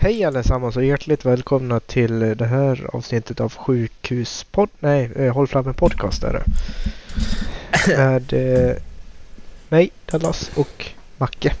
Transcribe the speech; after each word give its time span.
Hej 0.00 0.24
allesammans 0.24 0.76
och 0.76 0.84
hjärtligt 0.84 1.24
välkomna 1.24 1.80
till 1.80 2.18
det 2.18 2.46
här 2.46 2.90
avsnittet 2.92 3.40
av 3.40 3.54
Sjukhuspodd... 3.54 4.68
Nej, 4.78 5.10
eh, 5.16 5.34
Håll 5.34 5.48
fram 5.48 5.68
en 5.68 5.74
podcast 5.74 6.22
är 6.22 6.32
det. 6.32 6.44
Med 7.96 8.32
eh, 8.32 8.76
mig, 9.68 9.90
Dallas 10.06 10.50
och 10.54 10.86
Macke. 11.16 11.54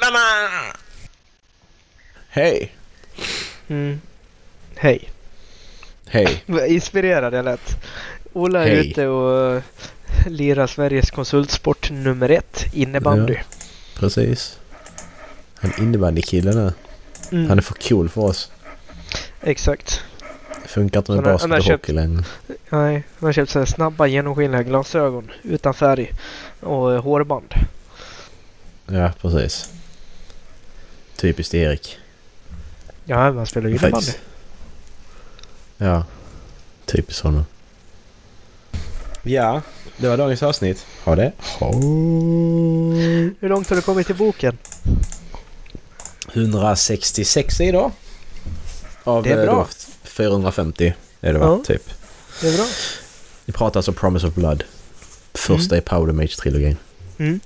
Mamma! 0.00 0.18
Hej! 2.28 2.72
Mm. 3.68 4.00
Hej. 4.76 5.10
Hej. 6.06 6.44
Inspirerad 6.68 7.34
jag 7.34 7.44
lät. 7.44 7.84
Ola 8.32 8.64
är 8.64 8.68
Hej. 8.68 8.90
ute 8.90 9.06
och 9.06 9.54
eh, 9.54 9.62
lirar 10.26 10.66
Sveriges 10.66 11.10
konsultsport 11.10 11.90
nummer 11.90 12.28
ett, 12.28 12.66
innebandy. 12.72 13.36
Precis. 13.94 14.58
Han 15.54 15.72
innebandykille 15.78 16.52
nu. 16.52 16.72
Mm. 17.32 17.48
Han 17.48 17.58
är 17.58 17.62
för 17.62 17.74
cool 17.74 18.08
för 18.08 18.20
oss. 18.20 18.50
Exakt. 19.40 20.00
Det 20.62 20.68
funkar 20.68 21.00
inte 21.00 21.12
med 21.12 21.24
Han 21.24 21.32
basket 21.32 21.50
han 21.50 21.58
och 21.58 21.64
hockey 21.64 21.92
längre. 21.92 22.24
Nej, 22.46 23.02
han 23.18 23.26
har 23.26 23.32
köpt 23.32 23.50
så 23.50 23.58
här 23.58 23.66
snabba 23.66 24.06
genomskinliga 24.06 24.62
glasögon 24.62 25.30
utan 25.42 25.74
färg 25.74 26.12
och 26.60 26.94
eh, 26.94 27.02
hårband. 27.02 27.54
Ja, 28.86 29.12
precis. 29.20 29.70
Typiskt 31.16 31.54
Erik. 31.54 31.98
Ja, 33.04 33.32
man 33.32 33.46
spelar 33.46 33.68
ju 33.68 33.76
innebandy. 33.76 34.12
Ja. 35.76 36.04
Typiskt 36.84 37.22
honom. 37.22 37.44
Ja, 39.22 39.62
det 39.96 40.08
var 40.08 40.16
dagens 40.16 40.42
avsnitt. 40.42 40.86
Ha 41.04 41.16
det. 41.16 41.32
Hur 43.40 43.48
långt 43.48 43.68
har 43.68 43.76
du 43.76 43.82
kommit 43.82 44.10
i 44.10 44.14
boken? 44.14 44.58
166 46.32 47.54
sidor. 47.56 47.92
Av 49.04 49.22
Det 49.22 49.30
är 49.30 49.38
eh, 49.38 49.44
bra. 49.44 49.54
då 49.54 49.66
450 50.08 50.94
är 51.20 51.32
det 51.32 51.38
va? 51.38 51.46
Ja. 51.46 51.64
Typ. 51.66 51.90
Det 52.40 52.48
är 52.48 52.56
bra. 52.56 52.66
Vi 53.44 53.52
pratar 53.52 53.78
alltså 53.78 53.92
Promise 53.92 54.26
of 54.26 54.34
Blood. 54.34 54.64
Första 55.34 55.76
i 55.76 55.80
Powder 55.80 56.12
Mage-trilogin. 56.12 56.76
Mm. 57.18 57.40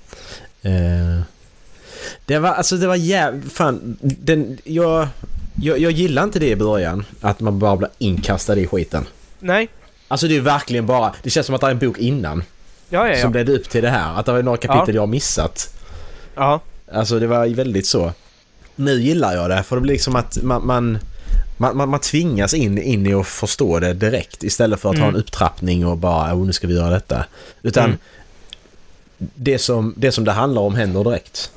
Eh, 0.63 1.23
det 2.27 2.39
var 2.39 2.51
alltså 2.51 2.77
det 2.77 2.87
var 2.87 2.97
jävligt... 2.97 3.53
Fan, 3.53 3.97
den, 4.01 4.59
jag, 4.65 5.09
jag, 5.63 5.79
jag 5.79 5.93
gillar 5.93 6.25
inte 6.25 6.39
det 6.39 6.49
i 6.51 6.57
början. 6.57 7.05
Att 7.21 7.41
man 7.41 7.59
bara 7.59 7.77
blir 7.77 7.91
inkastad 7.99 8.57
i 8.57 8.67
skiten. 8.67 9.07
Nej. 9.39 9.69
Alltså 10.09 10.29
det 10.29 10.37
är 10.37 10.41
verkligen 10.41 10.87
bara... 10.87 11.15
Det 11.23 11.31
känns 11.31 11.47
som 11.47 11.55
att 11.55 11.61
det 11.61 11.67
är 11.67 11.71
en 11.71 11.79
bok 11.79 11.99
innan. 11.99 12.43
Ja, 12.89 13.09
ja, 13.09 13.21
Som 13.23 13.33
ja. 13.33 13.39
ledde 13.39 13.53
upp 13.53 13.69
till 13.69 13.83
det 13.83 13.91
här. 13.91 14.19
Att 14.21 14.27
det 14.27 14.33
var 14.33 14.43
några 14.43 14.59
kapitel 14.59 14.95
jag 14.95 15.03
har 15.03 15.07
missat. 15.07 15.75
ja. 16.35 16.61
Alltså 16.93 17.19
det 17.19 17.27
var 17.27 17.47
väldigt 17.47 17.87
så. 17.87 18.13
Nu 18.77 19.01
gillar 19.01 19.35
jag 19.35 19.51
det 19.51 19.63
för 19.63 19.77
det 19.77 19.83
blir 19.83 19.93
liksom 19.93 20.17
att 20.17 20.39
man... 20.43 20.67
man 20.67 20.99
man, 21.59 21.77
man, 21.77 21.89
man 21.89 22.01
tvingas 22.01 22.55
in, 22.55 22.79
in 22.79 23.07
i 23.07 23.15
att 23.15 23.27
förstå 23.27 23.79
det 23.79 23.93
direkt 23.95 24.43
istället 24.45 24.81
för 24.81 24.91
att 24.91 24.97
ha 24.99 25.05
Mm. 25.05 25.15
en 25.15 25.21
upptrappning 25.21 25.87
och 25.87 25.97
bara 25.99 26.35
oh, 26.35 26.47
nu 26.47 26.53
ska 26.53 26.67
vi 26.67 26.75
göra 26.75 26.91
detta. 26.91 27.25
Utan 27.63 27.85
Mm. 27.85 27.99
det, 29.19 29.59
som, 29.59 29.95
det 29.97 30.13
som 30.13 30.25
det 30.25 30.33
handlar 30.33 30.63
om 30.63 30.75
händer 30.75 31.05
direkt. 31.05 31.51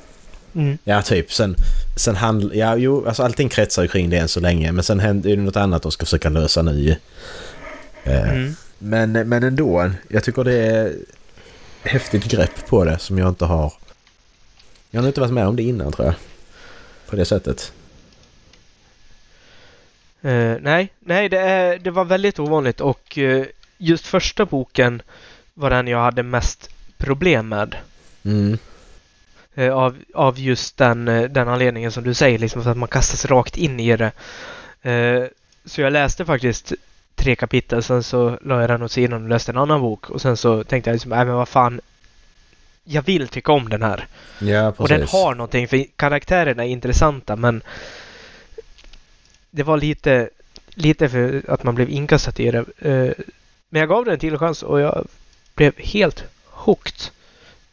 Mm. 0.54 0.78
Ja, 0.84 1.02
typ. 1.02 1.32
Sen, 1.32 1.54
sen 1.96 2.16
handl... 2.16 2.50
Ja, 2.54 2.76
jo, 2.76 3.06
alltså 3.06 3.22
allting 3.22 3.48
kretsar 3.48 3.82
ju 3.82 3.88
kring 3.88 4.10
det 4.10 4.16
än 4.16 4.28
så 4.28 4.40
länge. 4.40 4.72
Men 4.72 4.84
sen 4.84 5.00
händer 5.00 5.30
det 5.30 5.42
något 5.42 5.56
annat 5.56 5.82
de 5.82 5.92
ska 5.92 6.04
försöka 6.06 6.28
lösa 6.28 6.62
nu. 6.62 6.96
Eh, 8.04 8.30
Mm. 8.30 8.54
men, 8.78 9.12
men 9.12 9.42
ändå. 9.42 9.90
Jag 10.08 10.24
tycker 10.24 10.44
det 10.44 10.54
är 10.54 10.94
häftigt 11.82 12.24
grepp 12.24 12.66
på 12.68 12.84
det 12.84 12.98
som 12.98 13.18
jag 13.18 13.28
inte 13.28 13.44
har... 13.44 13.72
Jag 14.90 15.00
har 15.00 15.08
inte 15.08 15.20
varit 15.20 15.32
med 15.32 15.46
om 15.48 15.56
det 15.56 15.62
innan 15.62 15.92
tror 15.92 16.06
jag. 16.06 16.14
På 17.10 17.16
det 17.16 17.24
sättet. 17.24 17.72
Eh, 20.22 20.56
nej, 20.60 20.92
nej 21.00 21.28
det, 21.28 21.38
är, 21.38 21.78
det 21.78 21.90
var 21.90 22.04
väldigt 22.04 22.38
ovanligt 22.38 22.80
och 22.80 23.18
eh, 23.18 23.46
just 23.78 24.06
första 24.06 24.44
boken 24.44 25.02
var 25.54 25.70
den 25.70 25.86
jag 25.86 25.98
hade 25.98 26.22
mest 26.22 26.70
problem 26.96 27.48
med. 27.48 27.76
Mm. 28.24 28.58
Eh, 29.54 29.74
av, 29.74 29.96
av 30.14 30.38
just 30.38 30.76
den, 30.76 31.04
den 31.04 31.48
anledningen 31.48 31.92
som 31.92 32.04
du 32.04 32.14
säger, 32.14 32.38
liksom 32.38 32.62
för 32.62 32.70
att 32.70 32.76
man 32.76 32.88
kastas 32.88 33.24
rakt 33.24 33.56
in 33.56 33.80
i 33.80 33.96
det. 33.96 34.12
Så 35.64 35.80
jag 35.80 35.92
läste 35.92 36.24
faktiskt 36.24 36.72
tre 37.14 37.36
kapitel, 37.36 37.82
sen 37.82 38.02
så 38.02 38.38
la 38.42 38.60
jag 38.60 38.70
den 38.70 38.82
åt 38.82 38.92
sidan 38.92 39.22
och 39.22 39.28
läste 39.28 39.52
en 39.52 39.58
annan 39.58 39.80
bok. 39.80 40.10
Och 40.10 40.20
sen 40.20 40.36
så 40.36 40.64
tänkte 40.64 40.90
jag 40.90 40.94
liksom, 40.94 41.10
nej 41.10 41.24
men 41.24 41.34
vad 41.34 41.48
fan. 41.48 41.80
Jag 42.84 43.02
vill 43.02 43.28
tycka 43.28 43.52
om 43.52 43.68
den 43.68 43.82
här. 43.82 44.06
Ja, 44.38 44.72
precis. 44.72 44.78
Och 44.80 44.88
den 44.88 45.06
har 45.08 45.34
någonting, 45.34 45.68
för 45.68 45.84
karaktärerna 45.96 46.64
är 46.64 46.68
intressanta 46.68 47.36
men 47.36 47.62
det 49.50 49.62
var 49.62 49.76
lite, 49.76 50.28
lite 50.74 51.08
för 51.08 51.42
att 51.48 51.62
man 51.62 51.74
blev 51.74 51.90
inkastad 51.90 52.42
i 52.42 52.50
det. 52.50 52.58
Eh, 52.78 53.12
Men 53.68 53.80
jag 53.80 53.88
gav 53.88 54.04
den 54.04 54.14
en 54.14 54.20
till 54.20 54.38
chans 54.38 54.62
och 54.62 54.80
jag 54.80 55.06
blev 55.54 55.72
helt 55.78 56.24
hooked. 56.46 56.94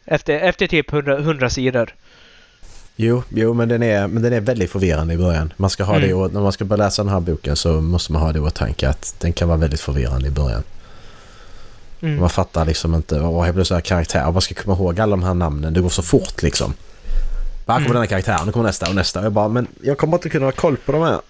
Efter, 0.05 0.39
efter 0.39 0.67
typ 0.67 0.93
100, 0.93 1.17
100 1.17 1.49
sidor. 1.49 1.95
Jo, 2.95 3.23
jo 3.29 3.53
men, 3.53 3.69
den 3.69 3.83
är, 3.83 4.07
men 4.07 4.23
den 4.23 4.33
är 4.33 4.41
väldigt 4.41 4.71
förvirrande 4.71 5.13
i 5.13 5.17
början. 5.17 5.53
Man 5.57 5.69
ska 5.69 5.83
ha 5.83 5.95
Mm. 5.95 6.09
det 6.09 6.33
när 6.33 6.41
man 6.41 6.51
ska 6.51 6.65
börja 6.65 6.83
läsa 6.83 7.03
den 7.03 7.13
här 7.13 7.19
boken 7.19 7.55
så 7.55 7.81
måste 7.81 8.11
man 8.11 8.21
ha 8.21 8.31
det 8.31 8.37
i 8.37 8.41
åtanke 8.41 8.89
att 8.89 9.15
den 9.19 9.33
kan 9.33 9.47
vara 9.47 9.57
väldigt 9.57 9.79
förvirrande 9.81 10.27
i 10.27 10.31
början. 10.31 10.63
Mm. 12.01 12.19
Man 12.19 12.29
fattar 12.29 12.65
liksom 12.65 12.95
inte. 12.95 13.19
Och 13.19 13.47
jag 13.47 13.55
blir 13.55 13.63
så 13.63 13.73
här 13.73 13.81
karaktär. 13.81 14.31
Man 14.31 14.41
ska 14.41 14.55
komma 14.55 14.75
ihåg 14.75 14.99
alla 14.99 15.09
de 15.11 15.23
här 15.23 15.33
namnen. 15.33 15.73
Det 15.73 15.81
går 15.81 15.89
så 15.89 16.01
fort 16.01 16.41
liksom. 16.43 16.73
Här 17.67 17.75
kommer 17.75 17.79
Mm. 17.79 17.91
den 17.93 18.01
här 18.01 18.07
karaktären. 18.07 18.45
Nu 18.45 18.51
kommer 18.51 18.65
nästa 18.65 18.89
och 18.89 18.95
nästa. 18.95 19.19
Och 19.19 19.25
jag 19.25 19.33
bara, 19.33 19.47
men 19.47 19.67
jag 19.81 19.97
kommer 19.97 20.13
inte 20.17 20.29
kunna 20.29 20.45
ha 20.45 20.51
koll 20.51 20.77
på 20.77 20.91
de 20.91 21.01
här. 21.01 21.21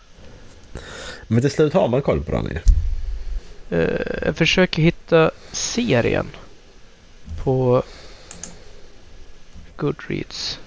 Men 1.28 1.42
till 1.42 1.52
slut 1.52 1.74
har 1.74 1.88
man 1.88 2.02
koll 2.02 2.24
på 2.24 2.32
dem 2.32 2.48
ju. 2.52 2.60
Eh, 3.78 4.26
Jag 4.26 4.36
försöker 4.38 4.82
hitta 4.82 5.32
serien 5.52 6.28
på 7.44 7.84
Goodreads. 9.78 10.60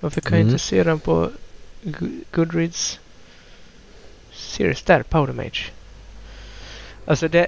Varför 0.00 0.20
kan 0.20 0.32
jag 0.32 0.40
Mm. 0.40 0.52
inte 0.52 0.64
se 0.64 0.82
den 0.84 0.98
på 1.00 1.30
Go- 1.82 2.06
Goodreads? 2.32 2.98
Series 4.34 4.82
där, 4.82 5.02
Powder 5.02 5.32
Mage. 5.32 5.62
Alltså 7.06 7.28
det 7.28 7.46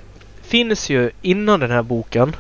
finns 0.49 0.91
ju 0.91 1.11
innan 1.23 1.61
den 1.61 1.71
här 1.71 1.83
boken 1.83 2.37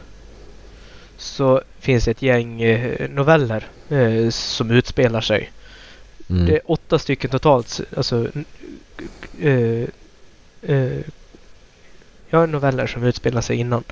så 1.16 1.62
finns 1.80 2.04
det 2.04 2.10
ett 2.10 2.22
gäng 2.22 2.62
eh, 2.62 3.10
noveller 3.10 3.66
eh, 3.88 4.30
som 4.30 4.70
utspelar 4.70 5.20
sig. 5.20 5.50
Mm. 6.30 6.46
Det 6.46 6.52
är 6.52 6.60
åtta 6.70 6.98
stycken 6.98 7.30
totalt. 7.30 7.80
Alltså, 7.96 8.28
eh, 9.40 9.84
eh, 10.62 11.00
ja, 12.30 12.46
noveller 12.46 12.86
som 12.86 13.04
utspelar 13.04 13.40
sig 13.40 13.56
innan. 13.56 13.84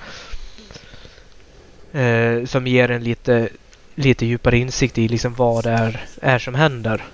Eh, 1.93 2.45
som 2.45 2.67
ger 2.67 2.91
en 2.91 3.05
lite, 3.05 3.49
lite 3.95 4.27
djupare 4.27 4.59
insikt 4.59 4.99
i 4.99 5.09
liksom 5.09 5.35
vad 5.35 5.65
det 5.65 5.71
är, 5.71 6.07
är 6.21 6.39
som 6.39 6.55
händer. 6.55 7.05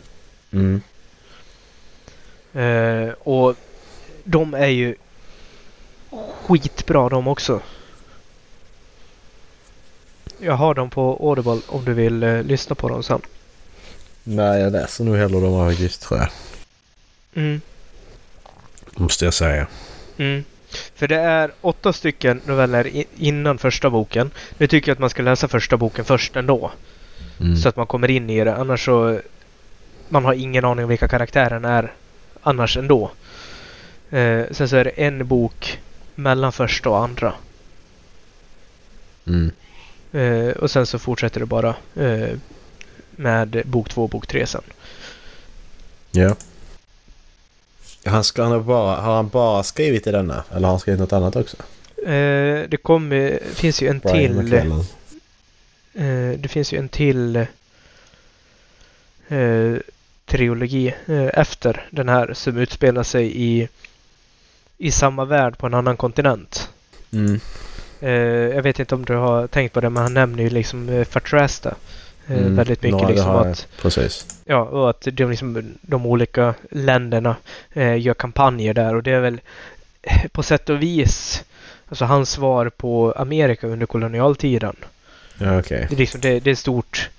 Mm. 0.53 0.83
Eh, 2.55 3.13
och 3.13 3.57
de 4.25 4.55
är 4.55 4.69
ju 4.69 4.95
skitbra 6.47 7.09
de 7.09 7.29
också. 7.29 7.61
Jag 10.39 10.55
har 10.55 10.75
dem 10.75 10.91
på 10.91 11.19
Audible 11.21 11.61
om 11.67 11.85
du 11.85 11.95
vill 11.95 12.23
eh, 12.23 12.43
lyssna 12.43 12.75
på 12.75 12.89
dem 12.89 13.03
sen. 13.03 13.21
Nej, 14.25 14.61
jag 14.61 14.73
läser 14.73 15.05
nog 15.05 15.17
hellre 15.17 15.41
de 15.41 15.69
faktiskt 15.69 16.03
tror 16.03 16.21
jag. 16.21 16.29
Mm. 17.35 17.61
Måste 18.95 19.25
jag 19.25 19.35
säga. 19.35 19.67
Mm. 20.17 20.45
För 20.95 21.09
det 21.09 21.19
är 21.19 21.51
åtta 21.61 21.93
stycken 21.93 22.41
noveller 22.47 23.05
innan 23.17 23.59
första 23.59 23.91
boken. 23.91 24.31
Nu 24.59 24.67
tycker 24.67 24.91
jag 24.91 24.95
att 24.95 25.01
man 25.01 25.11
ska 25.11 25.23
läsa 25.23 25.49
första 25.49 25.77
boken 25.77 26.05
först 26.05 26.37
ändå. 26.37 26.71
Mm. 27.41 27.57
Så 27.57 27.69
att 27.69 27.77
man 27.77 27.87
kommer 27.87 28.11
in 28.11 28.31
i 28.31 28.45
det. 28.45 28.57
Annars 28.57 28.85
så... 28.85 29.21
Man 30.09 30.25
har 30.25 30.33
ingen 30.33 30.65
aning 30.65 30.85
om 30.85 30.89
vilka 30.89 31.09
karaktärerna 31.09 31.79
är 31.79 31.93
annars 32.43 32.77
ändå. 32.77 33.11
Eh, 34.11 34.43
sen 34.51 34.69
så 34.69 34.77
är 34.77 34.85
det 34.85 34.91
en 34.91 35.27
bok 35.27 35.79
mellan 36.15 36.53
första 36.53 36.91
och 36.91 36.99
andra. 36.99 37.35
Mm. 39.27 39.51
Eh, 40.13 40.57
och 40.57 40.71
sen 40.71 40.87
så 40.87 40.99
fortsätter 40.99 41.41
det 41.41 41.47
bara 41.47 41.75
eh, 41.95 42.39
med 43.11 43.63
bok 43.67 43.89
två 43.89 44.03
och 44.03 44.09
bok 44.09 44.27
tre 44.27 44.47
sen. 44.47 44.63
Ja. 46.11 46.37
Han 48.05 48.25
ska, 48.25 48.45
han 48.45 48.67
bara, 48.67 49.01
har 49.01 49.15
han 49.15 49.29
bara 49.29 49.63
skrivit 49.63 50.07
i 50.07 50.11
denna? 50.11 50.45
Eller 50.51 50.61
har 50.61 50.73
han 50.73 50.81
skrivit 50.81 51.01
något 51.01 51.13
annat 51.13 51.37
också? 51.37 51.57
Eh, 52.07 52.69
det 52.69 52.83
kommer, 52.83 53.41
finns 53.55 53.83
ju 53.83 53.89
en 53.89 53.99
Brian 53.99 54.19
till... 54.19 54.37
McClellan. 54.37 54.85
Eh, 55.95 56.39
det 56.39 56.49
finns 56.49 56.73
ju 56.73 56.79
en 56.79 56.89
till 56.89 57.37
eh, 59.29 59.77
trilogi 60.27 60.95
eh, 61.07 61.31
efter 61.35 61.87
den 61.91 62.09
här 62.09 62.35
som 62.35 62.57
utspelar 62.57 63.03
sig 63.03 63.33
i, 63.35 63.69
i 64.79 64.91
samma 64.91 65.25
värld 65.25 65.59
på 65.59 65.67
en 65.67 65.75
annan 65.75 65.97
kontinent. 65.97 66.71
Mm. 67.13 67.41
Eh, 68.01 68.11
jag 68.55 68.63
vet 68.63 68.79
inte 68.79 68.95
om 68.95 69.05
du 69.05 69.15
har 69.15 69.47
tänkt 69.47 69.73
på 69.73 69.81
det 69.81 69.91
men 69.91 70.03
han 70.03 70.15
nämner 70.15 70.43
ju 70.43 70.51
liksom 70.51 70.89
eh, 70.89 71.05
Fatrasta. 71.05 71.69
Eh, 71.69 72.37
Mm. 72.37 72.57
Väldigt 72.57 72.83
mycket 72.83 73.01
det 73.01 73.09
liksom 73.09 73.31
har 73.31 73.47
att 73.47 73.69
Precis. 73.81 74.27
Ja, 74.45 74.63
och 74.63 74.91
att 74.91 75.09
de, 75.13 75.31
liksom, 75.31 75.75
de 75.81 76.07
olika 76.07 76.55
länderna 76.71 77.37
eh, 77.73 78.01
gör 78.01 78.15
kampanjer 78.15 78.75
där 78.75 78.95
och 78.95 79.03
det 79.03 79.13
är 79.13 79.21
väl 79.21 79.41
eh, 80.03 80.29
på 80.33 80.43
sätt 80.43 80.71
och 80.71 80.83
vis 80.83 81.45
alltså 81.89 82.05
hans 82.05 82.31
svar 82.31 82.69
på 82.69 83.13
Amerika 83.17 83.67
under 83.67 83.87
kolonialtiden. 83.87 84.77
Ja, 85.39 85.59
okej. 85.59 85.87
Det 85.89 85.95
är, 85.95 85.99
liksom, 85.99 86.21
det, 86.21 86.41
det 86.41 86.51
är 86.51 86.53
ett 86.53 86.59
stort, 86.59 87.11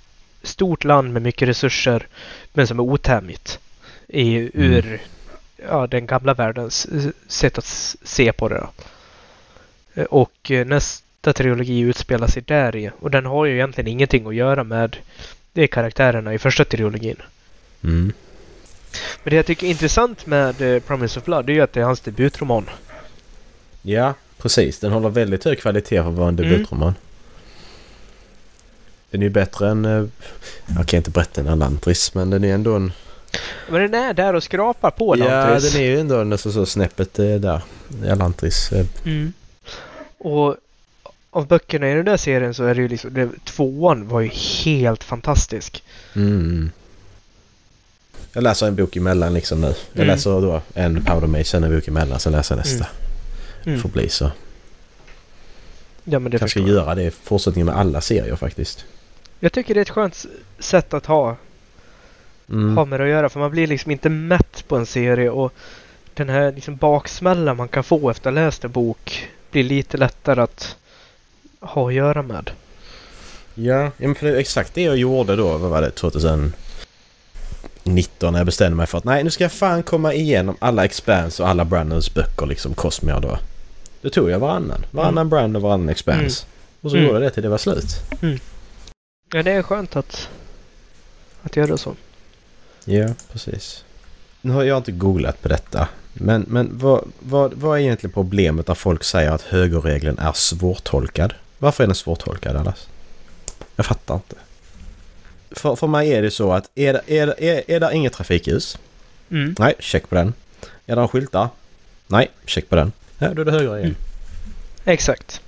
stort 0.43 0.83
land 0.83 1.13
med 1.13 1.21
mycket 1.21 1.47
resurser 1.47 2.07
men 2.53 2.67
som 2.67 2.79
är 2.79 2.83
otämjigt 2.83 3.59
i, 4.07 4.51
ur 4.53 5.01
ja, 5.67 5.87
den 5.87 6.05
gamla 6.05 6.33
världens 6.33 6.85
eh, 6.85 7.01
sätt 7.27 7.57
att 7.57 7.65
se 8.03 8.33
på 8.33 8.49
det. 8.49 8.55
Då. 8.59 8.69
Eh, 10.01 10.05
Och 10.05 10.51
eh, 10.51 10.65
nästa 10.65 11.33
trilogi 11.33 11.79
utspelar 11.79 12.27
sig 12.27 12.41
där 12.47 12.75
i 12.75 12.91
och 12.99 13.11
den 13.11 13.25
har 13.25 13.45
ju 13.45 13.53
egentligen 13.53 13.87
ingenting 13.87 14.27
att 14.27 14.35
göra 14.35 14.63
med 14.63 14.97
de 15.53 15.67
karaktärerna 15.67 16.33
i 16.33 16.37
första 16.39 16.65
trilogin. 16.65 17.21
Mm. 17.83 18.13
Men 19.23 19.29
det 19.31 19.35
jag 19.35 19.45
tycker 19.45 19.67
är 19.67 19.71
intressant 19.71 20.25
med 20.25 20.85
Promise 20.85 21.19
of 21.19 21.25
Blood 21.25 21.49
är 21.49 21.53
ju 21.53 21.61
att 21.61 21.73
det 21.73 21.79
är 21.79 21.83
hans 21.83 22.01
debutroman. 22.01 22.69
Ja, 23.81 24.13
precis. 24.37 24.79
Den 24.79 24.91
håller 24.91 25.09
väldigt 25.09 25.43
hög 25.45 25.59
kvalitet 25.59 26.03
för 26.03 26.09
att 26.09 26.15
vara 26.15 26.27
en 26.29 26.39
Mm. 26.39 26.51
debutroman. 26.51 26.93
Den 29.11 29.21
är 29.21 29.25
ju 29.25 29.29
bättre 29.29 29.69
än... 29.69 30.11
Jag 30.75 30.87
kan 30.87 30.97
inte 30.97 31.11
berätta 31.11 31.41
en 31.41 31.47
Elantris, 31.47 32.13
men 32.13 32.29
den 32.29 32.43
är 32.43 32.53
ändå 32.53 32.75
en... 32.75 32.91
Men 33.69 33.81
den 33.91 33.93
är 33.93 34.13
där 34.13 34.33
och 34.35 34.43
skrapar 34.43 34.91
på 34.91 35.17
Ja, 35.17 35.25
Lantris. 35.25 35.71
den 35.73 35.81
är 35.81 35.85
ju 35.85 35.99
ändå 35.99 36.23
nästan 36.23 36.51
så 36.53 36.65
snäppet 36.65 37.19
eh, 37.19 37.25
där. 37.35 37.61
Elantris. 38.05 38.71
eh, 38.71 38.85
Mm. 39.05 39.33
Och 40.17 40.55
av 41.29 41.47
böckerna 41.47 41.91
i 41.91 41.93
den 41.93 42.05
där 42.05 42.17
serien 42.17 42.53
så 42.53 42.63
är 42.63 42.75
det 42.75 42.81
ju 42.81 42.87
liksom... 42.87 43.13
Det, 43.13 43.29
tvåan 43.45 44.07
var 44.07 44.21
ju 44.21 44.29
helt 44.65 45.03
fantastisk. 45.03 45.83
Mm. 46.15 46.71
Jag 48.33 48.43
läser 48.43 48.67
en 48.67 48.75
bok 48.75 48.95
emellan 48.95 49.33
liksom 49.33 49.61
nu. 49.61 49.67
Jag 49.67 50.03
Mm. 50.03 50.07
läser 50.07 50.29
då 50.41 50.61
en 50.73 51.03
Powder 51.05 51.27
Mage, 51.27 51.43
sen 51.43 51.63
en 51.63 51.75
bok 51.75 51.87
emellan, 51.87 52.19
sen 52.19 52.31
läser 52.31 52.55
jag 52.55 52.57
nästa. 52.65 52.87
Mm. 53.65 53.79
Får 53.81 53.89
bli 53.89 54.09
så. 54.09 54.31
Ja, 56.03 56.19
men 56.19 56.31
det 56.31 56.39
kanske 56.39 56.59
göra 56.59 56.95
det 56.95 57.03
i 57.03 57.11
fortsättningen 57.11 57.65
med 57.65 57.75
alla 57.77 58.01
serier 58.01 58.35
faktiskt. 58.35 58.85
Jag 59.39 59.53
tycker 59.53 59.73
det 59.73 59.79
är 59.79 59.81
ett 59.81 59.89
skönt 59.89 60.25
sätt 60.59 60.93
att 60.93 61.05
ha, 61.05 61.35
Mm. 62.49 62.77
ha 62.77 62.85
med 62.85 62.99
det 62.99 63.03
att 63.03 63.09
göra. 63.09 63.29
För 63.29 63.39
man 63.39 63.51
blir 63.51 63.67
liksom 63.67 63.91
inte 63.91 64.09
mätt 64.09 64.67
på 64.67 64.75
en 64.77 64.85
serie 64.85 65.29
och 65.29 65.53
den 66.13 66.29
här 66.29 66.51
liksom 66.51 66.75
baksmällan 66.75 67.57
man 67.57 67.67
kan 67.67 67.83
få 67.83 68.09
efter 68.09 68.29
att 68.29 68.35
ha 68.35 68.43
läst 68.45 68.63
en 68.63 68.71
bok 68.71 69.27
blir 69.51 69.63
lite 69.63 69.97
lättare 69.97 70.41
att 70.41 70.75
ha 71.59 71.87
att 71.87 71.93
göra 71.93 72.21
med. 72.21 72.51
Ja, 73.55 73.91
men 73.97 74.15
för 74.15 74.25
det 74.27 74.31
är 74.33 74.37
exakt 74.39 74.73
det 74.73 74.81
jag 74.81 74.97
gjorde 74.97 75.35
då, 75.35 75.57
vad 75.57 75.69
var 75.71 75.81
det, 75.81 75.91
2019 75.91 76.53
när 78.33 78.39
jag 78.39 78.45
bestämde 78.45 78.75
mig 78.75 78.87
för 78.87 78.97
att 78.97 79.03
nej 79.03 79.23
nu 79.23 79.29
ska 79.31 79.43
jag 79.43 79.51
fan 79.51 79.83
komma 79.83 80.13
igenom 80.13 80.55
alla 80.59 80.85
Expanse 80.85 81.43
och 81.43 81.49
alla 81.49 81.65
Brandons 81.65 82.13
böcker 82.13 82.45
liksom 82.45 82.73
Cosmere 82.73 83.19
då. 83.19 83.37
Då 84.01 84.09
tog 84.09 84.29
jag 84.29 84.39
varannan. 84.39 84.85
Varannan 84.91 85.29
Brand 85.29 85.55
och 85.55 85.61
varannan 85.61 85.89
Expanse. 85.89 86.45
Och 86.81 86.91
så 86.91 86.97
Mm. 86.97 87.07
gjorde 87.07 87.19
jag 87.19 87.31
det 87.31 87.33
till 87.33 87.43
det 87.43 87.49
var 87.49 87.57
slut. 87.57 87.85
Ja, 89.33 89.43
det 89.43 89.51
är 89.51 89.61
skönt 89.63 89.95
att, 89.95 90.29
att 91.43 91.55
göra 91.55 91.77
så. 91.77 91.95
Ja, 92.85 93.07
precis. 93.31 93.83
Nu 94.41 94.51
har 94.51 94.63
jag 94.63 94.77
inte 94.77 94.91
googlat 94.91 95.41
på 95.41 95.47
detta. 95.47 95.87
Men, 96.13 96.45
men 96.47 96.69
vad, 96.77 97.11
vad, 97.19 97.53
vad 97.53 97.77
är 97.77 97.81
egentligen 97.81 98.13
problemet 98.13 98.67
när 98.67 98.75
folk 98.75 99.03
säger 99.03 99.31
att 99.31 99.41
högerregeln 99.41 100.19
är 100.19 100.33
svårtolkad? 100.33 101.33
Varför 101.57 101.83
är 101.83 101.87
den 101.87 101.95
svårtolkad 101.95 102.55
Dallas? 102.55 102.87
Jag 103.75 103.85
fattar 103.85 104.15
inte. 104.15 104.35
För, 105.51 105.75
för 105.75 105.87
mig 105.87 106.13
är 106.13 106.21
det 106.21 106.31
så 106.31 106.53
att 106.53 106.69
är 106.75 107.01
är, 107.07 107.43
är, 107.43 107.63
är 107.67 107.79
det 107.79 107.89
inget 107.93 108.13
trafikljus? 108.13 108.77
Mm. 109.29 109.55
Nej, 109.59 109.73
check 109.79 110.09
på 110.09 110.15
den. 110.15 110.33
Är 110.85 110.95
det 110.95 111.07
skyltar? 111.07 111.49
Nej, 112.07 112.31
check 112.45 112.69
på 112.69 112.75
den. 112.75 112.91
Ja, 113.17 113.33
då 113.33 113.41
är 113.41 113.45
det 113.45 113.51
högerregeln. 113.51 113.83
Mm. 113.83 113.95
Exakt. 114.85 115.41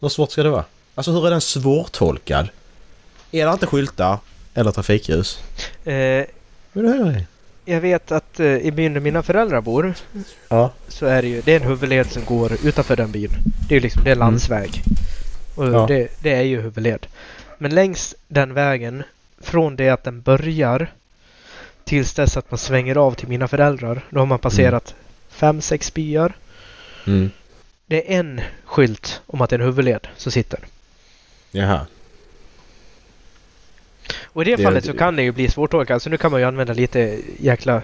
Hur 0.00 0.08
svårt 0.08 0.30
ska 0.30 0.42
det 0.42 0.50
vara? 0.50 0.64
Alltså 0.94 1.12
hur 1.12 1.26
är 1.26 1.30
den 1.30 1.40
svårtolkad? 1.40 2.48
Är 3.30 3.46
det 3.46 3.52
inte 3.52 3.66
skyltar 3.66 4.18
eller 4.54 4.70
trafikljus? 4.70 5.38
Eh, 5.84 6.24
Då 6.82 6.88
är 6.90 7.04
det 7.12 7.26
jag 7.64 7.80
vet 7.80 8.12
att 8.12 8.40
eh, 8.40 8.46
i 8.56 8.70
byn 8.72 8.92
där 8.94 9.00
mina 9.00 9.22
föräldrar 9.22 9.60
bor 9.60 9.94
Ja. 10.48 10.72
så 10.88 11.06
är 11.06 11.22
det 11.22 11.28
ju 11.28 11.40
det 11.40 11.52
är 11.52 11.60
en 11.60 11.66
huvudled 11.66 12.06
som 12.06 12.24
går 12.24 12.52
utanför 12.64 12.96
den 12.96 13.12
byn. 13.12 13.30
Det 13.68 13.74
är 13.74 13.76
ju 13.76 13.80
liksom 13.82 14.04
det 14.04 14.10
är 14.10 14.14
landsväg. 14.16 14.82
Och 15.54 15.66
Ja. 15.66 15.86
det, 15.86 16.08
det 16.22 16.34
är 16.34 16.42
ju 16.42 16.60
huvudled. 16.60 17.06
Men 17.58 17.74
längs 17.74 18.14
den 18.28 18.54
vägen 18.54 19.02
från 19.40 19.76
det 19.76 19.88
att 19.88 20.04
den 20.04 20.20
börjar 20.20 20.92
tills 21.84 22.14
dess 22.14 22.36
att 22.36 22.50
man 22.50 22.58
svänger 22.58 22.96
av 22.96 23.12
till 23.12 23.28
mina 23.28 23.48
föräldrar. 23.48 24.04
Då 24.10 24.18
har 24.18 24.26
man 24.26 24.38
passerat 24.38 24.94
fem, 25.28 25.60
sex 25.60 25.94
byar. 25.94 26.32
Mm. 27.06 27.30
Det 27.86 28.14
är 28.14 28.18
en 28.18 28.40
skylt 28.64 29.20
om 29.26 29.40
att 29.40 29.50
det 29.50 29.56
är 29.56 29.60
en 29.60 29.66
huvudled 29.66 30.08
som 30.16 30.32
sitter. 30.32 30.58
Jaha. 31.50 31.86
Och 34.24 34.42
i 34.42 34.44
det, 34.44 34.56
Det- 34.56 34.62
fallet 34.62 34.84
så 34.84 34.92
kan 34.92 35.16
det 35.16 35.22
ju 35.22 35.32
bli 35.32 35.48
svårtolkat. 35.48 36.02
Så 36.02 36.10
nu 36.10 36.16
kan 36.16 36.30
man 36.30 36.40
ju 36.40 36.46
använda 36.46 36.72
lite 36.72 37.18
jäkla 37.38 37.82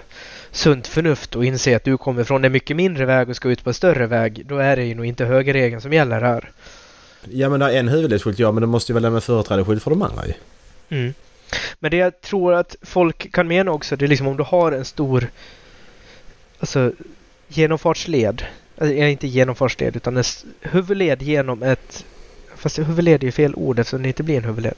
sunt 0.51 0.87
förnuft 0.87 1.35
och 1.35 1.45
inse 1.45 1.75
att 1.75 1.83
du 1.83 1.97
kommer 1.97 2.23
från 2.23 2.45
en 2.45 2.51
mycket 2.51 2.75
mindre 2.75 3.05
väg 3.05 3.29
och 3.29 3.35
ska 3.35 3.49
ut 3.49 3.63
på 3.63 3.69
en 3.69 3.73
större 3.73 4.07
väg. 4.07 4.45
Då 4.45 4.57
är 4.57 4.75
det 4.75 4.83
ju 4.83 4.95
nog 4.95 5.05
inte 5.05 5.25
högerregeln 5.25 5.81
som 5.81 5.93
gäller 5.93 6.21
här. 6.21 6.51
Ja 7.29 7.49
men 7.49 7.59
det 7.59 7.65
är 7.65 7.79
en 7.79 7.87
huvudledsskylt 7.87 8.39
ja 8.39 8.51
men 8.51 8.61
det 8.61 8.67
måste 8.67 8.91
ju 8.91 8.93
väl 8.93 9.03
lämna 9.03 9.21
företrädesskylt 9.21 9.83
för 9.83 9.89
de 9.89 10.01
andra 10.01 10.25
ju. 10.27 10.33
Mm. 10.89 11.13
Men 11.79 11.91
det 11.91 11.97
jag 11.97 12.21
tror 12.21 12.53
att 12.53 12.75
folk 12.81 13.31
kan 13.31 13.47
mena 13.47 13.71
också, 13.71 13.95
det 13.95 14.05
är 14.05 14.07
liksom 14.07 14.27
om 14.27 14.37
du 14.37 14.43
har 14.43 14.71
en 14.71 14.85
stor 14.85 15.27
alltså, 16.59 16.91
genomfartsled. 17.47 18.45
Alltså, 18.77 18.95
inte 18.95 19.27
genomfartsled 19.27 19.95
utan 19.95 20.17
en 20.17 20.23
huvudled 20.61 21.21
genom 21.21 21.63
ett... 21.63 22.05
Fast 22.55 22.79
huvudled 22.79 23.23
är 23.23 23.25
ju 23.25 23.31
fel 23.31 23.55
ord 23.55 23.79
eftersom 23.79 24.01
det 24.01 24.07
inte 24.07 24.23
blir 24.23 24.37
en 24.37 24.43
huvudled. 24.43 24.75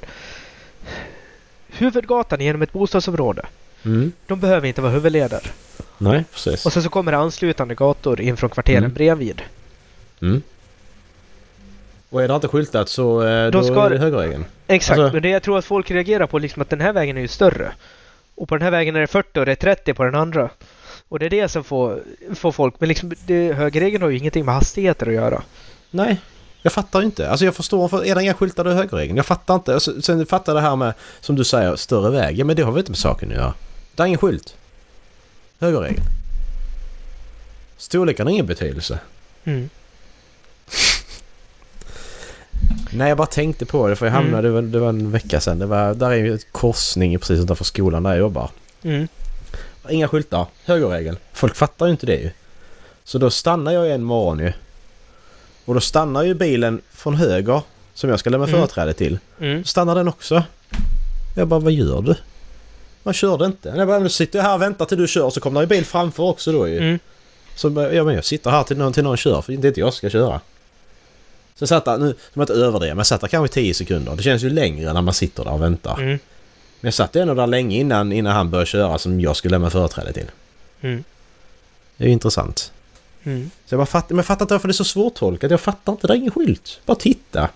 Huvudgatan 1.77 2.41
genom 2.41 2.61
ett 2.61 2.73
bostadsområde. 2.73 3.45
Mm. 3.85 4.11
De 4.27 4.39
behöver 4.39 4.67
inte 4.67 4.81
vara 4.81 4.91
huvudleder. 4.91 5.41
Nej 5.97 6.23
precis. 6.33 6.65
Och 6.65 6.73
sen 6.73 6.83
så 6.83 6.89
kommer 6.89 7.11
det 7.11 7.17
anslutande 7.17 7.75
gator 7.75 8.21
in 8.21 8.37
från 8.37 8.49
kvarteren 8.49 8.77
Mm. 8.77 8.93
bredvid. 8.93 9.41
Mm. 10.21 10.41
Och 12.09 12.23
är 12.23 12.27
det 12.27 12.35
inte 12.35 12.47
skyltat 12.47 12.89
så 12.89 13.23
eh, 13.27 13.45
Då 13.45 13.51
då 13.51 13.63
ska 13.63 13.85
är 13.85 13.89
det- 13.89 13.97
högerregeln. 13.97 14.45
Exakt, 14.67 14.99
Alltså- 14.99 15.13
men 15.13 15.21
det 15.23 15.29
jag 15.29 15.43
tror 15.43 15.57
att 15.57 15.65
folk 15.65 15.91
reagerar 15.91 16.27
på 16.27 16.39
liksom 16.39 16.61
att 16.61 16.69
den 16.69 16.81
här 16.81 16.93
vägen 16.93 17.17
är 17.17 17.21
ju 17.21 17.27
större. 17.27 17.71
Och 18.35 18.49
på 18.49 18.55
den 18.55 18.61
här 18.61 18.71
vägen 18.71 18.95
är 18.95 18.99
det 19.01 19.07
40 19.07 19.39
och 19.39 19.45
det 19.45 19.51
är 19.51 19.55
30 19.55 19.93
på 19.93 20.03
den 20.03 20.15
andra. 20.15 20.49
Och 21.09 21.19
det 21.19 21.25
är 21.25 21.29
det 21.29 21.49
som 21.49 21.63
får, 21.63 21.99
får 22.35 22.51
folk, 22.51 22.75
men 22.79 22.89
liksom 22.89 23.13
det, 23.25 23.53
högerregeln 23.53 24.03
har 24.03 24.09
ju 24.09 24.17
ingenting 24.17 24.45
med 24.45 24.53
hastigheter 24.55 25.07
att 25.07 25.13
göra. 25.13 25.41
Nej. 25.91 26.21
Jag 26.65 26.73
fattar 26.73 27.01
inte. 27.01 27.29
Alltså 27.29 27.45
jag 27.45 27.55
förstår, 27.55 27.87
för 27.87 28.05
är 28.05 28.15
det 28.15 28.21
inga 28.23 28.33
skyltar 28.33 28.63
då 28.63 28.69
är 28.69 28.75
högerregeln. 28.75 29.17
Jag 29.17 29.25
fattar 29.25 29.55
inte. 29.55 29.73
Alltså, 29.73 30.01
sen 30.01 30.25
fattar 30.25 30.53
jag 30.53 30.63
det 30.63 30.67
här 30.69 30.75
med, 30.75 30.93
som 31.21 31.35
du 31.35 31.43
säger, 31.43 31.75
större 31.75 32.11
väg. 32.11 32.39
Ja 32.39 32.45
men 32.45 32.55
det 32.55 32.63
har 32.63 32.71
väl 32.71 32.79
inte 32.79 32.91
med 32.91 32.97
saken 32.97 33.29
att 33.31 33.35
göra. 33.35 33.53
Det 33.95 34.03
är 34.03 34.07
ingen 34.07 34.19
skylt. 34.19 34.55
Högerregeln. 35.59 36.03
Storleken 37.77 38.27
har 38.27 38.31
ingen 38.33 38.45
betydelse. 38.45 38.99
Mm. 39.43 39.69
Nej, 42.93 43.07
jag 43.09 43.17
bara 43.17 43.27
tänkte 43.27 43.65
på 43.65 43.87
det 43.87 43.95
för 43.95 44.05
jag 44.05 44.13
Mm. 44.15 44.23
hamnade, 44.23 44.47
det, 44.47 44.53
var, 44.53 44.61
det 44.61 44.79
var 44.79 44.89
en 44.89 45.11
vecka 45.11 45.39
sedan. 45.41 45.59
Det 45.59 45.65
var, 45.65 45.93
där 45.93 46.09
är 46.11 46.15
ju 46.15 46.33
ett 46.35 46.51
korsning 46.51 47.19
precis 47.19 47.39
utanför 47.39 47.65
skolan 47.65 48.03
där 48.03 48.09
jag 48.09 48.19
jobbar. 48.19 48.49
Mm. 48.83 49.07
Inga 49.89 50.07
skyltar. 50.07 50.45
Högerregel. 50.65 51.17
Folk 51.33 51.55
fattar 51.55 51.85
ju 51.85 51.91
inte 51.91 52.05
det 52.05 52.15
ju. 52.15 52.29
Så 53.03 53.17
då 53.17 53.29
stannar 53.29 53.71
jag 53.71 53.91
en 53.91 54.03
morgon 54.03 54.39
ju. 54.39 54.53
Och 55.65 55.73
då 55.73 55.79
stannar 55.79 56.23
ju 56.23 56.33
bilen 56.33 56.81
från 56.93 57.15
höger 57.15 57.61
som 57.93 58.09
jag 58.09 58.19
ska 58.19 58.29
lämna 58.29 58.47
Mm. 58.47 58.59
företräde 58.59 58.93
till. 58.93 59.19
Mm. 59.39 59.63
Stannar 59.63 59.95
den 59.95 60.07
också. 60.07 60.43
Jag 61.35 61.47
bara, 61.47 61.59
vad 61.59 61.73
gör 61.73 62.01
du? 62.01 62.15
Man 63.03 63.13
körde 63.13 63.45
inte. 63.45 63.73
Jag 63.77 63.87
bara, 63.87 63.99
nu 63.99 64.09
sitter 64.09 64.39
jag 64.39 64.43
här 64.43 64.55
och 64.55 64.61
väntar 64.61 64.85
till 64.85 64.97
du 64.97 65.07
kör 65.07 65.29
så 65.29 65.39
kommer 65.39 65.59
det 65.59 65.63
ju 65.63 65.67
bil 65.67 65.85
framför 65.85 66.23
också 66.23 66.51
då 66.51 66.67
ju. 66.67 66.77
Mm. 66.77 66.99
Så 67.55 67.67
ja, 67.93 68.03
men 68.03 68.15
jag 68.15 68.25
sitter 68.25 68.49
här 68.49 68.63
till 68.63 68.77
någon, 68.77 68.93
till 68.93 69.03
någon 69.03 69.17
kör 69.17 69.41
för 69.41 69.53
inte 69.53 69.67
jag 69.79 69.93
som 69.93 69.97
ska 69.97 70.09
köra. 70.09 70.41
Så 71.55 71.67
satt 71.67 71.85
där, 71.85 71.97
nu 71.97 72.09
ska 72.13 72.39
man 72.39 72.43
inte 72.43 72.53
överdriva, 72.53 72.93
men 72.93 72.97
jag 72.97 73.07
satt 73.07 73.21
där 73.21 73.27
kanske 73.27 73.53
10 73.53 73.73
sekunder. 73.73 74.15
Det 74.15 74.23
känns 74.23 74.43
ju 74.43 74.49
längre 74.49 74.93
när 74.93 75.01
man 75.01 75.13
sitter 75.13 75.43
där 75.43 75.51
och 75.53 75.61
väntar. 75.61 75.93
Mm. 75.97 76.07
Men 76.09 76.87
jag 76.87 76.93
satt 76.93 77.15
ändå 77.15 77.33
där 77.33 77.47
länge 77.47 77.77
innan, 77.77 78.11
innan 78.11 78.35
han 78.35 78.49
började 78.49 78.65
köra 78.65 78.97
som 78.97 79.21
jag 79.21 79.35
skulle 79.35 79.51
lämna 79.51 79.69
företräde 79.69 80.13
till. 80.13 80.31
Mm. 80.81 81.03
Det 81.97 82.03
är 82.03 82.07
ju 82.07 82.13
intressant. 82.13 82.71
Mm. 83.25 83.51
Så 83.65 83.73
jag 83.73 83.79
bara 83.79 83.85
fattar, 83.85 84.09
men 84.09 84.17
jag 84.17 84.25
fattar 84.25 84.45
inte 84.45 84.53
varför 84.53 84.67
det 84.67 84.71
är 84.71 84.73
så 84.73 84.83
svårtolkat. 84.83 85.51
Jag 85.51 85.61
fattar 85.61 85.93
inte, 85.93 86.07
det 86.07 86.13
är 86.13 86.17
ingen 86.17 86.31
skylt. 86.31 86.79
Bara 86.85 86.95
titta. 86.95 87.49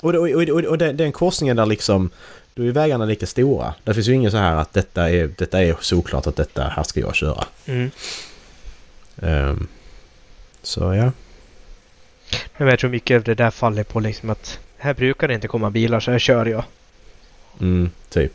Och, 0.00 0.14
och, 0.14 0.28
och, 0.28 0.42
och, 0.42 0.64
och 0.64 0.78
den, 0.78 0.96
den 0.96 1.12
korsningen 1.12 1.56
där 1.56 1.66
liksom, 1.66 2.10
då 2.54 2.62
är 2.62 2.70
vägarna 2.70 3.04
lika 3.04 3.26
stora. 3.26 3.74
Det 3.84 3.94
finns 3.94 4.08
ju 4.08 4.12
ingen 4.12 4.30
så 4.30 4.36
här 4.36 4.56
att 4.56 4.72
detta 4.72 5.10
är, 5.10 5.30
detta 5.38 5.62
är 5.62 5.76
såklart 5.80 6.26
att 6.26 6.36
detta, 6.36 6.64
här 6.64 6.82
ska 6.82 7.00
jag 7.00 7.14
köra. 7.14 7.44
Mm. 7.66 7.90
Ehm, 9.22 9.66
så 10.62 10.80
ja. 10.94 11.12
Men 12.56 12.68
jag 12.68 12.78
tror 12.78 12.90
mycket 12.90 13.16
av 13.16 13.22
det 13.22 13.34
där 13.34 13.50
faller 13.50 13.84
på 13.84 14.00
liksom 14.00 14.30
att 14.30 14.58
här 14.76 14.94
brukar 14.94 15.28
det 15.28 15.34
inte 15.34 15.48
komma 15.48 15.70
bilar 15.70 16.00
så 16.00 16.10
här 16.10 16.18
kör 16.18 16.46
jag. 16.46 16.64
Mm, 17.60 17.90
typ. 18.08 18.32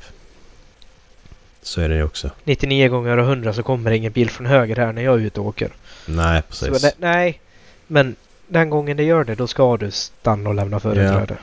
Så 1.61 1.81
är 1.81 1.89
det 1.89 2.03
också. 2.03 2.29
99 2.43 2.89
gånger 2.89 3.17
av 3.17 3.19
100 3.19 3.53
så 3.53 3.63
kommer 3.63 3.89
det 3.89 3.97
ingen 3.97 4.11
bil 4.11 4.29
från 4.29 4.45
höger 4.45 4.75
här 4.75 4.93
när 4.93 5.01
jag 5.01 5.15
är 5.21 5.25
ute 5.25 5.39
och 5.39 5.45
åker. 5.45 5.69
Nej, 6.05 6.43
Så, 6.49 6.65
precis. 6.65 6.83
nej, 6.83 6.93
nej, 6.97 7.41
men 7.87 8.15
den 8.47 8.69
gången 8.69 8.97
det 8.97 9.03
gör 9.03 9.23
det 9.23 9.35
då 9.35 9.47
ska 9.47 9.77
du 9.77 9.91
stanna 9.91 10.49
och 10.49 10.55
lämna 10.55 10.79
företräde. 10.79 11.37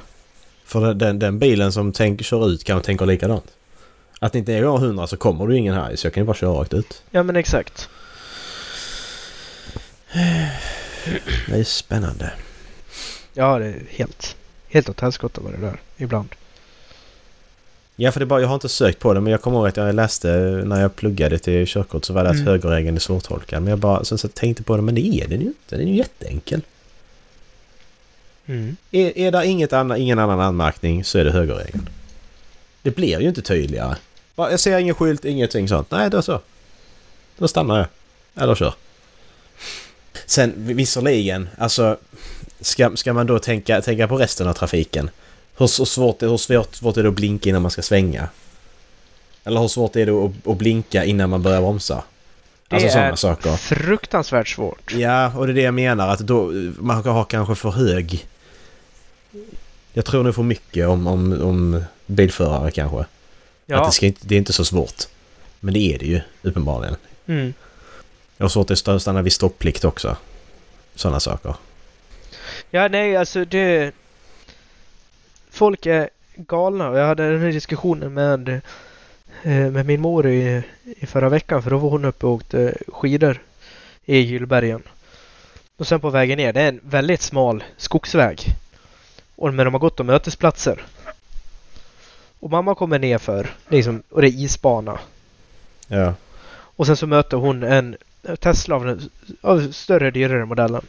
För 0.64 0.94
den, 0.94 1.18
den, 1.18 1.38
bilen 1.38 1.72
som 1.72 1.92
tänker, 1.92 2.24
kör 2.24 2.48
ut 2.48 2.64
kanske 2.64 2.86
tänker 2.86 3.06
likadant. 3.06 3.52
Att 4.18 4.34
inte 4.34 4.52
är 4.54 4.62
gånger 4.62 4.86
100 4.86 5.06
så 5.06 5.16
kommer 5.16 5.46
du 5.46 5.56
ingen 5.56 5.74
här 5.74 5.96
så 5.96 6.06
jag 6.06 6.14
kan 6.14 6.20
ju 6.20 6.26
bara 6.26 6.36
köra 6.36 6.50
rakt 6.50 6.74
ut. 6.74 7.02
Ja 7.10 7.22
men 7.22 7.36
exakt. 7.36 7.88
Det 11.48 11.58
är 11.58 11.64
spännande. 11.64 12.32
Ja 13.32 13.58
det 13.58 13.66
är 13.66 13.82
helt, 13.90 14.36
helt 14.68 14.88
åt 14.88 15.00
helskotta 15.00 15.40
med 15.40 15.52
det 15.52 15.66
där 15.66 15.80
ibland. 15.96 16.28
Ja, 17.98 18.12
för 18.12 18.20
det 18.20 18.26
bara, 18.26 18.40
jag 18.40 18.48
har 18.48 18.54
inte 18.54 18.68
sökt 18.68 18.98
på 18.98 19.14
det 19.14 19.20
men 19.20 19.30
jag 19.30 19.42
kommer 19.42 19.58
ihåg 19.58 19.68
att 19.68 19.76
jag 19.76 19.94
läste 19.94 20.28
när 20.64 20.80
jag 20.80 20.96
pluggade 20.96 21.38
till 21.38 21.66
körkort 21.66 22.04
så 22.04 22.12
var 22.12 22.24
det 22.24 22.30
att 22.30 22.36
Mm. 22.36 22.46
högerregeln 22.48 22.96
är 22.96 23.00
svårtolkad. 23.00 23.62
Men 23.62 23.70
jag 23.70 23.78
bara 23.78 24.04
så, 24.04 24.18
så 24.18 24.28
tänkte 24.28 24.62
på 24.62 24.76
det, 24.76 24.82
men 24.82 24.94
det 24.94 25.00
är 25.06 25.28
den 25.28 25.40
ju 25.40 25.46
inte. 25.46 25.76
Den 25.76 25.80
är 25.80 25.90
ju 25.92 25.96
jätteenkel. 25.98 26.60
Mm. 28.46 28.76
Är, 28.90 29.18
är 29.18 29.32
det 29.32 29.46
inget 29.46 29.72
annan, 29.72 29.98
ingen 29.98 30.18
annan 30.18 30.40
anmärkning 30.40 31.04
så 31.04 31.18
är 31.18 31.24
det 31.24 31.30
högerregeln. 31.30 31.88
Det 32.82 32.90
blir 32.90 33.20
ju 33.20 33.28
inte 33.28 33.42
tydligare. 33.42 33.96
Bara, 34.34 34.50
Jag 34.50 34.60
ser 34.60 34.78
ingen 34.78 34.94
skylt, 34.94 35.24
ingenting 35.24 35.68
sånt. 35.68 35.90
Nej, 35.90 36.10
då 36.10 36.22
så. 36.22 36.40
Då 37.38 37.48
stannar 37.48 37.78
jag. 37.78 37.86
Eller 38.42 38.54
kör. 38.54 38.74
Sen 40.26 40.52
visserligen, 40.56 41.48
alltså 41.58 41.96
ska, 42.60 42.96
ska 42.96 43.12
man 43.12 43.26
då 43.26 43.38
tänka, 43.38 43.80
tänka 43.82 44.08
på 44.08 44.16
resten 44.16 44.48
av 44.48 44.52
trafiken? 44.52 45.10
Hur, 45.56 45.66
så 45.66 45.86
svårt, 45.86 46.22
hur 46.22 46.36
svårt, 46.36 46.74
svårt 46.74 46.96
är 46.96 47.02
det 47.02 47.08
att 47.08 47.14
blinka 47.14 47.48
innan 47.48 47.62
man 47.62 47.70
ska 47.70 47.82
svänga? 47.82 48.28
Eller 49.44 49.60
hur 49.60 49.68
svårt 49.68 49.96
är 49.96 50.06
det 50.06 50.12
att, 50.12 50.46
att 50.46 50.56
blinka 50.58 51.04
innan 51.04 51.30
man 51.30 51.42
börjar 51.42 51.60
bromsa? 51.60 52.02
Det 52.68 52.76
Alltså 52.76 52.88
är 52.88 52.92
sådana 52.92 53.16
saker. 53.16 53.56
fruktansvärt 53.56 54.48
svårt. 54.48 54.92
Ja, 54.94 55.32
och 55.36 55.46
det 55.46 55.52
är 55.52 55.54
det 55.54 55.62
jag 55.62 55.74
menar 55.74 56.08
att 56.08 56.18
då 56.20 56.52
man 56.78 57.04
har 57.04 57.24
kanske 57.24 57.54
för 57.54 57.70
hög... 57.70 58.26
Jag 59.92 60.04
tror 60.04 60.22
nog 60.24 60.34
för 60.34 60.42
mycket 60.42 60.86
om, 60.88 61.06
om, 61.06 61.42
om 61.42 61.84
bilförare 62.06 62.70
kanske. 62.70 62.98
Att 63.00 63.06
Ja. 63.66 63.86
det, 63.86 63.92
ska 63.92 64.12
det 64.20 64.34
är 64.34 64.38
inte 64.38 64.52
så 64.52 64.64
svårt. 64.64 65.02
Men 65.60 65.74
det 65.74 65.80
är 65.94 65.98
det 65.98 66.06
ju 66.06 66.20
uppenbarligen. 66.42 66.96
Mm. 67.26 67.54
Jag 68.36 68.44
har 68.44 68.48
svårt 68.48 68.70
att 68.70 69.02
stanna 69.02 69.22
vid 69.22 69.32
stopplikt 69.32 69.84
också. 69.84 70.16
Sådana 70.94 71.20
saker. 71.20 71.54
Ja, 72.70 72.88
nej, 72.88 73.16
alltså 73.16 73.44
det... 73.44 73.92
Folk 75.56 75.86
är 75.86 76.10
galna. 76.36 76.88
och 76.90 76.98
Jag 76.98 77.06
hade 77.06 77.30
den 77.32 77.40
här 77.40 77.52
diskussionen 77.52 78.14
med, 78.14 78.48
eh, 79.42 79.70
med 79.70 79.86
min 79.86 80.00
mor 80.00 80.26
i, 80.26 80.62
i 80.84 81.06
förra 81.06 81.28
veckan 81.28 81.62
för 81.62 81.70
då 81.70 81.78
var 81.78 81.90
hon 81.90 82.04
uppe 82.04 82.26
och 82.26 82.32
åkte 82.32 82.76
skidor 82.88 83.42
i 84.04 84.18
Gyllbergen. 84.18 84.82
Och 85.76 85.86
sen 85.86 86.00
på 86.00 86.10
vägen 86.10 86.36
ner, 86.38 86.52
det 86.52 86.60
är 86.60 86.68
en 86.68 86.80
väldigt 86.82 87.22
smal 87.22 87.64
skogsväg. 87.76 88.40
Och 89.36 89.54
men 89.54 89.64
de 89.64 89.74
har 89.74 89.78
gått 89.78 90.00
och 90.00 90.06
mötesplatser. 90.06 90.86
Och 92.40 92.50
mamma 92.50 92.74
kommer 92.74 92.98
ner 92.98 93.18
för 93.18 93.50
liksom, 93.68 94.02
och 94.10 94.20
det 94.22 94.28
är 94.28 94.42
isbana. 94.44 94.98
Ja. 95.86 96.14
Och 96.48 96.86
sen 96.86 96.96
så 96.96 97.06
möter 97.06 97.36
hon 97.36 97.62
en 97.62 97.96
Tesla 98.40 98.76
av 98.76 98.84
den 98.84 99.10
av 99.40 99.72
större, 99.72 100.10
dyrare 100.10 100.44
modellen 100.44 100.86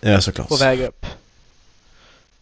Ja, 0.00 0.20
såklart. 0.20 0.48
på 0.48 0.56
väg 0.56 0.80
upp. 0.80 1.06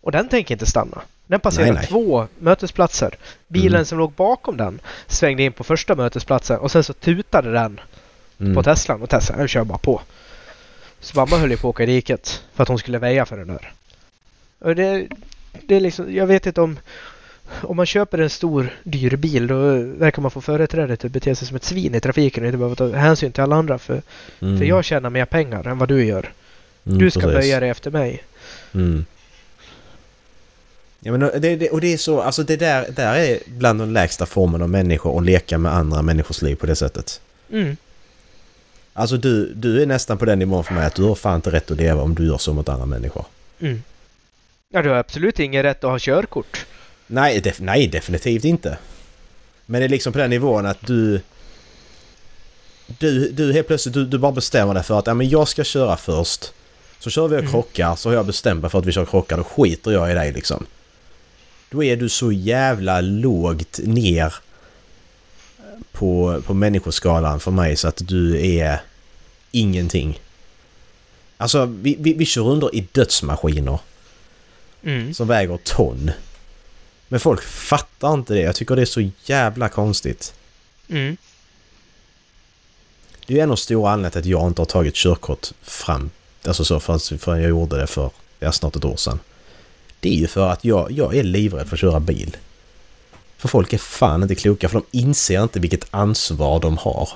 Och 0.00 0.12
den 0.12 0.28
tänker 0.28 0.54
inte 0.54 0.66
stanna. 0.66 1.02
Den 1.26 1.40
passerar 1.40 1.64
Nej, 1.66 1.74
nej. 1.74 1.86
två 1.86 2.26
mötesplatser. 2.38 3.14
Bilen 3.48 3.74
Mm. 3.74 3.84
som 3.84 3.98
låg 3.98 4.12
bakom 4.12 4.56
den 4.56 4.80
svängde 5.06 5.42
in 5.42 5.52
på 5.52 5.64
första 5.64 5.94
mötesplatsen 5.94 6.58
och 6.58 6.70
sen 6.70 6.84
så 6.84 6.92
tutade 6.92 7.52
den 7.52 7.80
Mm. 8.40 8.54
på 8.54 8.62
Teslan 8.62 9.02
och 9.02 9.10
Teslan 9.10 9.38
den 9.38 9.48
kör 9.48 9.64
bara 9.64 9.78
på. 9.78 10.00
Så 11.00 11.18
mamma 11.18 11.36
höll 11.38 11.50
ju 11.50 11.56
på 11.56 11.68
att 11.68 11.74
åka 11.74 11.82
i 11.82 11.86
diket 11.86 12.42
för 12.54 12.62
att 12.62 12.68
hon 12.68 12.78
skulle 12.78 12.98
väja 12.98 13.26
för 13.26 13.36
den 13.36 13.46
där. 13.48 13.72
Och 14.58 14.74
det, 14.76 15.06
det 15.62 15.76
är 15.76 15.80
liksom, 15.80 16.14
jag 16.14 16.26
vet 16.26 16.46
inte 16.46 16.60
om 16.60 16.78
om 17.62 17.76
man 17.76 17.86
köper 17.86 18.18
en 18.18 18.30
stor 18.30 18.74
dyr 18.82 19.16
bil 19.16 19.46
då 19.46 19.56
verkar 19.98 20.22
man 20.22 20.30
få 20.30 20.40
företräde 20.40 20.96
till 20.96 21.06
att 21.06 21.12
bete 21.12 21.34
sig 21.34 21.48
som 21.48 21.56
ett 21.56 21.64
svin 21.64 21.94
i 21.94 22.00
trafiken 22.00 22.42
och 22.44 22.46
inte 22.46 22.58
behöva 22.58 22.74
ta 22.74 22.92
hänsyn 22.92 23.32
till 23.32 23.42
alla 23.42 23.56
andra 23.56 23.78
för, 23.78 24.02
Mm. 24.40 24.58
för 24.58 24.64
jag 24.64 24.84
tjänar 24.84 25.10
mer 25.10 25.24
pengar 25.24 25.66
än 25.68 25.78
vad 25.78 25.88
du 25.88 26.04
gör. 26.04 26.32
Mm, 26.86 26.98
Du 26.98 27.10
ska 27.10 27.20
precis. 27.20 27.34
böja 27.36 27.60
dig 27.60 27.68
efter 27.70 27.90
mig. 27.90 28.22
Mm. 28.74 29.04
Ja, 31.06 31.12
men 31.12 31.20
det, 31.40 31.56
det, 31.56 31.70
och 31.70 31.80
det 31.80 31.92
är 31.92 31.96
så, 31.96 32.20
alltså 32.20 32.42
det 32.42 32.56
där, 32.56 32.90
där 32.90 33.14
är 33.14 33.38
bland 33.46 33.80
de 33.80 33.92
lägsta 33.92 34.26
formerna 34.26 34.64
av 34.64 34.70
människor 34.70 35.18
att 35.18 35.24
leka 35.24 35.58
med 35.58 35.74
andra 35.74 36.02
människors 36.02 36.42
liv 36.42 36.54
på 36.56 36.66
det 36.66 36.76
sättet. 36.76 37.20
Mm. 37.52 37.76
Alltså 38.92 39.16
du, 39.16 39.52
du 39.54 39.82
är 39.82 39.86
nästan 39.86 40.18
på 40.18 40.24
den 40.24 40.38
nivån 40.38 40.64
för 40.64 40.74
mig 40.74 40.86
att 40.86 40.94
du 40.94 41.02
har 41.02 41.14
fan 41.14 41.36
inte 41.36 41.50
rätt 41.50 41.70
att 41.70 41.76
leva 41.76 42.02
om 42.02 42.14
du 42.14 42.26
gör 42.26 42.38
så 42.38 42.52
mot 42.52 42.68
andra 42.68 42.86
människor. 42.86 43.24
Mm. 43.60 43.82
Ja, 44.72 44.82
du 44.82 44.88
har 44.88 44.96
absolut 44.96 45.38
ingen 45.40 45.62
rätt 45.62 45.84
att 45.84 45.90
ha 45.90 45.98
körkort. 45.98 46.66
Nej, 47.06 47.40
def, 47.40 47.60
nej 47.60 47.86
definitivt 47.88 48.44
inte. 48.44 48.78
Men 49.66 49.80
det 49.80 49.84
är 49.84 49.88
liksom 49.88 50.12
på 50.12 50.18
den 50.18 50.30
nivån 50.30 50.66
att 50.66 50.86
du... 50.86 51.20
Du, 52.86 53.30
du 53.30 53.52
helt 53.52 53.66
plötsligt, 53.66 53.94
du, 53.94 54.04
du 54.04 54.18
bara 54.18 54.32
bestämmer 54.32 54.74
dig 54.74 54.82
för 54.82 54.98
att 54.98 55.06
ja, 55.06 55.14
men 55.14 55.28
jag 55.28 55.48
ska 55.48 55.64
köra 55.64 55.96
först. 55.96 56.52
Så 56.98 57.10
kör 57.10 57.28
vi 57.28 57.36
och 57.36 57.40
Mm. 57.40 57.52
krockar, 57.52 57.96
så 57.96 58.08
har 58.08 58.14
jag 58.14 58.26
bestämt 58.26 58.60
mig 58.60 58.70
för 58.70 58.78
att 58.78 58.86
vi 58.86 58.92
kör 58.92 59.04
krockar, 59.04 59.36
då 59.36 59.44
skiter 59.44 59.90
jag 59.90 60.10
i 60.10 60.14
dig 60.14 60.32
liksom. 60.32 60.66
Då 61.70 61.84
är 61.84 61.96
du 61.96 62.08
så 62.08 62.32
jävla 62.32 63.00
lågt 63.00 63.78
ner 63.82 64.34
på, 65.92 66.42
på 66.46 66.54
människoskalan 66.54 67.40
för 67.40 67.50
mig 67.50 67.76
så 67.76 67.88
att 67.88 68.00
du 68.08 68.46
är 68.46 68.80
ingenting. 69.50 70.20
Alltså, 71.36 71.64
vi, 71.66 71.96
vi, 71.98 72.12
vi 72.12 72.24
kör 72.26 72.48
under 72.48 72.74
i 72.74 72.88
dödsmaskiner 72.92 73.78
Mm. 74.82 75.14
som 75.14 75.28
väger 75.28 75.56
ton. 75.64 76.10
Men 77.08 77.20
folk 77.20 77.42
fattar 77.42 78.14
inte 78.14 78.34
det. 78.34 78.40
Jag 78.40 78.54
tycker 78.54 78.76
det 78.76 78.82
är 78.82 78.86
så 78.86 79.10
jävla 79.24 79.68
konstigt. 79.68 80.34
Mm. 80.88 81.16
Det 83.26 83.38
är 83.38 83.42
en 83.42 83.50
av 83.50 83.56
stora 83.56 83.90
anledningarna 83.90 84.10
till 84.10 84.20
att 84.20 84.26
jag 84.26 84.46
inte 84.46 84.60
har 84.60 84.66
tagit 84.66 84.94
körkort 84.94 85.52
fram. 85.62 86.10
Alltså 86.46 86.64
så 86.64 86.80
förrän, 86.80 87.18
förrän 87.18 87.40
jag 87.40 87.48
gjorde 87.48 87.76
det 87.76 87.86
för 87.86 88.10
ja, 88.38 88.52
snart 88.52 88.76
ett 88.76 88.84
år 88.84 88.96
sedan. 88.96 89.20
Det 90.06 90.10
är 90.10 90.18
ju 90.18 90.26
för 90.26 90.48
att 90.48 90.64
jag, 90.64 90.90
jag 90.92 91.16
är 91.16 91.22
livrädd 91.22 91.68
för 91.68 91.76
att 91.76 91.80
köra 91.80 92.00
bil. 92.00 92.36
För 93.36 93.48
folk 93.48 93.72
är 93.72 93.78
fan 93.78 94.22
inte 94.22 94.34
kloka 94.34 94.68
för 94.68 94.74
de 94.90 94.98
inser 94.98 95.42
inte 95.42 95.60
vilket 95.60 95.86
ansvar 95.90 96.60
de 96.60 96.76
har. 96.76 97.08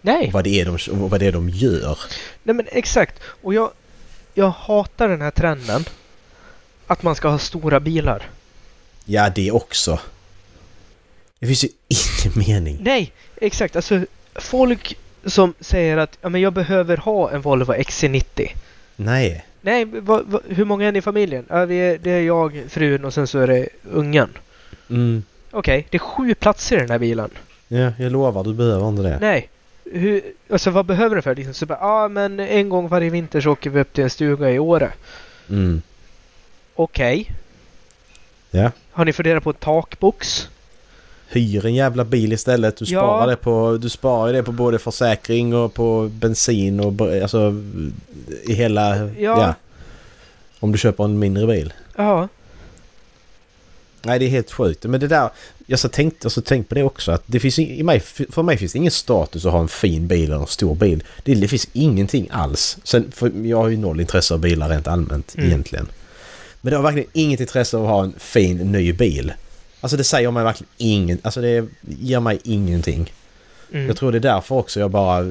Nej, 0.00 0.26
Och 0.26 0.32
vad 0.32 0.44
det 0.44 0.60
är 0.60 0.64
de, 0.64 0.78
vad 1.08 1.20
det 1.20 1.26
är 1.26 1.32
de 1.32 1.48
gör. 1.48 1.98
nej 2.42 2.54
men 2.54 2.66
exakt. 2.72 3.20
Och 3.24 3.54
jag, 3.54 3.70
jag 4.34 4.50
hatar 4.50 5.08
den 5.08 5.20
här 5.20 5.30
trenden. 5.30 5.84
Att 6.86 7.02
man 7.02 7.14
ska 7.14 7.28
ha 7.28 7.38
stora 7.38 7.80
bilar. 7.80 8.30
Ja, 9.04 9.30
det 9.30 9.50
också. 9.50 9.98
Det 11.38 11.46
finns 11.46 11.64
ju 11.64 11.68
ingen 11.88 12.38
mening. 12.48 12.78
Nej, 12.80 13.12
exakt. 13.36 13.76
Alltså 13.76 14.04
folk 14.34 14.98
som 15.24 15.54
säger 15.60 15.96
att 15.96 16.18
ja, 16.20 16.28
men 16.28 16.40
jag 16.40 16.52
behöver 16.52 16.96
ha 16.96 17.30
en 17.30 17.40
Volvo 17.42 17.72
XC90. 17.74 18.50
Nej. 18.96 19.44
Nej, 19.64 19.84
vad, 19.84 20.24
vad, 20.26 20.42
hur 20.48 20.64
många 20.64 20.88
är 20.88 20.92
ni 20.92 20.98
i 20.98 21.02
familjen? 21.02 21.44
Ja, 21.48 21.64
vi 21.64 21.76
är, 21.76 21.98
det 21.98 22.10
är 22.10 22.22
jag, 22.22 22.64
frun 22.68 23.04
och 23.04 23.14
sen 23.14 23.26
så 23.26 23.38
är 23.38 23.46
det 23.46 23.68
ungen. 23.82 24.28
Mm. 24.90 25.22
Okej, 25.50 25.86
det 25.90 25.96
är 25.96 25.98
sju 25.98 26.34
platser 26.34 26.76
i 26.76 26.80
den 26.80 26.90
här 26.90 26.98
bilen. 26.98 27.30
Ja, 27.68 27.92
jag 27.98 28.12
lovar, 28.12 28.44
du 28.44 28.54
behöver 28.54 28.88
inte 28.88 29.02
det. 29.02 29.18
Nej. 29.20 29.48
Hur, 29.84 30.22
alltså 30.50 30.70
vad 30.70 30.86
behöver 30.86 31.16
du 31.16 31.22
för? 31.22 31.34
Liksom, 31.34 31.54
så 31.54 31.66
bara, 31.66 31.78
ja 31.80 32.08
men 32.08 32.40
en 32.40 32.68
gång 32.68 32.88
varje 32.88 33.10
vinter 33.10 33.40
så 33.40 33.50
åker 33.50 33.70
vi 33.70 33.80
upp 33.80 33.92
till 33.92 34.04
en 34.04 34.10
stuga 34.10 34.50
i 34.50 34.58
Åre. 34.58 34.92
Mm. 35.50 35.82
Okej. 36.74 37.30
Ja. 38.50 38.70
Har 38.92 39.04
ni 39.04 39.12
funderat 39.12 39.44
på 39.44 39.50
en 39.50 39.56
takbox? 39.56 40.48
Hyr 41.34 41.66
en 41.66 41.74
jävla 41.74 42.04
bil 42.04 42.32
istället. 42.32 42.76
Du 42.76 42.84
Ja. 42.84 43.00
sparar, 43.00 43.26
det 43.26 43.36
på, 43.36 43.78
du 43.80 43.88
sparar 43.88 44.32
det 44.32 44.42
på 44.42 44.52
både 44.52 44.78
försäkring 44.78 45.54
och 45.54 45.74
på 45.74 46.10
bensin 46.12 46.80
och 46.80 47.00
alltså 47.22 47.54
i 48.44 48.54
hela... 48.54 49.10
Ja. 49.18 49.54
Om 50.60 50.72
du 50.72 50.78
köper 50.78 51.04
en 51.04 51.18
mindre 51.18 51.46
bil. 51.46 51.72
Ja. 51.96 52.28
Nej, 54.02 54.18
det 54.18 54.24
är 54.24 54.28
helt 54.28 54.50
sjukt. 54.52 54.84
Men 54.84 55.00
det 55.00 55.08
där... 55.08 55.30
Jag 55.66 55.78
så 55.78 55.88
tänkt, 55.88 56.24
alltså, 56.24 56.42
tänkt 56.42 56.68
på 56.68 56.74
det 56.74 56.82
också 56.82 57.12
att 57.12 57.22
det 57.26 57.40
finns 57.40 57.58
i 57.58 57.82
mig, 57.82 58.00
för 58.00 58.42
mig 58.42 58.56
finns 58.56 58.72
det 58.72 58.78
ingen 58.78 58.90
status 58.90 59.46
att 59.46 59.52
ha 59.52 59.60
en 59.60 59.68
fin 59.68 60.06
bil 60.06 60.24
eller 60.24 60.40
en 60.40 60.46
stor 60.46 60.74
bil. 60.74 61.02
Det, 61.24 61.34
det 61.34 61.48
finns 61.48 61.68
ingenting 61.72 62.28
alls. 62.32 62.78
Sen, 62.84 63.12
jag 63.44 63.56
har 63.56 63.68
ju 63.68 63.76
noll 63.76 64.00
intresse 64.00 64.34
av 64.34 64.40
bilar 64.40 64.68
rent 64.68 64.86
allmänt 64.86 65.34
Mm. 65.34 65.46
egentligen. 65.46 65.88
Men 66.60 66.70
det 66.70 66.76
har 66.76 66.82
verkligen 66.82 67.08
inget 67.12 67.40
intresse 67.40 67.76
av 67.76 67.82
att 67.84 67.88
ha 67.90 68.04
en 68.04 68.14
fin 68.18 68.56
ny 68.56 68.92
bil. 68.92 69.32
Alltså 69.84 69.96
det 69.96 70.04
säger 70.04 70.30
mig 70.30 70.44
verkligen 70.44 70.70
ingen... 70.76 71.18
Alltså 71.22 71.40
det 71.40 71.66
ger 71.80 72.20
mig 72.20 72.40
ingenting. 72.44 73.12
Mm. 73.72 73.86
Jag 73.86 73.96
tror 73.96 74.12
det 74.12 74.18
är 74.18 74.20
därför 74.20 74.54
också 74.54 74.80
jag 74.80 74.90
bara 74.90 75.24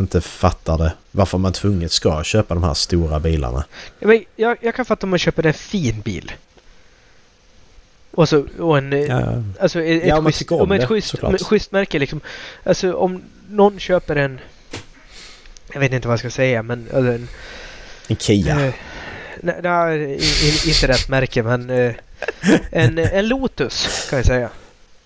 inte 0.00 0.20
fattar 0.20 0.78
det. 0.78 0.92
Varför 1.10 1.38
man 1.38 1.52
tvunget 1.52 1.92
ska 1.92 2.24
köpa 2.24 2.54
de 2.54 2.62
här 2.64 2.74
stora 2.74 3.20
bilarna. 3.20 3.64
Ja, 3.98 4.14
jag, 4.36 4.58
jag 4.60 4.74
kan 4.74 4.84
fatta 4.84 5.06
om 5.06 5.10
man 5.10 5.18
köper 5.18 5.46
en 5.46 5.54
fin 5.54 6.00
bil. 6.00 6.32
Och, 8.10 8.28
så, 8.28 8.46
och 8.58 8.78
en... 8.78 8.92
eh, 8.92 9.00
Ja, 9.00 9.42
Alltså 9.60 9.82
ett, 9.82 10.06
Ja, 10.06 10.18
ett, 10.18 10.24
schysst, 10.24 10.52
om 10.52 10.60
om 10.60 10.72
ett, 10.72 10.80
det, 10.80 10.86
schysst, 10.86 11.14
om 11.14 11.34
ett 11.34 11.42
schysst 11.42 11.72
märke 11.72 11.98
liksom. 11.98 12.20
Alltså 12.64 12.92
om 12.94 13.22
någon 13.50 13.78
köper 13.78 14.16
en... 14.16 14.40
Jag 15.72 15.80
vet 15.80 15.92
inte 15.92 16.08
vad 16.08 16.12
jag 16.12 16.18
ska 16.18 16.30
säga 16.30 16.62
men... 16.62 16.88
Alltså, 16.94 17.12
en, 17.12 17.28
en 18.08 18.16
Kia. 18.16 18.66
eh, 18.66 18.74
nej, 19.40 19.60
nej, 19.62 20.12
inte 20.66 20.88
rätt 20.88 21.08
märke 21.08 21.42
men... 21.42 21.70
Eh, 21.70 21.92
en, 22.70 22.98
en 22.98 23.28
Lotus 23.28 24.06
kan 24.10 24.16
jag 24.18 24.26
säga. 24.26 24.48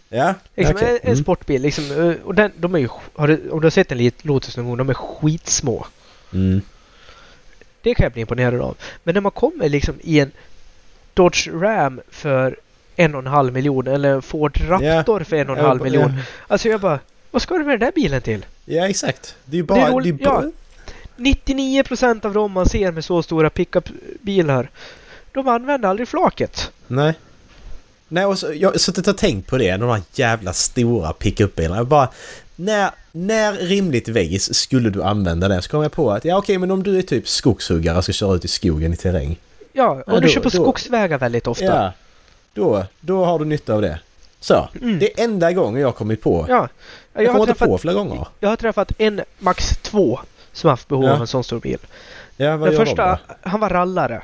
Ja, 0.08 0.34
Liksom, 0.54 0.76
okej. 0.76 0.88
en, 0.90 0.94
en 0.96 1.00
Mm. 1.12 1.16
sportbil 1.16 1.62
liksom. 1.62 1.84
eh, 2.10 2.16
Och 2.26 2.34
den, 2.34 2.52
de 2.56 2.74
är 2.74 2.78
ju... 2.78 2.88
Har 3.14 3.28
du, 3.28 3.50
om 3.50 3.60
du 3.60 3.66
har 3.66 3.70
sett 3.70 3.92
en 3.92 4.10
Lotus 4.22 4.56
någon 4.56 4.66
gång, 4.66 4.76
de 4.76 4.88
är 4.88 4.94
skitsmå. 4.94 5.86
Mm. 6.32 6.60
Det 7.82 7.94
kan 7.94 8.04
jag 8.04 8.12
bli 8.12 8.20
imponerad 8.20 8.60
av. 8.60 8.76
Men 9.04 9.14
när 9.14 9.20
man 9.20 9.32
kommer 9.32 9.68
liksom 9.68 9.94
i 10.02 10.20
en 10.20 10.30
Dodge 11.14 11.48
Ram 11.52 12.00
för 12.10 12.56
en 12.96 13.14
och 13.14 13.20
en 13.20 13.26
halv 13.26 13.52
miljon 13.52 13.86
eller 13.86 14.10
en 14.14 14.22
Ford 14.22 14.60
Raptor 14.68 15.20
för 15.24 15.36
en 15.36 15.50
och 15.50 15.58
en 15.58 15.64
halv 15.64 15.82
miljon. 15.82 16.12
Alltså 16.46 16.68
jag 16.68 16.80
bara, 16.80 16.98
vad 17.30 17.42
ska 17.42 17.58
du 17.58 17.64
med 17.64 17.72
den 17.80 17.86
där 17.86 17.92
bilen 17.94 18.20
till? 18.22 18.46
Ja, 18.64 18.88
exakt. 18.88 19.36
Det 19.44 19.56
är 19.56 19.60
ju 19.60 19.62
Det 19.66 19.74
är 19.74 19.76
bara... 19.76 19.80
Det 19.80 19.86
är 19.86 19.92
roligt- 19.92 20.24
bara 20.24 20.42
ja. 20.44 20.50
99% 21.16 22.26
av 22.26 22.32
dem 22.34 22.52
man 22.52 22.66
ser 22.66 22.92
med 22.92 23.04
så 23.04 23.22
stora 23.22 23.50
pickupbilar, 23.50 24.70
de 25.36 25.48
använder 25.48 25.88
aldrig 25.88 26.08
flaket. 26.08 26.70
Nej. 26.86 27.14
Nej, 28.08 28.24
och 28.24 28.38
så, 28.38 28.52
jag 28.54 28.70
har 28.70 28.78
suttit 28.78 29.08
och 29.08 29.18
tänkt 29.18 29.48
på 29.50 29.58
det, 29.58 29.76
de 29.76 29.88
här 29.90 30.02
jävla 30.14 30.52
stora 30.52 31.12
pickupbilarna. 31.12 31.76
Jag 31.76 31.86
bara... 31.86 32.08
När, 32.58 32.90
när 33.12 33.52
rimligtvis 33.52 34.54
skulle 34.54 34.90
du 34.90 35.02
använda 35.02 35.48
det? 35.48 35.62
Så 35.62 35.70
kom 35.70 35.82
jag 35.82 35.92
på 35.92 36.12
att 36.12 36.24
ja 36.24 36.36
okej 36.38 36.58
men 36.58 36.70
om 36.70 36.82
du 36.82 36.98
är 36.98 37.02
typ 37.02 37.28
skogshuggare 37.28 37.96
och 37.98 38.04
ska 38.04 38.12
köra 38.12 38.34
ut 38.34 38.44
i 38.44 38.48
skogen 38.48 38.92
i 38.92 38.96
terräng. 38.96 39.36
Ja, 39.72 39.90
och 39.90 40.02
Ja, 40.06 40.14
du 40.14 40.20
då- 40.20 40.28
kör 40.28 40.40
på 40.40 40.48
då- 40.48 40.62
skogsvägar 40.62 41.18
väldigt 41.18 41.46
ofta. 41.46 41.64
Ja. 41.64 41.92
Då, 42.54 42.84
då 43.00 43.24
har 43.24 43.38
du 43.38 43.44
nytta 43.44 43.74
av 43.74 43.82
det. 43.82 43.98
Så. 44.40 44.68
Mm. 44.82 44.98
Det 44.98 45.20
är 45.20 45.24
enda 45.24 45.52
gången 45.52 45.80
jag 45.80 45.88
har 45.88 45.92
kommit 45.92 46.22
på. 46.22 46.46
Ja. 46.48 46.68
jag 47.12 47.24
Jag, 47.24 47.32
har 47.32 47.40
inte 47.40 47.52
träffat, 47.52 47.68
på 47.68 47.78
flera 47.78 47.94
gånger. 47.94 48.26
jag 48.40 48.48
har 48.48 48.56
träffat 48.56 48.92
en, 48.98 49.20
max 49.38 49.70
två, 49.82 50.20
som 50.52 50.70
haft 50.70 50.88
behov 50.88 51.04
Ja. 51.04 51.12
av 51.12 51.20
en 51.20 51.26
sån 51.26 51.44
stor 51.44 51.60
bil. 51.60 51.78
Ja, 52.36 52.56
vad 52.56 52.68
Den 52.68 52.76
gör 52.78 52.84
första, 52.84 53.18
de 53.42 53.50
han 53.50 53.60
var 53.60 53.68
rallare. 53.70 54.22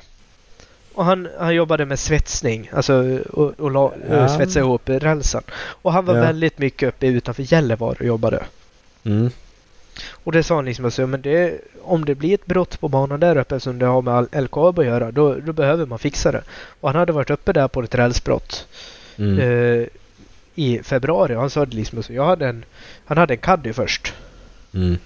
Och 0.95 1.05
han, 1.05 1.29
han 1.39 1.55
jobbade 1.55 1.85
med 1.87 1.99
svetsning, 1.99 2.71
alltså 2.73 3.19
och, 3.31 3.61
och 3.61 3.71
la, 3.71 3.93
Ja. 4.11 4.29
svetsa 4.29 4.59
ihop 4.59 4.83
rälsen. 4.89 5.43
Och 5.55 5.93
han 5.93 6.05
var 6.05 6.15
Ja. 6.17 6.21
väldigt 6.23 6.59
mycket 6.59 6.89
uppe 6.89 7.07
utanför 7.07 7.53
Gällivare 7.53 7.91
och 8.01 8.05
jobbade. 8.07 8.43
Mm. 9.05 9.31
Och 10.13 10.33
det 10.33 10.43
sa 10.43 10.55
han 10.55 10.65
liksom 10.65 10.85
alltså, 10.85 11.07
men 11.07 11.23
det, 11.23 11.61
om 11.83 12.05
det 12.05 12.15
blir 12.15 12.35
ett 12.35 12.47
brott 12.47 12.81
på 12.81 12.89
banan 12.89 13.21
där 13.21 13.37
uppe 13.37 13.61
som 13.61 13.79
det 13.79 13.87
har 13.87 14.03
med 14.03 14.43
LKAB 14.45 14.79
att 14.79 14.85
göra, 14.87 15.11
då, 15.13 15.35
då 15.35 15.53
behöver 15.53 15.87
man 15.87 15.99
fixa 15.99 16.33
det. 16.33 16.43
Och 16.81 16.89
han 16.89 16.97
hade 16.99 17.13
varit 17.13 17.31
uppe 17.31 17.53
där 17.53 17.69
på 17.69 17.83
ett 17.83 17.95
rälsbrott 17.95 18.67
Mm. 19.17 19.39
eh, 19.39 19.87
i 20.55 20.81
februari. 20.83 21.35
Och 21.37 21.41
han 21.41 21.51
sa 21.51 21.67
det 21.67 21.77
liksom 21.77 21.99
alltså, 21.99 22.13
jag 22.13 22.25
hade 22.27 22.47
en, 22.49 22.65
han 23.05 23.19
hade 23.19 23.35
en 23.35 23.39
Caddy 23.39 23.73
först. 23.73 24.15
Mm. 24.75 24.97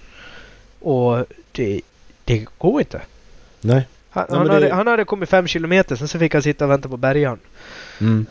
Och 0.79 1.25
det, 1.51 1.81
det 2.23 2.45
går 2.57 2.79
inte. 2.81 3.01
Nej. 3.61 3.87
Han, 4.09 4.25
Ja, 4.29 4.37
han, 4.37 4.49
hade, 4.49 4.67
det- 4.67 4.73
han 4.73 4.87
hade 4.87 5.05
kommit 5.05 5.29
fem 5.29 5.47
kilometer, 5.47 5.95
sen 5.95 6.07
så 6.07 6.19
fick 6.19 6.33
han 6.33 6.43
sitta 6.43 6.65
och 6.65 6.71
vänta 6.71 6.89
på 6.89 6.97
bärgaren. 6.97 7.39
Mm. 8.01 8.25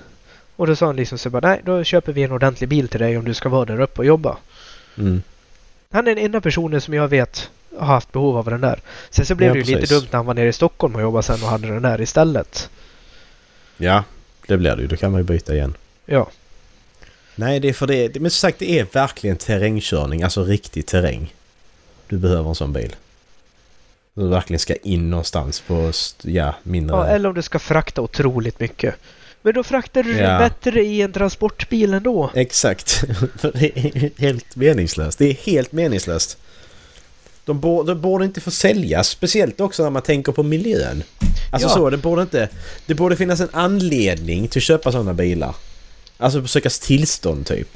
Och 0.56 0.66
då 0.66 0.76
sa 0.76 0.87
han 0.87 0.97
liksom 0.97 1.18
så 1.18 1.30
bara, 1.30 1.49
nej 1.49 1.61
då 1.64 1.85
köper 1.85 2.12
vi 2.12 2.23
en 2.23 2.33
ordentlig 2.33 2.68
bil 2.68 2.88
till 2.88 3.00
dig 3.00 3.18
om 3.18 3.25
du 3.25 3.35
ska 3.35 3.49
vara 3.49 3.64
där 3.64 3.80
uppe 3.80 3.99
och 4.00 4.04
jobba. 4.06 4.37
Mm. 4.99 5.23
Han 5.90 6.06
är 6.09 6.14
den 6.14 6.25
enda 6.25 6.40
personen 6.40 6.80
som 6.80 6.95
jag 6.95 7.09
vet 7.09 7.50
har 7.78 7.87
haft 7.87 8.12
behov 8.12 8.37
av 8.38 8.45
den 8.45 8.61
där. 8.61 8.80
Sen 9.11 9.26
så 9.26 9.35
blev 9.35 9.49
Ja, 9.49 9.52
det 9.54 9.59
ju 9.59 9.64
lite 9.64 9.80
precis. 9.80 9.99
dumt 9.99 10.09
när 10.11 10.16
han 10.16 10.26
var 10.26 10.35
nere 10.35 10.49
i 10.49 10.52
Stockholm 10.52 10.95
och 10.95 11.02
jobbade 11.02 11.23
sen 11.23 11.42
och 11.42 11.49
hade 11.49 11.68
den 11.68 11.83
där 11.83 12.00
istället. 12.00 12.71
Ja, 13.76 14.04
det 14.47 14.56
blir 14.56 14.76
det 14.76 14.83
ju. 14.83 14.88
Då 14.88 14.97
kan 14.97 15.12
man 15.12 15.21
ju 15.21 15.25
byta 15.25 15.54
igen. 15.54 15.75
Ja. 16.06 16.28
Nej, 17.35 17.61
det 17.61 17.68
är 17.68 17.73
för 17.73 17.87
det. 17.87 18.21
Men 18.21 18.30
som 18.30 18.49
sagt, 18.49 18.59
det 18.59 18.78
är 18.78 18.87
verkligen 18.92 19.37
terrängkörning. 19.37 20.23
Alltså 20.23 20.45
riktig 20.45 20.87
terräng. 20.87 21.35
Du 22.09 22.18
behöver 22.18 22.49
en 22.49 22.54
sån 22.54 22.73
bil. 22.73 22.97
Du 24.16 24.28
verkligen 24.28 24.61
ska 24.61 24.75
in 24.75 25.11
någonstans 25.11 25.61
på, 25.61 25.93
ja, 26.23 26.54
mindre... 26.62 26.97
ja. 26.97 27.06
Eller 27.06 27.28
om 27.28 27.34
du 27.34 27.43
ska 27.43 27.58
frakta 27.58 28.00
otroligt 28.02 28.60
mycket. 28.60 28.95
Men 29.43 29.54
då 29.54 29.62
fraktar 29.62 30.02
du 30.02 30.17
Ja. 30.19 30.38
bättre 30.38 30.82
i 30.84 31.02
en 31.02 31.12
transportbil 31.12 31.95
ändå. 31.95 32.30
Exakt. 32.34 33.04
Det 33.43 33.78
är 33.78 34.10
helt 34.21 34.56
meningslöst. 34.56 35.19
Det 35.19 35.25
är 35.30 35.34
helt 35.34 35.73
meningslöst. 35.73 36.38
De, 37.45 37.60
bo, 37.60 37.82
de 37.82 38.00
borde 38.00 38.25
inte 38.25 38.41
få 38.41 38.50
säljas. 38.50 39.08
Speciellt 39.08 39.60
också 39.60 39.82
när 39.82 39.91
man 39.91 40.02
tänker 40.02 40.32
på 40.32 40.43
miljön. 40.43 41.02
Alltså 41.50 41.69
Ja. 41.69 41.75
så, 41.75 41.91
det 41.91 41.97
borde 41.97 42.23
inte... 42.23 42.49
Det 42.86 42.95
borde 42.95 43.17
finnas 43.17 43.41
en 43.41 43.49
anledning 43.52 44.49
till 44.49 44.58
att 44.58 44.62
köpa 44.62 44.93
sådana 44.93 45.14
bilar. 45.14 45.54
Alltså 46.19 46.43
försökas 46.43 46.78
tillstånd 46.78 47.47
typ. 47.47 47.69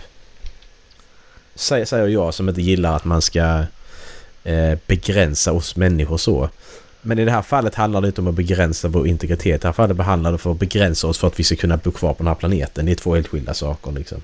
Säger, 1.55 2.07
jag 2.09 2.35
som 2.35 2.49
inte 2.49 2.61
gillar 2.63 2.97
att 2.97 3.05
man 3.05 3.23
ska 3.23 3.65
begränsa 4.87 5.53
oss 5.53 5.77
människor 5.77 6.17
så. 6.17 6.49
Men 7.03 7.19
i 7.19 7.25
det 7.25 7.31
här 7.31 7.43
fallet 7.43 7.75
handlar 7.75 8.01
det 8.01 8.07
inte 8.07 8.21
om 8.21 8.29
att 8.29 8.35
begränsa 8.35 8.89
vår 8.89 9.07
integritet. 9.09 9.47
I 9.47 9.59
det 9.59 9.69
här 9.69 9.73
fallet 9.73 9.99
handlar 9.99 10.33
det 10.33 10.39
för 10.39 10.51
att 10.53 10.59
begränsa 10.59 11.07
oss 11.07 11.19
för 11.19 11.27
att 11.29 11.41
vi 11.41 11.45
ska 11.45 11.57
kunna 11.57 11.77
bo 11.77 11.91
kvar 11.91 12.15
på 12.15 12.19
den 12.23 12.27
här 12.29 12.35
planeten. 12.35 12.87
Det 12.87 12.93
är 12.93 12.97
två 12.97 13.15
helt 13.15 13.29
skilda 13.29 13.55
saker 13.55 13.93
liksom. 13.93 14.23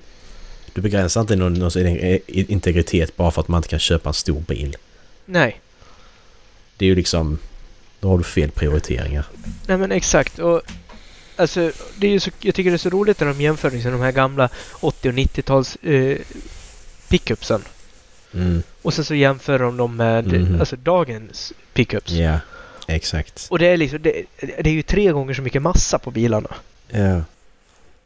Du 0.73 0.81
begränsar 0.81 1.21
inte 1.21 1.35
någon, 1.35 1.53
någons 1.53 1.75
i- 1.77 2.21
integritet 2.27 3.17
bara 3.17 3.31
för 3.31 3.41
att 3.41 3.47
man 3.47 3.57
inte 3.59 3.69
kan 3.69 3.79
köpa 3.79 4.09
en 4.09 4.13
stor 4.13 4.39
bil. 4.39 4.77
Nej. 5.25 5.61
Det 6.77 6.85
är 6.85 6.89
ju 6.89 6.95
liksom... 6.95 7.39
Då 7.99 8.09
har 8.09 8.17
du 8.17 8.23
fel 8.23 8.51
prioriteringar. 8.51 9.25
Nej 9.67 9.77
men 9.77 9.91
exakt. 9.91 10.39
Och 10.39 10.61
Alltså, 11.39 11.71
det 11.97 12.07
är 12.07 12.11
ju 12.11 12.19
så, 12.19 12.29
jag 12.41 12.55
tycker 12.55 12.69
det 12.71 12.75
är 12.75 12.77
så 12.77 12.89
roligt 12.89 13.19
när 13.19 13.27
de 13.27 13.41
jämför 13.41 13.71
liksom, 13.71 13.91
de 13.91 14.01
här 14.01 14.11
gamla 14.11 14.49
80 14.79 15.09
och 15.09 15.13
90-tals 15.15 15.75
eh, 15.75 16.17
pickupsen. 17.09 17.61
Mm. 18.37 18.63
Och 18.81 18.93
sen 18.93 19.05
så 19.05 19.15
jämför 19.15 19.59
de 19.59 19.77
dem 19.77 19.95
med 19.95 20.27
Mhm. 20.27 20.59
alltså, 20.59 20.75
dagens 20.75 21.53
pickups. 21.73 22.11
Ja, 22.11 22.39
exakt. 22.87 23.47
Och 23.49 23.59
det 23.59 23.67
är 23.67 23.77
liksom, 23.77 24.01
det, 24.01 24.23
det 24.39 24.69
är 24.69 24.73
ju 24.73 24.81
tre 24.81 25.11
gånger 25.11 25.33
så 25.33 25.41
mycket 25.41 25.61
massa 25.61 25.99
på 25.99 26.11
bilarna. 26.11 26.49
Ja. 26.89 27.21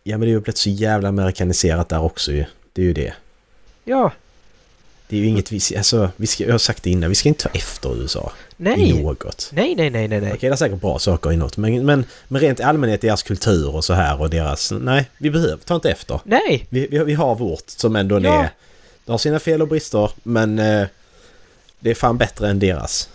Ja 0.03 0.17
men 0.17 0.19
det 0.19 0.25
är 0.27 0.29
ju 0.31 0.39
blivit 0.39 0.57
så 0.57 0.69
jävla 0.69 1.09
amerikaniserat 1.09 1.89
där 1.89 2.01
också 2.01 2.31
ju. 2.31 2.45
Det 2.73 2.81
är 2.81 2.85
ju 2.85 2.93
det. 2.93 3.13
Ja, 3.83 4.11
Det 5.07 5.15
är 5.17 5.19
ju 5.21 5.25
inget 5.27 5.51
vi... 5.51 5.59
Alltså, 5.77 6.09
vi 6.15 6.27
ska, 6.27 6.43
jag 6.43 6.51
har 6.53 6.57
sagt 6.57 6.83
det 6.83 6.89
innan, 6.89 7.09
vi 7.09 7.15
ska 7.15 7.29
inte 7.29 7.43
ta 7.43 7.49
efter 7.53 8.01
USA. 8.01 8.31
I 8.49 8.53
nej. 8.57 9.03
något. 9.03 9.49
Nej, 9.53 9.75
nej, 9.75 9.89
nej, 9.89 10.07
nej, 10.07 10.21
nej. 10.21 10.33
Okej, 10.33 10.49
det 10.49 10.53
är 10.53 10.57
säkert 10.57 10.81
bra 10.81 10.99
saker 10.99 11.31
i 11.31 11.37
något. 11.37 11.57
Men, 11.57 11.85
men, 11.85 12.05
men 12.27 12.41
rent 12.41 12.59
i 12.59 12.63
allmänhet 12.63 13.01
deras 13.01 13.23
kultur 13.23 13.75
och 13.75 13.83
så 13.85 13.93
här 13.93 14.21
och 14.21 14.29
deras... 14.29 14.71
Nej, 14.71 15.09
vi 15.17 15.29
behöver... 15.29 15.57
Ta 15.57 15.75
inte 15.75 15.91
efter. 15.91 16.19
Nej! 16.23 16.65
Vi, 16.69 16.87
vi, 16.91 17.03
vi 17.03 17.13
har 17.13 17.35
vårt 17.35 17.69
som 17.69 17.95
ändå 17.95 18.19
Ja. 18.21 18.43
är... 18.43 18.49
Det 19.12 19.13
har 19.13 19.17
sina 19.19 19.39
fel 19.39 19.62
och 19.62 19.67
brister 19.67 20.12
men 20.24 20.60
eh, 20.60 20.88
det 21.80 21.89
är 21.91 21.95
fan 21.95 22.17
bättre 22.17 22.50
än 22.50 22.60
deras. 22.60 23.10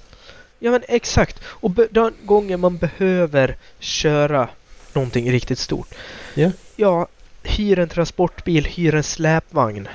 Ja 0.59 0.71
men 0.71 0.83
exakt. 0.89 1.41
Och 1.45 1.71
den 1.91 2.13
gången 2.25 2.61
man 2.61 2.77
behöver 2.77 3.57
köra 3.79 4.49
någonting 4.93 5.33
riktigt 5.33 5.59
stort. 5.59 5.89
Ja. 6.35 6.51
Ja, 6.77 7.09
hyr 7.43 7.79
en 7.79 7.89
transportbil, 7.89 8.65
hyr 8.65 8.95
en 8.95 9.03
släpvagn. 9.03 9.89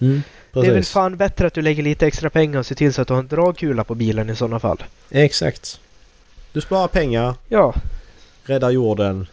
Mm, 0.00 0.22
Det 0.52 0.60
är 0.66 0.70
väl 0.74 0.84
fan 0.84 1.16
bättre 1.16 1.46
att 1.46 1.54
du 1.54 1.62
lägger 1.62 1.82
lite 1.82 2.06
extra 2.06 2.30
pengar 2.30 2.58
och 2.58 2.66
ser 2.66 2.74
till 2.74 2.92
så 2.92 3.02
att 3.02 3.08
du 3.08 3.14
har 3.14 3.20
en 3.20 3.28
dragkula 3.28 3.84
på 3.84 3.94
bilen 3.94 4.30
i 4.30 4.36
sådana 4.36 4.60
fall. 4.60 4.84
Exakt. 5.10 5.80
Du 6.52 6.60
sparar 6.60 6.88
pengar, 6.88 7.34
Ja. 7.48 7.74
räddar 8.44 8.70
jorden. 8.70 9.26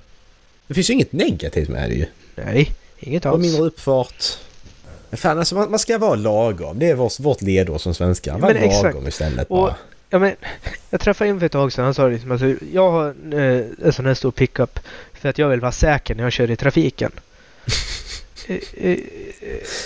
Det 0.68 0.74
finns 0.74 0.90
ju 0.90 0.94
inget 0.94 1.14
negativt 1.14 1.70
med 1.70 1.90
det 1.90 1.96
ju. 1.96 2.06
Nej, 2.36 2.72
inget 3.00 3.26
Och 3.26 3.32
alls. 3.32 3.42
mindre 3.42 3.62
uppfart. 3.62 4.38
Men 5.12 5.18
Fan 5.18 5.40
alltså 5.40 5.56
man, 5.56 5.70
man 5.72 5.80
ska 5.80 5.98
vara 5.98 6.16
lagom. 6.16 6.80
Det 6.80 6.90
är 6.90 6.96
vårt, 6.96 7.20
vårt 7.20 7.42
ledord 7.42 7.82
som 7.82 7.94
svenskar. 7.94 8.38
Var 8.38 8.54
Men 8.54 8.64
exakt. 8.64 8.84
lagom 8.84 9.08
istället 9.08 9.48
Och- 9.50 9.58
bara. 9.58 9.76
Ja, 10.14 10.20
men, 10.20 10.36
jag 10.90 11.00
träffade 11.02 11.30
en 11.30 11.40
för 11.40 11.46
ett 11.46 11.52
tag 11.52 11.74
sedan. 11.74 11.86
Han 11.86 11.94
sa 11.94 12.08
liksom 12.08 12.32
alltså, 12.32 12.56
jag 12.74 12.92
har 12.92 13.08
eh, 13.34 13.64
en 13.84 13.94
sån 13.94 14.06
här 14.06 14.14
stor 14.14 14.32
pickup 14.32 14.80
för 15.14 15.30
att 15.30 15.38
jag 15.38 15.50
vill 15.50 15.60
vara 15.60 15.72
säker 15.72 16.16
när 16.16 16.24
jag 16.24 16.32
kör 16.34 16.52
i 16.52 16.56
trafiken. 16.56 17.12
eh, 18.48 18.56
eh, 18.78 18.92
eh, 18.92 18.98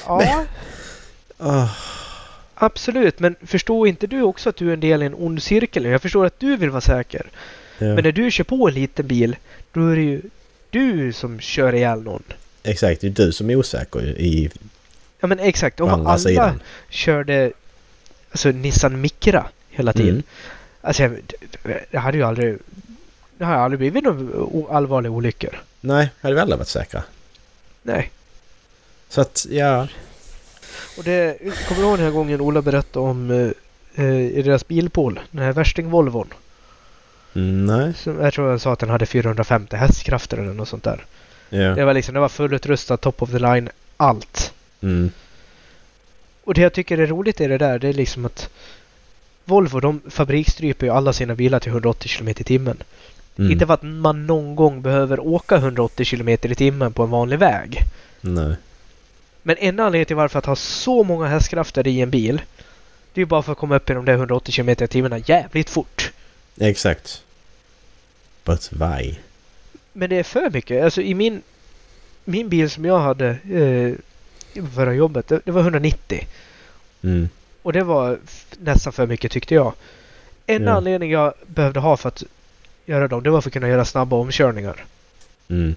ja, 0.08 0.46
Ah, 1.38 1.68
absolut. 2.56 3.20
Men 3.20 3.36
förstår 3.42 3.88
inte 3.88 4.08
du 4.08 4.22
också 4.22 4.50
att 4.50 4.56
du 4.56 4.70
är 4.70 4.74
en 4.74 4.80
del 4.80 5.04
i 5.04 5.06
en 5.06 5.14
ond 5.16 5.44
cirkel? 5.44 5.86
Jag 5.86 6.02
förstår 6.02 6.26
att 6.26 6.40
du 6.40 6.58
vill 6.58 6.70
vara 6.70 6.82
säker. 6.82 7.26
ja. 7.78 7.86
Men 7.86 8.04
när 8.04 8.12
du 8.12 8.32
kör 8.32 8.44
på 8.44 8.68
en 8.68 8.74
liten 8.74 9.08
bil, 9.08 9.36
då 9.74 9.88
är 9.88 9.96
det 9.96 10.02
ju 10.02 10.22
du 10.70 11.14
som 11.14 11.40
kör 11.40 11.74
ihjäl 11.76 12.02
någon. 12.02 12.24
Exakt, 12.64 13.02
det 13.02 13.08
är 13.08 13.12
du 13.12 13.32
som 13.32 13.50
är 13.50 13.56
osäker 13.56 14.02
i 14.20 14.50
Ja 15.20 15.28
men 15.28 15.40
exakt. 15.40 15.80
Om 15.80 15.90
alla 15.90 16.18
sidan. 16.18 16.62
körde 16.90 17.52
alltså 18.32 18.50
Nissan 18.50 19.02
Micra 19.02 19.46
hela 19.70 19.94
tiden. 19.94 20.10
Mm. 20.10 20.24
Alltså 20.82 21.04
jag- 21.04 21.18
det- 21.92 21.98
hade 21.98 22.18
ju 22.18 22.24
aldrig... 22.24 22.58
Det 23.38 23.46
hade 23.46 23.60
aldrig 23.60 23.80
blivit 23.80 24.04
några 24.04 24.76
allvarliga 24.78 25.12
olyckor. 25.12 25.62
Nej, 25.82 26.10
hade 26.22 26.36
vi 26.36 26.42
alla 26.42 26.56
varit 26.58 26.68
säkra. 26.68 27.04
Nej. 27.84 28.12
Så 29.10 29.22
att, 29.22 29.46
ja. 29.50 29.88
Och 30.98 31.04
det... 31.04 31.38
Kommer 31.68 31.82
du 31.82 31.88
ihåg 31.88 31.98
den 31.98 32.06
här 32.06 32.12
gången 32.14 32.42
Ola 32.42 32.62
berättade 32.62 33.06
om 33.10 33.32
eh, 33.32 34.04
eh, 34.06 34.16
i 34.22 34.42
deras 34.42 34.68
bilpool? 34.68 35.20
Den 35.32 35.42
här 35.44 35.54
värsting-Volvon. 35.54 36.28
Mm, 37.36 37.66
nej. 37.66 37.94
Som, 37.94 38.20
jag 38.22 38.34
tror 38.34 38.50
han 38.50 38.60
sa 38.60 38.74
att 38.74 38.80
den 38.80 38.90
hade 38.90 39.06
450 39.06 39.76
hästkrafter 39.76 40.38
eller 40.38 40.54
något 40.54 40.68
sånt 40.70 40.84
där. 40.84 41.06
Ja. 41.50 41.60
Det 41.76 41.86
var 41.86 41.94
liksom, 41.94 42.14
det 42.14 42.20
var 42.20 42.30
fullutrustat, 42.30 43.02
top 43.02 43.22
of 43.22 43.32
the 43.32 43.40
line, 43.40 43.70
allt. 43.98 44.54
Mm. 44.82 45.12
Och 46.44 46.54
det 46.54 46.62
jag 46.62 46.74
tycker 46.74 46.98
är 46.98 47.08
roligt 47.08 47.42
i 47.42 47.48
det 47.48 47.58
där, 47.58 47.80
det 47.80 47.88
är 47.88 47.94
liksom 47.94 48.26
att 48.26 48.50
Volvo, 49.46 49.80
de 49.80 50.02
fabriksstryper 50.10 50.86
ju 50.86 50.92
alla 50.92 51.14
sina 51.14 51.36
bilar 51.36 51.60
till 51.60 51.72
180 51.72 52.10
km 52.10 52.28
i 52.28 52.34
timmen. 52.34 52.84
Mm. 53.38 53.52
Inte 53.52 53.66
för 53.68 53.74
att 53.74 53.84
man 53.84 54.28
någon 54.28 54.56
gång 54.56 54.82
behöver 54.82 55.20
åka 55.20 55.56
180 55.56 56.06
km 56.06 56.30
i 56.30 56.38
timmen 56.38 56.94
på 56.94 57.04
en 57.04 57.10
vanlig 57.10 57.40
väg. 57.40 57.80
Nej. 58.22 58.56
Men 59.44 59.58
en 59.58 59.80
anledning 59.80 60.06
till 60.06 60.16
varför 60.16 60.40
att 60.40 60.46
ha 60.46 60.56
så 60.56 61.04
många 61.04 61.28
hästkrafter 61.28 61.88
i 61.88 62.02
en 62.02 62.10
bil, 62.10 62.42
det 63.14 63.20
är 63.20 63.22
ju 63.22 63.26
bara 63.26 63.42
för 63.42 63.52
att 63.52 63.58
komma 63.58 63.76
upp 63.76 63.90
i 63.90 63.94
de 63.94 64.06
där 64.06 64.14
180 64.14 64.54
km 64.54 64.70
i 64.70 64.76
timmen 64.76 65.24
jävligt 65.26 65.70
fort. 65.70 66.12
Exakt. 66.60 67.24
But 68.44 68.72
why? 68.72 69.16
Men 69.94 70.10
det 70.10 70.16
är 70.16 70.24
för 70.24 70.50
mycket. 70.50 70.84
Alltså 70.84 71.02
i 71.02 71.14
min, 71.14 71.42
min 72.24 72.50
bil 72.50 72.70
som 72.70 72.86
jag 72.86 73.00
hade 73.00 73.28
eh, 73.30 73.94
förra 74.76 74.94
jobbet, 74.94 75.28
det, 75.28 75.42
det 75.46 75.52
var 75.52 75.62
190. 75.62 76.28
Mm. 77.04 77.30
Och 77.62 77.74
det 77.74 77.84
var 77.84 78.20
nästan 78.60 78.94
för 78.94 79.08
mycket 79.08 79.32
tyckte 79.32 79.56
jag. 79.56 79.74
En 80.46 80.64
Ja. 80.64 80.72
anledning 80.72 81.12
jag 81.12 81.34
behövde 81.48 81.80
ha 81.80 81.98
för 81.98 82.10
att 82.10 82.24
göra 82.86 83.08
dem, 83.08 83.24
det 83.24 83.30
var 83.30 83.42
för 83.42 83.50
att 83.50 83.54
kunna 83.54 83.68
göra 83.70 83.86
snabba 83.86 84.16
omkörningar. 84.16 84.86
Mm. 85.48 85.76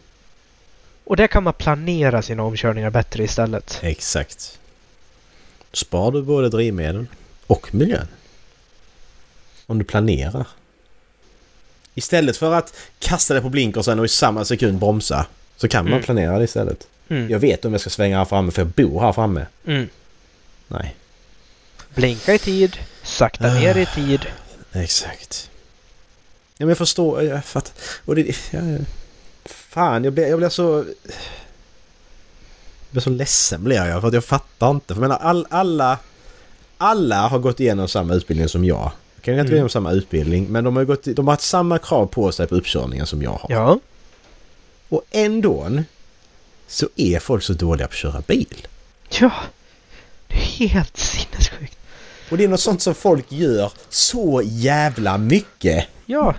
Och 1.04 1.16
där 1.16 1.26
kan 1.26 1.42
man 1.44 1.52
planera 1.52 2.22
sina 2.22 2.42
omkörningar 2.42 2.90
bättre 2.90 3.24
istället. 3.24 3.78
Exakt. 3.82 4.58
Spar 5.72 6.10
du 6.12 6.22
både 6.22 6.48
drivmedel 6.48 7.06
och 7.46 7.74
miljön. 7.74 8.06
Om 9.66 9.78
du 9.78 9.84
planerar. 9.84 10.46
Istället 11.94 12.36
för 12.36 12.54
att 12.54 12.74
kasta 12.98 13.34
det 13.34 13.40
på 13.40 13.48
blinkersen 13.48 13.98
och 13.98 14.04
i 14.04 14.08
samma 14.08 14.44
sekund 14.44 14.78
bromsa. 14.78 15.26
Så 15.56 15.68
kan 15.68 15.84
man 15.84 15.92
Mm. 15.92 16.04
planera 16.04 16.38
det 16.38 16.44
istället. 16.44 16.88
Mm. 17.08 17.30
Jag 17.30 17.38
vet 17.38 17.64
om 17.64 17.72
jag 17.72 17.80
ska 17.80 17.90
svänga 17.90 18.18
här 18.18 18.24
framme 18.24 18.50
för 18.52 18.62
jag 18.62 18.68
bor 18.68 19.00
här 19.00 19.12
framme. 19.12 19.46
Mm. 19.66 19.88
Nej. 20.68 20.96
Blinka 21.94 22.34
i 22.34 22.38
tid, 22.38 22.76
sakta 23.02 23.54
ner 23.54 23.76
i 23.76 23.86
tid. 23.86 24.26
Exakt. 24.72 25.50
Ja 26.56 26.66
men 26.66 26.68
jag 26.68 26.78
förstår, 26.78 27.22
jag 27.22 27.44
fattar. 27.44 27.72
Och 28.04 28.14
det... 28.14 28.22
Ja, 28.50 28.60
ja. 28.60 28.78
fan, 29.44 30.04
jag 30.04 30.12
blir, 30.12 30.26
jag 30.26 30.38
blir 30.38 30.48
så... 30.48 30.84
Jag 32.90 32.92
blir 32.92 33.02
så 33.02 33.10
ledsen 33.10 33.64
blir 33.64 33.84
jag 33.86 34.00
för 34.00 34.08
att 34.08 34.14
jag 34.14 34.24
fattar 34.24 34.70
inte. 34.70 34.86
För 34.94 35.02
jag 35.02 35.08
menar 35.08 35.16
all, 35.16 35.46
alla... 35.50 35.98
Alla 36.80 37.28
har 37.28 37.38
gått 37.38 37.60
igenom 37.60 37.88
samma 37.88 38.14
utbildning 38.14 38.48
som 38.48 38.64
jag. 38.64 38.90
Jag 39.14 39.24
kan 39.24 39.34
inte 39.34 39.40
Mm. 39.40 39.50
gå 39.50 39.54
igenom 39.54 39.68
samma 39.68 39.92
utbildning 39.92 40.46
men 40.52 40.64
de 40.64 40.76
har, 40.76 40.84
gått, 40.84 41.04
de 41.04 41.26
har 41.26 41.32
haft 41.32 41.42
samma 41.44 41.78
krav 41.78 42.06
på 42.06 42.32
sig 42.32 42.46
på 42.46 42.54
uppkörningen 42.54 43.06
som 43.06 43.22
jag 43.22 43.30
har. 43.30 43.46
Ja. 43.48 43.78
Och 44.88 45.02
ändå 45.10 45.68
så 46.68 46.88
är 46.96 47.18
folk 47.18 47.42
så 47.44 47.52
dåliga 47.52 47.86
på 47.86 47.92
att 47.92 47.96
köra 47.96 48.22
bil. 48.26 48.66
Ja. 49.10 49.30
Det 50.28 50.34
är 50.64 50.68
helt 50.68 50.96
sinnessjukt. 50.96 51.76
Och 52.30 52.38
det 52.38 52.44
är 52.44 52.48
något 52.48 52.60
sånt 52.60 52.82
som 52.82 52.94
folk 52.94 53.32
gör 53.32 53.72
så 53.88 54.42
jävla 54.44 55.18
mycket. 55.18 55.84
Ja. 56.06 56.34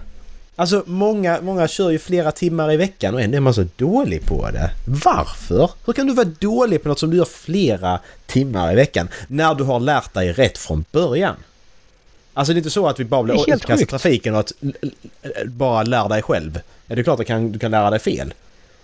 Alltså 0.55 0.83
många, 0.85 1.41
många 1.41 1.67
kör 1.67 1.89
ju 1.89 1.99
flera 1.99 2.31
timmar 2.31 2.71
i 2.71 2.77
veckan 2.77 3.13
och 3.13 3.21
ändå 3.21 3.37
är 3.37 3.41
man 3.41 3.53
så 3.53 3.65
dålig 3.77 4.25
på 4.25 4.49
det. 4.51 4.71
Varför? 4.87 5.71
Hur 5.85 5.93
kan 5.93 6.07
du 6.07 6.13
vara 6.13 6.27
dålig 6.39 6.83
på 6.83 6.89
något 6.89 6.99
som 6.99 7.09
du 7.11 7.17
gör 7.17 7.25
flera 7.25 7.99
timmar 8.25 8.71
i 8.71 8.75
veckan 8.75 9.07
när 9.27 9.55
du 9.55 9.63
har 9.63 9.79
lärt 9.79 10.13
dig 10.13 10.31
rätt 10.33 10.57
från 10.57 10.85
början? 10.91 11.35
Alltså 12.33 12.53
det 12.53 12.57
är 12.57 12.59
inte 12.59 12.69
så 12.69 12.87
att 12.87 12.99
vi 12.99 13.05
bara 13.05 13.23
blir 13.23 13.35
utkastade 13.35 13.81
i 13.81 13.85
trafiken 13.85 14.33
och 14.33 14.39
att 14.39 14.51
l- 14.61 14.75
l- 14.81 14.91
bara 15.45 15.83
lär 15.83 16.09
dig 16.09 16.21
själv. 16.21 16.59
Ja, 16.87 16.95
det 16.95 17.01
är 17.01 17.03
klart 17.03 17.13
att 17.13 17.19
du 17.19 17.25
kan, 17.25 17.51
du 17.51 17.59
kan 17.59 17.71
lära 17.71 17.89
dig 17.89 17.99
fel. 17.99 18.33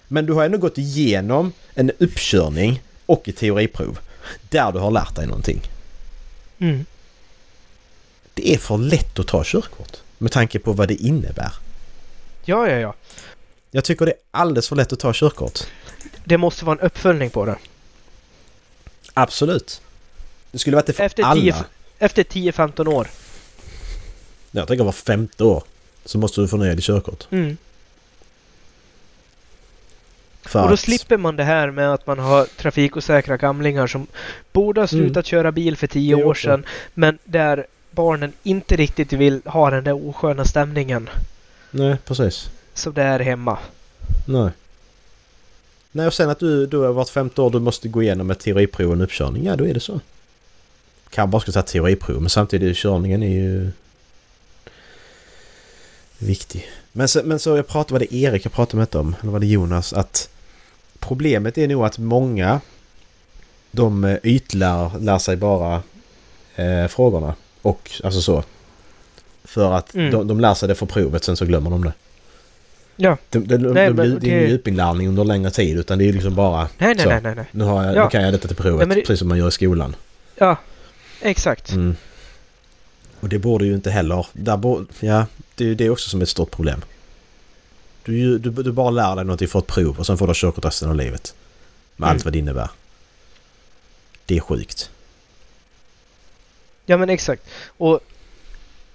Men 0.07 0.25
du 0.25 0.33
har 0.33 0.45
ändå 0.45 0.57
gått 0.57 0.77
igenom 0.77 1.53
en 1.73 1.91
uppkörning 1.99 2.81
och 3.05 3.29
ett 3.29 3.37
teoriprov 3.37 3.99
där 4.49 4.71
du 4.71 4.79
har 4.79 4.91
lärt 4.91 5.15
dig 5.15 5.27
någonting. 5.27 5.61
Mm. 6.59 6.85
Det 8.33 8.53
är 8.53 8.57
för 8.57 8.77
lätt 8.77 9.19
att 9.19 9.27
ta 9.27 9.43
körkort 9.45 9.97
med 10.17 10.31
tanke 10.31 10.59
på 10.59 10.73
vad 10.73 10.87
det 10.87 10.95
innebär. 10.95 11.51
Ja, 12.45 12.69
ja, 12.69 12.77
ja. 12.77 12.93
Jag 13.71 13.83
tycker 13.83 14.05
det 14.05 14.11
är 14.11 14.17
alldeles 14.31 14.69
för 14.69 14.75
lätt 14.75 14.93
att 14.93 14.99
ta 14.99 15.13
körkort. 15.13 15.59
Det 16.23 16.37
måste 16.37 16.65
vara 16.65 16.77
en 16.79 16.85
uppföljning 16.85 17.29
på 17.29 17.45
det. 17.45 17.55
Absolut. 19.13 19.81
Det 20.51 20.59
skulle 20.59 20.75
varit 20.75 20.85
det 20.85 20.93
för 20.93 21.03
Efter 21.03 21.23
alla. 21.23 21.41
10 21.41 21.55
Efter 21.99 22.23
10-15 22.23 22.87
år. 22.87 23.07
Jag 24.51 24.67
tänker 24.67 24.83
var 24.83 24.91
femte 24.91 25.43
år 25.43 25.63
så 26.05 26.17
måste 26.17 26.41
du 26.41 26.47
förnya 26.47 26.75
ditt 26.75 26.85
körkort. 26.85 27.27
Mm. 27.31 27.57
För 30.45 30.61
Och 30.61 30.67
då 30.67 30.73
att- 30.73 30.79
slipper 30.79 31.17
man 31.17 31.35
det 31.35 31.43
här 31.43 31.71
med 31.71 31.93
att 31.93 32.07
man 32.07 32.19
har 32.19 32.45
trafikosäkra 32.45 33.37
gamlingar 33.37 33.87
som 33.87 34.07
borde 34.51 34.81
ha 34.81 34.87
slutat 34.87 35.25
köra 35.25 35.51
bil 35.51 35.77
för 35.77 35.87
10 35.87 36.15
Det 36.15 36.23
år 36.23 36.33
sedan. 36.33 36.65
Men 36.93 37.17
där 37.23 37.65
barnen 37.91 38.33
inte 38.43 38.75
riktigt 38.75 39.13
vill 39.13 39.41
ha 39.45 39.69
den 39.69 39.83
där 39.83 40.07
osköna 40.09 40.45
stämningen 40.45 41.09
Nej, 41.71 41.97
precis. 42.05 42.49
som 42.73 42.93
det 42.93 43.01
är 43.03 43.19
hemma. 43.19 43.57
Nej. 44.25 44.49
Nej, 45.91 46.07
och 46.07 46.13
sen 46.13 46.29
att 46.29 46.39
du, 46.39 46.65
du 46.65 46.77
har 46.77 46.93
varit 46.93 47.09
femte 47.09 47.41
år 47.41 47.49
du 47.51 47.59
måste 47.59 47.87
gå 47.87 48.03
igenom 48.03 48.31
ett 48.31 48.39
teoriprov 48.39 48.87
och 48.87 48.93
en 48.95 49.01
uppkörning. 49.01 49.45
Ja, 49.45 49.55
då 49.55 49.67
är 49.67 49.73
det 49.73 49.79
så. 49.79 49.99
Kan 51.09 51.29
bara 51.31 51.41
ska 51.41 51.51
ta 51.51 51.59
ett 51.59 51.67
teoriprov, 51.67 52.21
men 52.21 52.29
samtidigt 52.29 52.77
körningen 52.77 53.23
är 53.23 53.29
ju 53.33 53.71
viktig. 56.17 56.67
Men 56.91 57.07
så, 57.07 57.21
men 57.23 57.39
så 57.39 57.55
jag 57.57 57.67
pratade, 57.67 57.93
var 57.93 57.99
det 57.99 58.13
Erik 58.13 58.45
jag 58.45 58.51
pratade 58.53 58.77
med 58.77 58.95
om? 58.95 59.15
Eller 59.21 59.31
var 59.31 59.39
det 59.39 59.45
Jonas? 59.47 59.93
Att 59.93 60.29
problemet 61.07 61.57
är 61.57 61.67
nog 61.67 61.85
att 61.85 61.97
många 61.97 62.61
de 63.71 64.03
eh, 64.03 64.17
ytlär 64.23 64.99
lär 64.99 65.17
sig 65.17 65.35
bara 65.35 65.81
eh, 66.55 66.87
frågorna. 66.87 67.35
Och 67.61 67.91
alltså 68.03 68.21
så. 68.21 68.43
För 69.43 69.73
att 69.73 69.93
Mm. 69.95 70.11
de, 70.11 70.27
de 70.27 70.39
lär 70.39 70.53
sig 70.53 70.67
det 70.67 70.75
för 70.75 70.85
provet, 70.85 71.23
sen 71.23 71.37
så 71.37 71.45
glömmer 71.45 71.69
de 71.69 71.83
det. 71.83 71.93
Ja. 72.95 73.17
De, 73.29 73.39
de, 73.47 73.57
de, 73.57 73.73
Nej, 73.73 73.87
de, 73.87 73.93
men 73.93 74.19
det 74.19 74.27
är 74.27 74.37
ingen 74.37 74.49
djupinlärning 74.49 75.07
under 75.07 75.23
längre 75.23 75.51
tid 75.51 75.77
utan 75.79 75.97
det 75.97 76.09
är 76.09 76.13
liksom 76.13 76.35
bara 76.35 76.61
Nej, 76.61 76.69
nej, 76.95 76.99
så. 76.99 77.09
nej, 77.09 77.21
nej, 77.23 77.35
nej. 77.35 77.45
Nu, 77.51 77.63
har 77.63 77.83
jag, 77.85 77.95
Ja. 77.95 78.03
nu 78.03 78.09
kan 78.09 78.23
jag 78.23 78.33
detta 78.33 78.47
till 78.47 78.57
provet, 78.57 78.87
Nej, 78.87 78.95
det- 78.97 79.01
precis 79.01 79.19
som 79.19 79.27
man 79.27 79.37
gör 79.37 79.47
i 79.47 79.51
skolan. 79.51 79.95
Ja, 80.35 80.57
exakt. 81.21 81.71
Mm. 81.71 81.95
Och 83.19 83.29
det 83.29 83.39
borde 83.39 83.65
ju 83.65 83.73
inte 83.73 83.91
heller... 83.91 84.27
Där 84.33 84.57
borde, 84.57 84.85
ja, 84.99 85.25
det 85.55 85.69
är 85.69 85.75
det 85.75 85.89
också 85.89 86.09
som 86.09 86.19
är 86.19 86.23
ett 86.23 86.29
stort 86.29 86.51
problem. 86.51 86.81
Du, 88.05 88.37
du, 88.37 88.49
du 88.49 88.71
bara 88.71 88.89
lär 88.89 89.15
dig 89.15 89.25
någonting 89.25 89.47
för 89.47 89.59
ett 89.59 89.67
prov 89.67 89.99
och 89.99 90.05
sen 90.05 90.17
får 90.17 90.27
du 90.27 90.33
körkort 90.35 90.65
resten 90.65 90.89
av 90.89 90.95
livet. 90.95 91.35
Med 91.95 92.07
Mm. 92.07 92.15
allt 92.15 92.23
vad 92.25 92.33
det 92.33 92.39
innebär. 92.39 92.69
Det 94.25 94.35
är 94.37 94.39
sjukt. 94.41 94.89
Ja, 96.85 96.97
men 96.97 97.09
exakt. 97.09 97.43
Och 97.77 97.99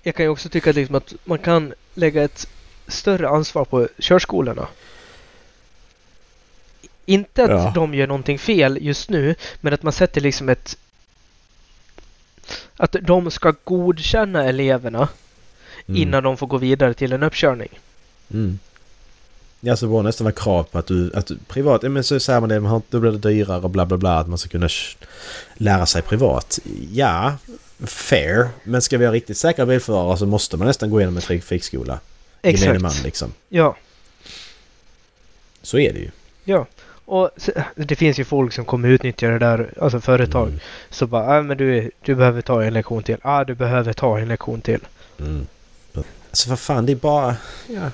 jag 0.02 0.14
kan 0.14 0.24
ju 0.26 0.30
också 0.30 0.48
tycka 0.48 0.72
liksom 0.72 0.94
att 0.94 1.14
man 1.24 1.38
kan 1.38 1.72
lägga 1.94 2.22
ett 2.24 2.48
större 2.88 3.28
ansvar 3.28 3.64
på 3.64 3.88
körskolorna. 3.98 4.68
Inte 7.06 7.44
att 7.44 7.50
Ja. 7.50 7.72
de 7.74 7.94
gör 7.94 8.06
någonting 8.06 8.38
fel 8.38 8.78
just 8.80 9.10
nu, 9.10 9.34
men 9.60 9.74
att 9.74 9.82
man 9.82 9.92
sätter 9.92 10.20
liksom 10.20 10.48
ett... 10.48 10.76
Att 12.76 12.96
de 13.02 13.30
ska 13.30 13.54
godkänna 13.64 14.44
eleverna 14.44 15.08
Mm. 15.88 16.02
innan 16.02 16.22
de 16.22 16.36
får 16.36 16.46
gå 16.46 16.56
vidare 16.58 16.94
till 16.94 17.12
en 17.12 17.22
uppkörning. 17.22 17.78
Mm. 18.32 18.58
Ja, 19.60 19.76
så 19.76 19.86
det 19.86 19.90
borde 19.90 20.02
nästan 20.02 20.24
vara 20.24 20.34
krav 20.34 20.62
på 20.62 20.78
att 20.78 20.86
du, 20.86 21.10
att 21.14 21.26
du 21.26 21.38
privat, 21.48 21.82
men 21.82 22.04
så 22.04 22.20
säger 22.20 22.40
man 22.40 22.48
det, 22.48 22.80
då 22.90 23.00
blir 23.00 23.10
det 23.12 23.18
dyrare 23.18 23.60
och 23.60 23.70
bla 23.70 23.86
bla 23.86 23.96
bla, 23.96 24.18
att 24.18 24.28
man 24.28 24.38
ska 24.38 24.48
kunna 24.48 24.68
lära 25.54 25.86
sig 25.86 26.02
privat. 26.02 26.58
Ja, 26.92 27.36
fair, 27.84 28.48
men 28.64 28.82
ska 28.82 28.98
vi 28.98 29.06
ha 29.06 29.12
riktigt 29.12 29.36
säkra 29.36 29.66
bilförare 29.66 30.16
så 30.16 30.26
måste 30.26 30.56
man 30.56 30.66
nästan 30.66 30.90
gå 30.90 31.00
igenom 31.00 31.16
en 31.16 31.22
trafikskola. 31.22 32.00
Gemene 32.42 32.58
Exakt. 32.58 32.80
man 32.80 32.92
liksom. 33.04 33.32
Ja, 33.48 33.76
Så 35.62 35.78
är 35.78 35.92
det 35.92 35.98
ju. 35.98 36.10
ja. 36.44 36.66
Och 37.04 37.30
det 37.74 37.96
finns 37.96 38.18
ju 38.18 38.24
folk 38.24 38.52
som 38.52 38.64
kommer 38.64 38.88
utnyttja 38.88 39.28
det 39.28 39.38
där, 39.38 39.74
alltså 39.80 40.00
företag. 40.00 40.48
Mm. 40.48 40.60
Så 40.90 41.06
bara, 41.06 41.38
ah, 41.38 41.42
men 41.42 41.56
du, 41.56 41.90
du 42.04 42.14
behöver 42.14 42.42
ta 42.42 42.62
en 42.64 42.72
lektion 42.72 43.02
till. 43.02 43.16
Ja, 43.22 43.30
ah, 43.40 43.44
du 43.44 43.54
behöver 43.54 43.92
ta 43.92 44.18
en 44.18 44.28
lektion 44.28 44.60
till. 44.60 44.80
Mm. 45.18 45.46
Alltså 46.30 46.50
vad 46.50 46.58
fan, 46.58 46.86
det 46.86 46.92
är 46.92 46.96
bara... 46.96 47.36
Ja. 47.68 47.90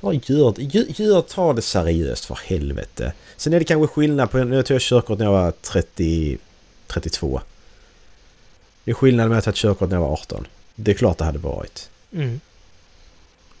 Bara 0.00 0.14
gör. 0.14 0.54
Gör, 0.60 1.00
gör, 1.00 1.22
ta 1.22 1.52
det 1.52 1.62
seriöst 1.62 2.24
för 2.24 2.38
helvete. 2.44 3.12
Sen 3.36 3.52
är 3.52 3.58
det 3.58 3.64
kanske 3.64 3.94
skillnad 3.94 4.30
på... 4.30 4.38
Nu 4.38 4.62
tog 4.62 4.74
jag 4.74 4.82
körkort 4.82 5.18
när 5.18 5.26
jag 5.26 5.32
var 5.32 5.50
30... 5.50 6.38
32. 6.86 7.40
Det 8.84 8.90
är 8.90 8.94
skillnad 8.94 9.28
med 9.28 9.38
att 9.38 9.44
ta 9.44 9.52
körkort 9.54 9.90
när 9.90 9.96
jag 9.96 10.00
var 10.00 10.12
18. 10.12 10.46
Det 10.74 10.90
är 10.90 10.94
klart 10.94 11.18
det 11.18 11.24
hade 11.24 11.38
varit. 11.38 11.90
Mm. 12.12 12.40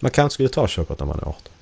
Man 0.00 0.10
kanske 0.10 0.34
skulle 0.34 0.48
ta 0.48 0.66
körkort 0.68 0.98
när 0.98 1.06
man 1.06 1.18
är 1.18 1.28
18. 1.28 1.52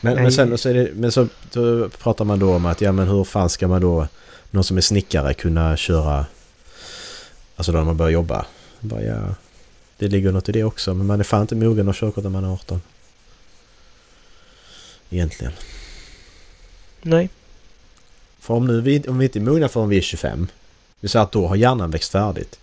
Men, 0.00 0.14
men 0.14 0.32
sen 0.32 0.58
så, 0.58 0.68
är 0.68 0.74
det, 0.74 0.90
men 0.94 1.12
så 1.12 1.28
då 1.52 1.88
pratar 1.88 2.24
man 2.24 2.38
då 2.38 2.54
om 2.54 2.66
att 2.66 2.80
ja 2.80 2.92
men 2.92 3.08
hur 3.08 3.24
fan 3.24 3.50
ska 3.50 3.68
man 3.68 3.80
då... 3.80 4.08
Någon 4.50 4.64
som 4.64 4.76
är 4.76 4.80
snickare 4.80 5.34
kunna 5.34 5.76
köra... 5.76 6.26
Alltså 7.56 7.72
då 7.72 7.78
när 7.78 7.84
man 7.84 7.96
börjar 7.96 8.10
jobba. 8.10 8.46
Bara, 8.80 9.02
ja, 9.02 9.34
det 9.98 10.08
ligger 10.08 10.32
något 10.32 10.48
i 10.48 10.52
det 10.52 10.64
också 10.64 10.94
men 10.94 11.06
man 11.06 11.20
är 11.20 11.24
fan 11.24 11.40
inte 11.40 11.54
mogen 11.54 11.88
att 11.88 11.96
körkort 11.96 12.24
när 12.24 12.30
man 12.30 12.44
är 12.44 12.52
18. 12.52 12.82
Egentligen. 15.10 15.52
Nej. 17.02 17.28
För 18.38 18.54
om, 18.54 18.66
nu 18.66 18.80
vi, 18.80 19.02
om 19.08 19.18
vi 19.18 19.24
inte 19.24 19.38
är 19.38 19.40
mogna 19.40 19.68
förrän 19.68 19.88
vi 19.88 19.96
är 19.96 20.00
25. 20.02 20.48
Vi 21.00 21.08
säger 21.08 21.22
att 21.22 21.32
då 21.32 21.46
har 21.46 21.56
hjärnan 21.56 21.90
växt 21.90 22.12
färdigt. 22.12 22.58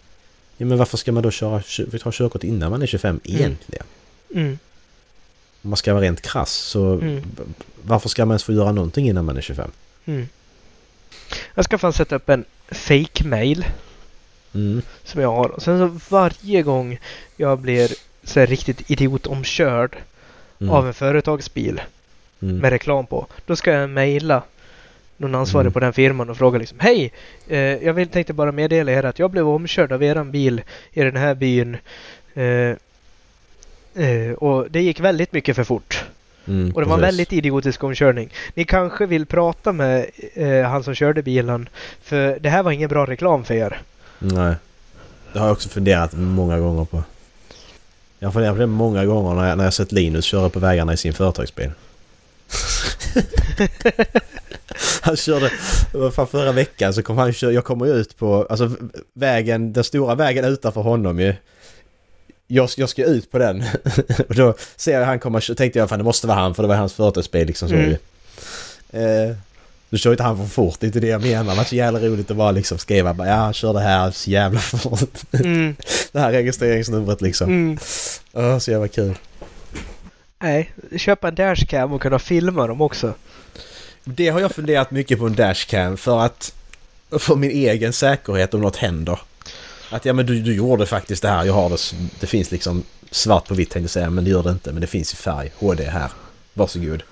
Ja 0.57 0.65
men 0.65 0.77
varför 0.77 0.97
ska 0.97 1.11
man 1.11 1.23
då 1.23 1.31
köra, 1.31 1.61
kö- 1.61 1.97
ta 1.99 2.11
körkort 2.11 2.43
innan 2.43 2.71
man 2.71 2.81
är 2.81 2.85
25 2.87 3.19
egentligen? 3.23 3.85
Mm. 4.35 4.59
Om 5.61 5.69
man 5.69 5.77
ska 5.77 5.93
vara 5.93 6.03
rent 6.03 6.21
krass 6.21 6.51
så 6.53 6.93
Mm. 6.93 7.23
varför 7.83 8.09
ska 8.09 8.25
man 8.25 8.31
ens 8.33 8.43
få 8.43 8.53
göra 8.53 8.71
någonting 8.71 9.07
innan 9.09 9.25
man 9.25 9.37
är 9.37 9.41
25? 9.41 9.71
Mm. 10.05 10.27
Jag 11.55 11.65
ska 11.65 11.77
fan 11.77 11.93
sätta 11.93 12.15
upp 12.15 12.29
en 12.29 12.45
fake-mail 12.71 13.65
Mm. 14.55 14.81
som 15.03 15.21
jag 15.21 15.31
har. 15.31 15.49
Och 15.49 15.61
sen 15.61 15.77
så 15.79 16.15
varje 16.15 16.61
gång 16.61 16.99
jag 17.37 17.59
blir 17.59 17.91
så 18.23 18.39
här 18.39 18.47
riktigt 18.47 18.91
idiotomkörd 18.91 19.95
Mm. 20.61 20.73
av 20.75 20.87
en 20.87 20.93
företagsbil 20.93 21.81
mm. 22.41 22.57
med 22.57 22.69
reklam 22.71 23.05
på. 23.05 23.27
Då 23.45 23.55
ska 23.55 23.71
jag 23.71 23.89
mejla 23.89 24.43
någon 25.17 25.35
ansvarig 25.35 25.63
Mm. 25.65 25.73
på 25.73 25.79
den 25.79 25.93
firman 25.93 26.29
och 26.29 26.37
fråga 26.37 26.59
liksom 26.59 26.79
Hej! 26.79 27.11
Eh, 27.47 27.59
jag 27.59 27.93
vill, 27.93 28.07
tänkte 28.07 28.33
bara 28.33 28.51
meddela 28.51 28.91
er 28.91 29.03
att 29.03 29.19
jag 29.19 29.31
blev 29.31 29.47
omkörd 29.47 29.91
av 29.91 30.03
eran 30.03 30.31
bil 30.31 30.61
i 30.91 31.01
den 31.03 31.15
här 31.15 31.35
byn. 31.35 31.77
Eh, 32.33 32.75
eh, 34.05 34.33
och 34.37 34.71
det 34.71 34.81
gick 34.81 34.99
väldigt 34.99 35.33
mycket 35.33 35.55
för 35.55 35.63
fort. 35.63 36.05
Mm, 36.47 36.71
Och 36.75 36.81
det 36.81 36.87
var 36.87 36.95
en 36.95 37.01
väldigt 37.01 37.33
idiotisk 37.33 37.83
omkörning. 37.83 38.29
Ni 38.53 38.63
kanske 38.65 39.05
vill 39.05 39.25
prata 39.25 39.71
med 39.71 40.05
eh, 40.33 40.61
han 40.63 40.83
som 40.83 40.95
körde 40.95 41.21
bilen. 41.21 41.69
För 42.01 42.37
det 42.39 42.49
här 42.49 42.63
var 42.63 42.71
ingen 42.71 42.89
bra 42.89 43.05
reklam 43.05 43.43
för 43.43 43.53
er. 43.53 43.81
Nej. 44.23 44.55
Det 45.33 45.39
har 45.39 45.45
jag 45.47 45.53
också 45.53 45.69
funderat 45.69 46.13
många 46.13 46.59
gånger 46.59 46.85
på. 46.85 47.03
Jag 48.19 48.27
har 48.27 48.33
funderat 48.33 48.55
på 48.55 48.59
det 48.59 48.67
många 48.67 49.05
gånger 49.05 49.33
när 49.35 49.49
jag, 49.49 49.57
när 49.57 49.63
jag 49.63 49.73
sett 49.73 49.91
Linus 49.91 50.25
köra 50.25 50.49
på 50.49 50.59
vägarna 50.59 50.93
i 50.93 50.97
sin 50.97 51.13
företagsbil. 51.13 51.71
han 55.01 55.17
körde... 55.17 55.49
Fan 56.11 56.27
förra 56.27 56.51
veckan 56.51 56.93
så 56.93 57.03
kom 57.03 57.17
han 57.17 57.33
kö- 57.33 57.51
Jag 57.51 57.65
kommer 57.65 57.85
ju 57.85 57.93
ut 57.93 58.17
på... 58.17 58.47
Alltså 58.49 58.71
vägen... 59.13 59.73
Den 59.73 59.83
stora 59.83 60.15
vägen 60.15 60.45
utanför 60.45 60.81
honom 60.81 61.19
ju. 61.19 61.33
Jag, 62.47 62.69
jag 62.77 62.89
ska 62.89 63.03
ut 63.05 63.31
på 63.31 63.37
den. 63.37 63.63
och 64.29 64.35
då 64.35 64.53
ser 64.75 64.99
jag 64.99 65.05
han 65.05 65.19
komma... 65.19 65.41
Tänkte 65.57 65.79
jag 65.79 65.89
fan 65.89 65.97
det 65.99 66.03
måste 66.05 66.27
vara 66.27 66.37
han 66.39 66.55
för 66.55 66.63
det 66.63 66.69
var 66.69 66.75
hans 66.75 66.93
företagsbil 66.93 67.47
liksom 67.47 67.69
så 67.69 67.75
Mm. 67.75 67.89
ju. 67.89 67.97
Eh, 69.01 69.35
nu 69.93 69.99
kör 69.99 70.11
inte 70.11 70.23
han 70.23 70.37
för 70.37 70.45
fort, 70.45 70.79
det 70.79 70.85
är 70.85 70.87
inte 70.87 70.99
det 70.99 71.07
jag 71.07 71.21
menar. 71.21 71.51
Det 71.51 71.57
var 71.57 71.63
så 71.63 71.75
jävla 71.75 71.99
roligt 71.99 72.31
att 72.31 72.37
bara 72.37 72.51
liksom 72.51 72.77
skriva 72.77 73.13
bara, 73.13 73.27
ja 73.27 73.35
han 73.35 73.53
körde 73.53 73.79
här 73.79 74.11
så 74.11 74.29
jävla 74.29 74.59
fort. 74.59 75.21
Mm, 75.31 75.75
Det 76.11 76.19
här 76.19 76.31
registreringsnumret 76.31 77.21
liksom. 77.21 77.49
mm. 77.49 77.77
Åh, 78.31 78.57
så 78.57 78.71
jävla 78.71 78.87
kul. 78.87 79.17
Nej, 80.39 80.71
köpa 80.97 81.27
en 81.27 81.35
dashcam 81.35 81.93
och 81.93 82.01
kunna 82.01 82.19
filma 82.19 82.67
dem 82.67 82.81
också. 82.81 83.13
Det 84.03 84.29
har 84.29 84.39
jag 84.39 84.51
funderat 84.51 84.91
mycket 84.91 85.19
på 85.19 85.25
en 85.25 85.35
dashcam 85.35 85.97
för 85.97 86.19
att 86.19 86.53
för 87.19 87.35
min 87.35 87.51
egen 87.51 87.93
säkerhet 87.93 88.53
om 88.53 88.61
något 88.61 88.75
händer. 88.75 89.19
Att 89.89 90.05
ja 90.05 90.13
men 90.13 90.25
du, 90.25 90.41
du 90.41 90.55
gjorde 90.55 90.85
faktiskt 90.85 91.21
det 91.21 91.29
här, 91.29 91.43
jag 91.43 91.53
har 91.53 91.69
det, 91.69 91.95
det 92.19 92.27
finns 92.27 92.51
liksom 92.51 92.83
svart 93.11 93.47
på 93.47 93.53
vitt 93.53 93.69
tänkte 93.69 93.83
jag 93.83 93.89
säga 93.89 94.09
men 94.09 94.23
det 94.23 94.29
gör 94.29 94.43
det 94.43 94.51
inte 94.51 94.71
men 94.71 94.81
det 94.81 94.87
finns 94.87 95.13
i 95.13 95.15
färg, 95.15 95.51
HD 95.55 95.83
här. 95.83 96.11
Varsågod. 96.53 97.03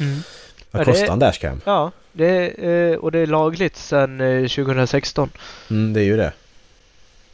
Mm. 0.00 0.22
Vad 0.70 0.80
det- 0.86 0.92
kostar 0.92 1.12
en 1.12 1.18
dashcam? 1.18 1.60
Ja, 1.64 1.92
det 2.12 2.26
är, 2.26 2.90
eh, 2.92 2.96
och 2.96 3.12
det 3.12 3.18
är 3.18 3.26
lagligt 3.26 3.76
sedan 3.76 4.20
eh, 4.20 4.46
2016. 4.48 5.30
Mm, 5.70 5.92
det 5.92 6.00
är 6.00 6.04
ju 6.04 6.16
det. 6.16 6.32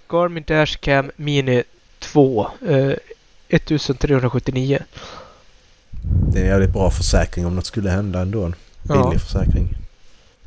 Garmin 0.09 0.44
Dashcam 0.46 1.11
Mini 1.16 1.62
2. 1.99 2.49
Eh, 2.68 2.92
1379. 3.49 4.79
Det 6.33 6.38
är 6.38 6.42
en 6.42 6.49
jävligt 6.49 6.72
bra 6.72 6.90
försäkring 6.90 7.46
om 7.46 7.57
något 7.57 7.66
skulle 7.66 7.90
hända 7.90 8.20
ändå. 8.20 8.42
En 8.44 8.55
billig 8.83 9.01
Ja. 9.14 9.18
försäkring. 9.18 9.68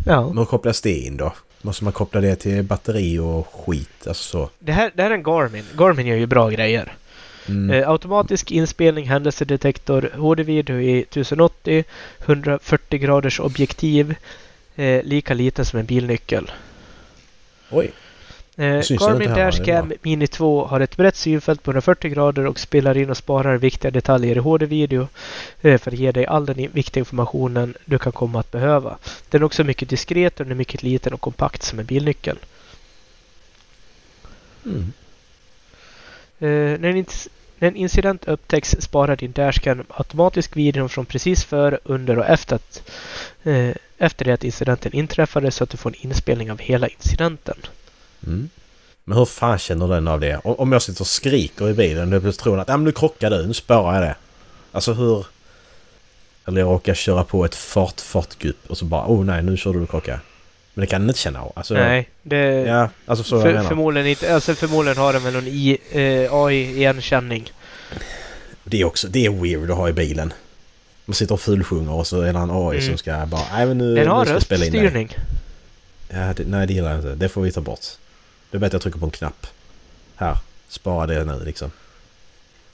Ja. 0.05 0.29
Men 0.33 0.45
kopplas 0.45 0.81
det 0.81 0.93
in 0.99 1.17
då? 1.17 1.33
Måste 1.61 1.83
man 1.83 1.93
koppla 1.93 2.21
det 2.21 2.35
till 2.35 2.63
batteri 2.63 3.19
och 3.19 3.47
skit? 3.65 4.07
Alltså 4.07 4.23
så. 4.23 4.49
Det 4.59 4.71
här, 4.71 4.91
det 4.95 5.03
här 5.03 5.09
är 5.11 5.15
en 5.15 5.23
Garmin. 5.23 5.63
Garmin 5.77 6.07
gör 6.07 6.15
ju 6.17 6.25
bra 6.25 6.49
grejer. 6.49 6.93
Mm. 7.49 7.69
Eh, 7.69 7.89
automatisk 7.89 8.51
inspelning, 8.51 9.05
händelsedetektor, 9.05 10.09
HD-video 10.15 10.79
i 10.79 10.99
1080, 10.99 11.83
140 12.25 12.99
graders 12.99 13.39
objektiv, 13.39 14.15
eh, 14.75 15.03
lika 15.03 15.33
liten 15.33 15.65
som 15.65 15.79
en 15.79 15.85
bilnyckel. 15.85 16.51
Oj. 17.71 17.91
Eh, 18.59 18.81
Garmin 18.89 19.29
är 19.29 19.35
Dashcam. 19.35 19.93
Mini 20.01 20.27
2 20.27 20.65
har 20.65 20.79
ett 20.79 20.97
brett 20.97 21.15
synfält 21.15 21.63
på 21.63 21.71
140 21.71 22.11
grader 22.11 22.45
och 22.45 22.59
spelar 22.59 22.97
in 22.97 23.09
och 23.09 23.17
sparar 23.17 23.57
viktiga 23.57 23.91
detaljer 23.91 24.35
i 24.35 24.39
HD-video 24.39 25.07
eh, 25.61 25.77
för 25.77 25.91
att 25.91 25.97
ge 25.97 26.11
dig 26.11 26.25
all 26.25 26.45
den 26.45 26.71
viktiga 26.71 27.01
informationen 27.01 27.73
du 27.85 27.97
kan 27.97 28.11
komma 28.11 28.39
att 28.39 28.51
behöva. 28.51 28.97
Den 29.29 29.41
är 29.41 29.45
också 29.45 29.63
mycket 29.63 29.89
diskret 29.89 30.39
och 30.39 30.45
den 30.45 30.51
är 30.51 30.55
mycket 30.55 30.83
liten 30.83 31.13
och 31.13 31.21
kompakt 31.21 31.63
som 31.63 31.79
en 31.79 31.85
bilnyckel. 31.85 32.37
Mm. 34.65 34.93
Eh, 36.39 36.79
när, 36.79 36.89
en 36.89 37.05
ins- 37.05 37.29
när 37.59 37.67
en 37.67 37.75
incident 37.75 38.27
upptäcks 38.27 38.75
sparar 38.79 39.15
din 39.15 39.31
dashcam 39.31 39.83
automatiskt 39.89 40.55
videon 40.55 40.89
från 40.89 41.05
precis 41.05 41.43
före, 41.43 41.79
under 41.83 42.17
och 42.17 42.25
efter, 42.25 42.55
att, 42.55 42.83
eh, 43.43 43.71
efter 43.97 44.25
det 44.25 44.33
att 44.33 44.43
incidenten 44.43 44.93
inträffade 44.93 45.51
så 45.51 45.63
att 45.63 45.69
du 45.69 45.77
får 45.77 45.89
en 45.89 46.05
inspelning 46.05 46.51
av 46.51 46.59
hela 46.59 46.87
incidenten. 46.87 47.57
Mm. 48.27 48.49
Men 49.03 49.17
hur 49.17 49.25
fan 49.25 49.59
känner 49.59 49.87
den 49.87 50.07
av 50.07 50.19
det? 50.19 50.37
Om 50.37 50.71
jag 50.71 50.81
sitter 50.81 51.01
och 51.01 51.07
skriker 51.07 51.69
i 51.69 51.73
bilen 51.73 52.13
och 52.13 52.21
plötsligt 52.21 52.43
tror 52.43 52.59
att 52.59 52.67
ja, 52.67 52.77
men 52.77 52.83
nu 52.83 52.91
krockade 52.91 53.37
du, 53.37 53.47
nu 53.47 53.53
spårar 53.53 53.93
jag 53.93 54.03
det. 54.03 54.15
Alltså 54.71 54.93
hur... 54.93 55.25
Eller 56.47 56.61
jag 56.61 56.67
råkar 56.67 56.93
köra 56.93 57.23
på 57.23 57.45
ett 57.45 57.55
fart 57.55 58.01
fartgupp 58.01 58.69
och 58.69 58.77
så 58.77 58.85
bara 58.85 59.05
oh 59.07 59.25
nej 59.25 59.43
nu 59.43 59.57
körde 59.57 59.77
du 59.77 59.83
och 59.83 59.89
krockade. 59.89 60.19
Men 60.79 60.85
det 60.85 60.87
kan 60.91 61.01
den 61.01 61.09
inte 61.09 61.19
känna 61.19 61.41
av. 61.41 61.51
Alltså, 61.55 61.73
Nej, 61.73 62.09
det, 62.23 62.37
Ja, 62.67 62.89
alltså 63.05 63.23
så 63.23 63.35
jag 63.35 63.41
för, 63.41 63.53
menar. 63.53 63.67
förmodligen 63.67 64.07
inte. 64.07 64.33
Alltså 64.35 64.55
förmodligen 64.55 64.97
har 64.97 65.13
den 65.13 65.23
väl 65.23 65.33
någon 65.33 65.47
i, 65.47 65.77
eh, 65.91 66.33
AI-igenkänning. 66.33 67.51
Det 68.63 68.81
är 68.81 68.85
också 68.85 69.07
det 69.07 69.25
är 69.25 69.29
weird 69.29 69.71
att 69.71 69.77
ha 69.77 69.89
i 69.89 69.93
bilen. 69.93 70.33
Man 71.05 71.13
sitter 71.13 71.33
och 71.33 71.41
fulsjunger 71.41 71.91
och 71.91 72.07
så 72.07 72.21
är 72.21 72.33
det 72.33 72.39
en 72.39 72.51
AI 72.51 72.77
Mm. 72.77 72.81
som 72.89 72.97
ska 72.97 73.25
bara 73.25 73.41
nej 73.53 73.65
men 73.65 73.77
nu, 73.77 73.95
Den 73.95 74.07
har 74.07 74.25
röststyrning. 74.25 75.15
Ja, 76.09 76.33
det, 76.35 76.43
nej 76.47 76.67
det 76.67 76.73
gillar 76.73 76.89
jag 76.89 76.99
inte. 76.99 77.15
Det 77.15 77.29
får 77.29 77.41
vi 77.41 77.51
ta 77.51 77.61
bort. 77.61 77.79
Det 78.51 78.57
är 78.57 78.59
bättre 78.59 78.67
att 78.67 78.73
jag 78.73 78.81
trycker 78.81 78.99
på 78.99 79.05
en 79.05 79.11
knapp. 79.11 79.47
Här, 80.15 80.37
spara 80.69 81.07
det 81.07 81.23
nu 81.23 81.41
liksom. 81.45 81.71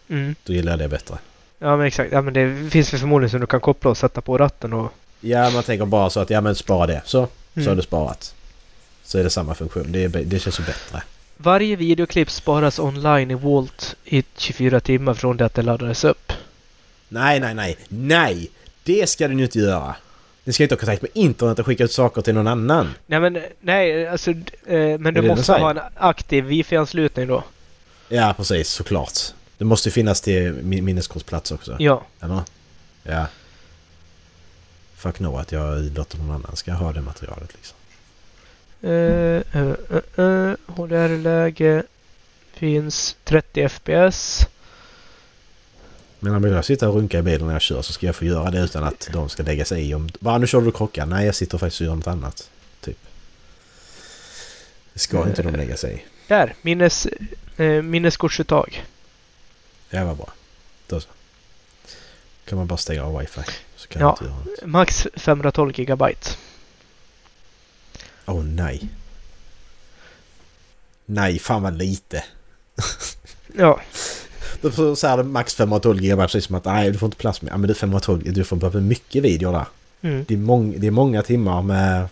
Mm. 0.09 0.35
Då 0.43 0.53
gillar 0.53 0.71
jag 0.71 0.79
det 0.79 0.87
bättre. 0.87 1.15
Ja 1.59 1.77
men 1.77 1.85
exakt. 1.87 2.11
Ja, 2.11 2.21
men 2.21 2.33
det 2.33 2.69
finns 2.71 2.93
väl 2.93 2.99
förmodligen 2.99 3.29
som 3.29 3.39
du 3.39 3.47
kan 3.47 3.59
koppla 3.61 3.89
och 3.89 3.97
sätta 3.97 4.21
på 4.21 4.37
ratten 4.37 4.73
och... 4.73 4.91
Ja, 5.19 5.49
man 5.49 5.63
tänker 5.63 5.85
bara 5.85 6.09
så 6.09 6.19
att 6.19 6.29
ja 6.29 6.41
men 6.41 6.55
spara 6.55 6.87
det. 6.87 7.01
Så, 7.05 7.27
så 7.55 7.59
Mm. 7.59 7.71
är 7.71 7.75
det 7.75 7.81
sparat. 7.83 8.35
Så 9.03 9.17
är 9.19 9.23
det 9.23 9.29
samma 9.29 9.55
funktion. 9.55 9.91
Det, 9.91 10.03
är, 10.03 10.09
det 10.09 10.39
känns 10.39 10.59
ju 10.59 10.63
bättre. 10.63 11.03
Varje 11.37 11.75
videoklipp 11.75 12.31
sparas 12.31 12.79
online 12.79 13.31
i 13.31 13.33
Volt 13.33 13.95
i 14.05 14.23
24 14.37 14.79
timmar 14.79 15.13
från 15.13 15.37
det 15.37 15.45
att 15.45 15.53
det 15.53 15.61
laddades 15.61 16.03
upp. 16.03 16.31
Nej, 17.09 17.39
nej, 17.39 17.53
nej. 17.53 17.77
Nej! 17.87 18.49
Det 18.83 19.09
ska 19.09 19.27
den 19.27 19.37
ju 19.39 19.43
inte 19.45 19.59
göra. 19.59 19.95
Den 20.43 20.53
ska 20.53 20.63
inte 20.63 20.75
ha 20.75 20.79
kontakt 20.79 21.01
med 21.01 21.11
internet 21.13 21.59
och 21.59 21.65
skicka 21.65 21.83
ut 21.83 21.91
saker 21.91 22.21
till 22.21 22.33
någon 22.33 22.47
annan. 22.47 22.93
Nej 23.05 23.19
men 23.19 23.41
nej, 23.61 24.07
alltså... 24.07 24.31
Eh, 24.31 24.37
men 24.99 25.03
det 25.13 25.21
du 25.21 25.27
måste 25.27 25.53
ha 25.53 25.71
en 25.71 25.79
aktiv 25.95 26.43
wifi-anslutning 26.45 27.27
då. 27.27 27.43
Ja, 28.09 28.33
precis. 28.37 28.69
Såklart. 28.69 29.19
Det 29.57 29.65
måste 29.65 29.89
ju 29.89 29.93
finnas 29.93 30.21
till 30.21 30.53
min 30.53 30.85
minneskortsplats 30.85 31.51
också. 31.51 31.75
Ja. 31.79 32.03
Eller? 32.21 32.41
Ja. 33.03 33.25
Fuck 35.05 35.19
no 35.19 35.37
att 35.37 35.51
jag 35.51 35.97
låter 35.97 36.17
någon 36.17 36.31
annan 36.31 36.55
ska 36.55 36.73
ha 36.73 36.93
det 36.93 37.01
materialet 37.01 37.53
liksom. 37.53 37.77
Uh, 38.83 39.41
uh, 39.55 39.75
uh, 39.91 40.19
uh, 40.19 40.55
HDR-läge 40.67 41.83
finns 42.53 43.15
30 43.23 43.69
FPS. 43.69 44.47
Men 46.19 46.35
om 46.35 46.43
jag 46.43 46.65
sitter 46.65 46.87
och 46.87 46.95
runkar 46.95 47.19
i 47.19 47.21
bilen 47.21 47.47
när 47.47 47.53
jag 47.53 47.61
kör 47.61 47.81
så 47.81 47.93
ska 47.93 48.05
jag 48.05 48.15
få 48.15 48.25
göra 48.25 48.51
det 48.51 48.59
utan 48.59 48.83
att 48.83 49.09
de 49.13 49.29
ska 49.29 49.43
lägga 49.43 49.65
sig 49.65 49.89
i 49.89 49.93
om... 49.93 50.09
Bara 50.19 50.37
nu 50.37 50.47
kör 50.47 50.61
du 50.61 50.67
och 50.67 50.75
krockar. 50.75 51.05
Nej, 51.05 51.25
jag 51.25 51.35
sitter 51.35 51.57
faktiskt 51.57 51.81
och 51.81 51.87
gör 51.87 51.95
något 51.95 52.07
annat. 52.07 52.49
Typ. 52.81 52.97
Det 54.93 54.99
ska 54.99 55.27
inte 55.27 55.43
de 55.43 55.55
lägga 55.55 55.77
sig 55.77 55.93
i. 55.93 56.03
Där! 56.27 56.55
Minnes, 56.61 57.07
uh, 57.59 57.81
minneskortsuttag. 57.81 58.85
Det 59.89 60.03
var 60.03 60.15
bra. 60.15 60.33
Då 60.87 60.99
så. 60.99 61.09
Kan 62.45 62.57
man 62.57 62.67
bara 62.67 62.77
stänga 62.77 63.03
av 63.03 63.19
wifi. 63.19 63.41
Så 63.85 63.89
kan 63.93 64.01
Ja. 64.01 64.17
jag 64.19 64.27
inte 64.27 64.35
något. 64.61 64.65
Max 64.71 65.07
512 65.15 65.71
gigabyte. 65.79 66.29
Åh 68.25 68.43
nej. 68.43 68.89
Nej, 71.05 71.39
fan 71.39 71.61
vad 71.63 71.77
lite. 71.77 72.23
Ja. 73.57 73.81
Då 74.61 74.95
så 74.95 75.07
här 75.07 75.23
max 75.23 75.55
512 75.55 75.99
GB 75.99 76.21
precis 76.21 76.45
som 76.45 76.55
att 76.55 76.65
nej 76.65 76.91
du 76.91 76.97
får 76.97 77.07
inte 77.07 77.17
plats 77.17 77.41
med. 77.41 77.51
Ja 77.53 77.57
men 77.57 77.67
du 77.67 77.73
512 77.73 78.33
du 78.33 78.43
får 78.43 78.55
behöva 78.55 78.79
mycket 78.79 79.23
video 79.23 79.51
där. 79.51 79.65
Mm. 80.01 80.25
Det 80.27 80.33
är, 80.33 80.37
mång, 80.37 80.79
det 80.79 80.87
är 80.87 80.91
många 80.91 81.21
timmar 81.23 81.61
med, 81.61 82.07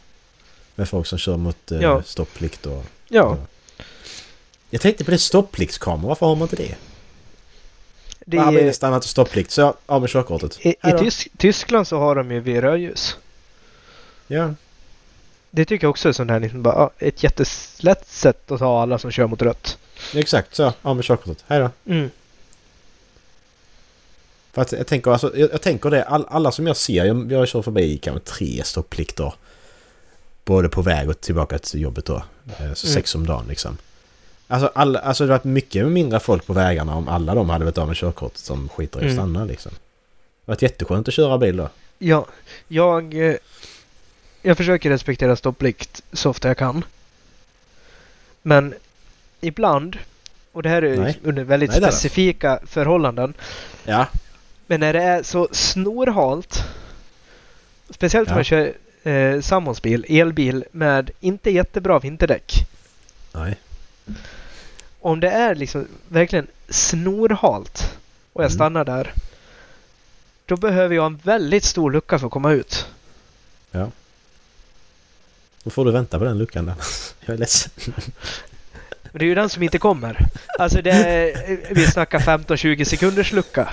med 0.75 0.89
folk 0.89 1.07
som 1.07 1.17
kör 1.17 1.37
mot 1.37 1.71
eh, 1.71 1.81
Ja. 1.81 2.03
stopplikt 2.03 2.65
och... 2.65 2.85
Ja. 3.07 3.37
Jag 4.69 4.81
tänkte 4.81 5.03
på 5.03 5.11
det 5.11 5.17
stoppliktskameror, 5.17 6.07
varför 6.07 6.25
har 6.25 6.35
man 6.35 6.45
inte 6.45 6.55
det? 6.55 6.75
Det 8.25 8.39
Här 8.39 8.51
blir 8.51 8.71
stannat 8.71 9.03
och 9.03 9.09
stopplikt. 9.09 9.51
Så 9.51 9.75
av 9.85 10.01
med 10.01 10.09
körkortet. 10.09 10.65
I, 10.65 10.69
i. 10.69 10.75
Tysk, 10.99 11.27
Tyskland 11.37 11.87
så 11.87 11.99
har 11.99 12.15
de 12.15 12.31
ju 12.31 12.39
vid 12.39 12.59
rödljus. 12.61 13.17
Ja. 14.27 14.53
Det 15.51 15.65
tycker 15.65 15.85
jag 15.85 15.89
också 15.91 16.09
är 16.09 16.13
sånt 16.13 16.31
här 16.31 16.39
liksom 16.39 16.63
bara, 16.63 16.89
ett 16.99 17.23
jättelätt 17.23 18.07
sätt 18.07 18.51
att 18.51 18.59
ta 18.59 18.81
alla 18.81 18.97
som 18.99 19.11
kör 19.11 19.27
mot 19.27 19.41
rött. 19.41 19.77
Exakt 20.13 20.55
så. 20.55 20.73
Av 20.81 20.95
med 20.95 21.05
körkortet. 21.05 21.43
Hej 21.47 21.59
då. 21.59 21.91
Mm. 21.93 22.09
För 24.51 24.61
att 24.61 24.71
jag 24.71 24.87
tänker, 24.87 25.11
alltså, 25.11 25.37
jag, 25.37 25.51
jag 25.51 25.61
tänker 25.61 25.89
det, 25.89 26.03
all, 26.03 26.25
alla 26.29 26.51
som 26.51 26.67
jag 26.67 26.77
ser, 26.77 27.05
jag, 27.05 27.31
jag 27.31 27.47
kör 27.47 27.61
förbi 27.61 27.97
kanske 27.97 28.31
tre 28.31 28.63
stopplikter. 28.63 29.33
Både 30.45 30.69
på 30.69 30.81
väg 30.81 31.09
och 31.09 31.21
tillbaka 31.21 31.59
till 31.59 31.81
jobbet 31.81 32.05
då. 32.05 32.15
Eh, 32.15 32.55
Så 32.57 32.63
Mm. 32.63 32.75
sex 32.75 33.15
om 33.15 33.25
dagen 33.25 33.45
liksom. 33.49 33.77
Alltså, 34.53 34.71
alla, 34.75 34.99
alltså 34.99 35.23
det 35.25 35.33
hade 35.33 35.37
varit 35.39 35.53
mycket 35.53 35.85
mindre 35.87 36.19
folk 36.19 36.45
på 36.45 36.53
vägarna 36.53 36.95
om 36.95 37.07
alla 37.07 37.35
de 37.35 37.49
hade 37.49 37.65
varit 37.65 37.77
av 37.77 37.87
med 37.87 37.95
körkortet 37.97 38.37
som 38.37 38.69
skiter 38.69 38.99
i 38.99 39.05
att 39.05 39.11
Mm. 39.11 39.15
stanna 39.15 39.45
liksom. 39.45 39.71
Det 39.71 39.77
hade 40.45 40.55
varit 40.55 40.61
jätteskönt 40.61 41.07
att 41.07 41.13
köra 41.13 41.37
bil 41.37 41.57
då. 41.57 41.69
Ja, 41.99 42.25
jag, 42.67 43.13
eh, 43.29 43.35
jag 44.41 44.57
försöker 44.57 44.89
respektera 44.89 45.35
stopplikt 45.35 46.03
så 46.13 46.29
ofta 46.29 46.47
jag 46.47 46.57
kan. 46.57 46.85
Men 48.41 48.73
ibland, 49.41 49.97
och 50.51 50.63
det 50.63 50.69
här 50.69 50.81
är 50.81 50.97
Nej. 50.97 51.19
under 51.23 51.43
väldigt 51.43 51.69
Nej, 51.69 51.79
specifika 51.81 52.59
förhållanden, 52.65 53.33
Ja. 53.83 54.07
men 54.67 54.79
när 54.79 54.93
det 54.93 55.03
är 55.03 55.23
så 55.23 55.47
snorhalt, 55.51 56.63
speciellt 57.89 58.29
om 58.29 58.31
Ja. 58.31 58.35
man 58.37 58.43
kör 58.43 58.73
eh, 59.03 59.41
sambons 59.41 59.81
bil, 59.81 60.05
elbil 60.09 60.65
med 60.71 61.11
inte 61.19 61.49
jättebra 61.51 61.99
vinterdäck. 61.99 62.53
Nej. 63.31 63.55
Om 65.03 65.19
det 65.19 65.29
är 65.29 65.55
liksom 65.55 65.87
verkligen 66.07 66.47
snorhalt 66.69 67.97
och 68.33 68.43
jag 68.43 68.49
Mm. 68.51 68.55
stannar 68.55 68.85
där, 68.85 69.13
då 70.45 70.57
behöver 70.57 70.95
jag 70.95 71.05
en 71.05 71.19
väldigt 71.23 71.63
stor 71.63 71.91
lucka 71.91 72.19
för 72.19 72.25
att 72.27 72.31
komma 72.33 72.51
ut. 72.51 72.85
Då 75.63 75.69
får 75.69 75.85
du 75.85 75.91
vänta 75.91 76.19
på 76.19 76.25
den 76.25 76.37
luckan 76.37 76.65
där. 76.65 76.75
Jag 77.25 77.33
är 77.33 77.37
ledsen. 77.37 77.71
Men 79.03 79.19
det 79.19 79.25
är 79.25 79.27
ju 79.27 79.35
den 79.35 79.49
som 79.49 79.63
inte 79.63 79.77
kommer. 79.79 80.25
Alltså 80.59 80.81
det 80.81 80.91
är, 80.91 81.73
vi 81.73 81.87
snackar 81.87 82.19
15-20 82.19 82.83
sekunders 82.83 83.31
lucka. 83.31 83.69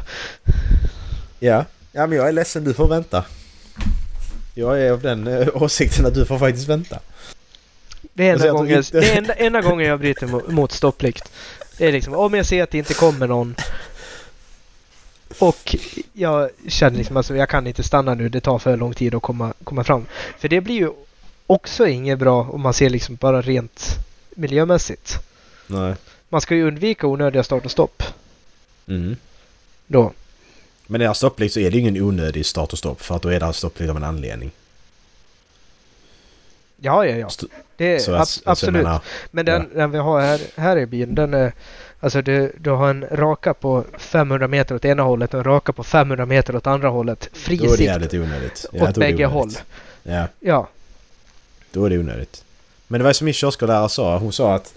Ja. 1.39 1.65
Ja 1.93 2.07
men 2.07 2.19
jag 2.19 2.29
är 2.29 2.33
ledsen, 2.33 2.65
du 2.65 2.75
får 2.75 2.89
vänta. 2.89 3.25
Jag 4.55 4.81
är 4.83 4.91
av 4.93 5.01
den 5.01 5.27
eh, 5.27 5.49
åsikten 5.63 6.07
att 6.07 6.15
du 6.15 6.27
får 6.27 6.39
faktiskt 6.39 6.69
vänta. 6.69 6.99
Det 8.21 8.27
är 8.27 8.33
enda 8.33 8.45
tror 8.45 8.53
gången, 8.57 8.77
inte- 8.79 9.01
det 9.01 9.13
är 9.13 9.19
enda, 9.19 9.35
enda 9.35 9.61
gången 9.61 9.87
jag 9.89 10.01
bryter 10.01 10.27
mo- 10.27 10.51
mot 10.51 10.73
stopplikt. 10.73 11.33
Det 11.79 11.87
är 11.87 11.93
liksom 11.93 12.15
om 12.15 12.35
jag 12.35 12.47
ser 12.47 12.63
att 12.63 12.71
det 12.71 12.79
inte 12.79 12.95
kommer 12.95 13.27
någon 13.27 13.55
och 15.39 15.77
jag 16.13 16.51
känner 16.69 16.99
liksom 16.99 17.17
alltså 17.17 17.37
jag 17.37 17.49
kan 17.49 17.67
inte 17.67 17.83
stanna 17.83 18.15
nu, 18.15 18.29
det 18.29 18.41
tar 18.41 18.59
för 18.59 18.77
lång 18.77 18.95
tid 18.95 19.15
att 19.15 19.23
komma, 19.23 19.53
komma 19.65 19.85
fram. 19.85 20.07
För 20.39 20.49
det 20.49 20.61
blir 20.61 20.75
ju 20.75 20.91
också 21.47 21.87
inget 21.87 22.19
bra 22.19 22.43
om 22.43 22.61
man 22.61 22.75
ser 22.75 22.91
liksom 22.91 23.17
bara 23.17 23.43
rent 23.43 23.87
miljömässigt. 24.31 25.19
Nej. 25.67 25.95
Man 26.29 26.41
ska 26.41 26.55
ju 26.55 26.69
undvika 26.69 27.07
onödiga 27.07 27.43
start 27.43 27.65
och 27.65 27.71
stopp 27.71 28.03
Mm. 28.89 29.17
då. 29.87 30.13
Men 30.87 30.99
när 30.99 31.05
jag 31.05 31.11
har 31.11 31.15
stopplikt 31.15 31.55
så 31.55 31.61
är 31.61 31.71
det 31.71 31.79
ingen 31.79 32.03
onödig 32.03 32.47
start 32.47 32.73
och 32.73 32.79
stopp 32.79 33.03
för 33.03 33.17
att 33.17 33.23
då 33.23 33.29
är 33.29 33.41
det 33.41 33.53
stopplikt 33.53 33.91
av 33.91 33.97
en 33.97 34.05
anledning. 34.05 34.51
Ja, 36.81 37.07
ja, 37.07 37.17
ja. 37.17 37.29
Det 37.77 37.85
är 37.95 37.97
ab- 37.99 38.03
jag, 38.13 38.19
alltså, 38.21 38.41
jag 38.45 38.53
absolut. 38.53 38.73
menar, 38.83 39.01
Men 39.31 39.45
den, 39.47 39.69
den 39.75 39.91
vi 39.91 39.99
har 39.99 40.21
här, 40.21 40.41
här 40.57 40.77
i 40.79 40.87
bilen, 40.87 41.15
den 41.15 41.35
är... 41.35 41.53
Alltså 42.03 42.23
du, 42.23 42.53
du 42.59 42.71
har 42.71 42.91
en 42.91 43.05
raka 43.11 43.55
på 43.55 43.85
500 43.99 44.49
meter 44.49 44.75
åt 44.75 44.85
ena 44.85 45.03
hållet 45.03 45.35
och 45.35 45.39
en 45.41 45.45
raka 45.45 45.73
på 45.73 45.85
500 45.85 46.27
meter 46.27 46.57
åt 46.57 46.67
andra 46.67 46.89
hållet. 46.89 47.29
Fri 47.33 47.57
då 47.57 47.73
är 47.73 47.77
det 47.77 47.85
jävligt 47.85 48.15
onödigt. 48.15 48.67
Ja, 48.73 48.89
åt 48.89 48.95
bägge 48.95 49.27
håll. 49.27 49.51
Ja, 50.03 50.27
Ja, 50.41 50.69
då 51.73 51.85
är 51.85 51.91
det 51.91 51.99
onödigt. 51.99 52.45
Men 52.87 53.01
det 53.01 53.05
var 53.05 53.13
som 53.13 53.25
min 53.25 53.35
kiosklärare 53.35 53.89
sa. 53.89 54.19
Hon 54.19 54.33
sa 54.33 54.55
att 54.55 54.75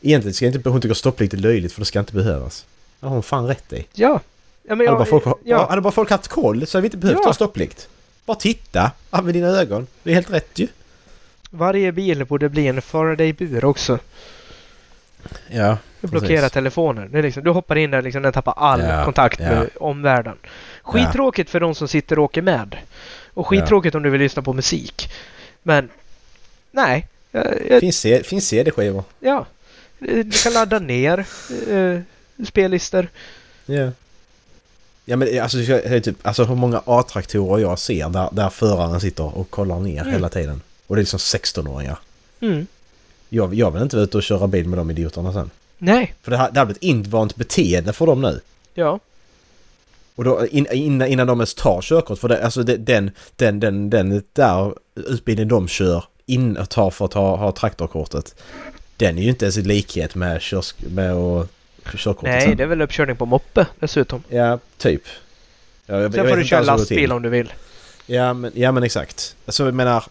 egentligen 0.00 0.34
ska 0.34 0.46
inte, 0.46 0.68
hon 0.68 0.80
tycker 0.80 0.94
stopplikt 0.94 1.34
är 1.34 1.38
löjligt 1.38 1.72
för 1.72 1.80
det 1.80 1.84
ska 1.84 1.98
inte 1.98 2.12
behövas. 2.12 2.64
Det 3.00 3.06
har 3.06 3.14
hon 3.14 3.22
fan 3.22 3.46
rätt 3.46 3.72
i. 3.72 3.86
ja. 3.92 4.20
ja, 4.68 4.74
men 4.74 4.86
Hade 4.86 4.98
bara, 4.98 5.04
folk, 5.04 5.24
ja. 5.44 5.66
hade 5.68 5.80
bara 5.80 5.92
folk 5.92 6.10
haft 6.10 6.28
koll 6.28 6.66
så 6.66 6.78
hade 6.78 6.82
vi 6.82 6.86
inte 6.86 6.96
behövt 6.96 7.18
Ja. 7.22 7.28
ha 7.28 7.34
stopplikt. 7.34 7.88
Bara 8.24 8.36
titta. 8.36 8.90
Använd 9.10 9.34
dina 9.36 9.48
ögon. 9.48 9.86
Det 10.02 10.10
är 10.10 10.14
helt 10.14 10.30
rätt 10.32 10.58
ju. 10.58 10.68
Varje 11.56 11.92
bil 11.92 12.24
borde 12.24 12.48
bli 12.48 12.66
en 12.66 12.82
Faraday-bur 12.82 13.64
också. 13.64 13.98
Ja, 15.50 15.78
Blockera 16.00 16.48
telefoner. 16.48 17.08
Det 17.12 17.18
är 17.18 17.22
liksom, 17.22 17.44
du 17.44 17.50
hoppar 17.50 17.76
in 17.76 17.90
där 17.90 18.02
liksom, 18.02 18.22
den 18.22 18.32
tappar 18.32 18.54
all 18.56 18.80
Ja, 18.80 19.04
kontakt 19.04 19.40
ja. 19.40 19.48
med 19.48 19.68
omvärlden. 19.80 20.36
Skittråkigt 20.82 21.50
för 21.50 21.60
de 21.60 21.74
som 21.74 21.88
sitter 21.88 22.18
och 22.18 22.24
åker 22.24 22.42
med. 22.42 22.76
Och 23.34 23.46
skittråkigt 23.46 23.94
om 23.94 24.02
du 24.02 24.10
vill 24.10 24.20
lyssna 24.20 24.42
på 24.42 24.52
musik. 24.52 25.10
Men 25.62 25.88
nej. 26.70 27.06
Jag, 27.32 27.46
jag, 27.70 27.80
Finns, 28.26 28.46
CD-skivor. 28.48 29.04
ja. 29.20 29.46
Du 29.98 30.30
kan 30.30 30.52
ladda 30.52 30.78
ner 30.78 31.18
eh, 31.70 32.00
spellistor. 32.46 33.08
Ja. 33.66 33.90
Ja 35.04 35.16
men 35.16 35.40
alltså, 35.42 35.58
jag 35.58 35.80
är 35.84 36.00
typ, 36.00 36.16
alltså 36.26 36.44
hur 36.44 36.54
många 36.54 36.82
A-traktorer 36.84 37.62
jag 37.62 37.78
ser 37.78 38.08
där, 38.08 38.28
där 38.32 38.48
föraren 38.50 39.00
sitter 39.00 39.38
och 39.38 39.50
kollar 39.50 39.80
ner 39.80 40.00
Mm. 40.00 40.12
hela 40.12 40.28
tiden. 40.28 40.60
Och 40.86 40.96
det 40.96 41.00
är 41.00 41.02
liksom 41.02 41.18
16-åringar. 41.18 41.98
Mm. 42.40 42.66
Jag, 43.28 43.54
jag 43.54 43.70
vill 43.70 43.82
inte 43.82 43.96
vara 43.96 44.04
ute 44.04 44.16
och 44.16 44.22
köra 44.22 44.46
bil 44.46 44.68
med 44.68 44.78
de 44.78 44.90
idioterna 44.90 45.32
sen. 45.32 45.50
Nej. 45.78 46.14
För 46.22 46.30
det 46.30 46.36
här, 46.36 46.50
det 46.50 46.58
här 46.58 46.66
blir 46.66 46.76
ett 46.76 46.82
invant 46.82 47.36
beteende 47.36 47.92
för 47.92 48.06
dem 48.06 48.22
nu. 48.22 48.40
Ja. 48.74 49.00
Och 50.14 50.24
då 50.24 50.46
in, 50.46 50.66
innan, 50.72 51.08
innan 51.08 51.26
de 51.26 51.38
ens 51.38 51.54
tar 51.54 51.82
körkort. 51.82 52.18
För 52.18 52.28
det, 52.28 52.44
alltså 52.44 52.62
det, 52.62 52.76
den, 52.76 53.10
den, 53.36 53.60
den, 53.60 53.90
den 53.90 54.22
där 54.32 54.74
utbildningen 54.94 55.48
de 55.48 55.68
kör 55.68 56.04
in 56.26 56.56
och 56.56 56.68
tar 56.68 56.90
för 56.90 57.04
att 57.04 57.14
ha, 57.14 57.36
ha 57.36 57.52
traktorkortet. 57.52 58.34
Den 58.96 59.18
är 59.18 59.22
ju 59.22 59.28
inte 59.28 59.44
ens 59.44 59.58
i 59.58 59.62
likhet 59.62 60.14
med, 60.14 60.42
körs, 60.42 60.74
med 60.78 61.12
att 61.12 61.48
körkortet 61.94 62.22
Nej, 62.22 62.40
sen. 62.40 62.56
det 62.56 62.62
är 62.62 62.66
väl 62.66 62.82
uppkörning 62.82 63.16
på 63.16 63.26
moppe 63.26 63.66
dessutom. 63.78 64.22
Ja, 64.28 64.58
typ. 64.78 65.02
Ja, 65.86 65.94
jag, 65.94 66.04
jag 66.04 66.12
Sen 66.12 66.22
vet 66.22 66.30
får 66.30 66.36
du 66.36 66.44
köra 66.44 66.60
lastbil 66.60 67.12
om 67.12 67.22
du 67.22 67.28
vill. 67.28 67.52
Ja 68.06 68.34
men, 68.34 68.52
ja 68.54 68.72
men 68.72 68.82
exakt. 68.82 69.36
Alltså 69.46 69.64
jag 69.64 69.74
menar, 69.74 70.04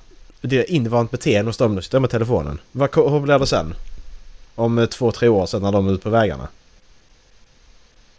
det 0.47 0.58
är 0.58 0.71
invant 0.71 1.12
beteende 1.12 1.49
hos 1.49 1.58
dem. 1.58 1.75
De 1.75 1.81
sitter 1.81 1.99
med 1.99 2.10
telefonen. 2.10 2.60
Vad, 2.71 2.95
hur 2.95 3.19
blir 3.19 3.39
det 3.39 3.47
sen? 3.47 3.75
Om 4.55 4.77
eh, 4.77 4.86
två, 4.86 5.12
tre 5.12 5.27
år 5.27 5.45
sedan 5.45 5.62
när 5.62 5.71
de 5.71 5.88
är 5.88 5.91
ute 5.91 6.03
på 6.03 6.10
vägarna. 6.10 6.47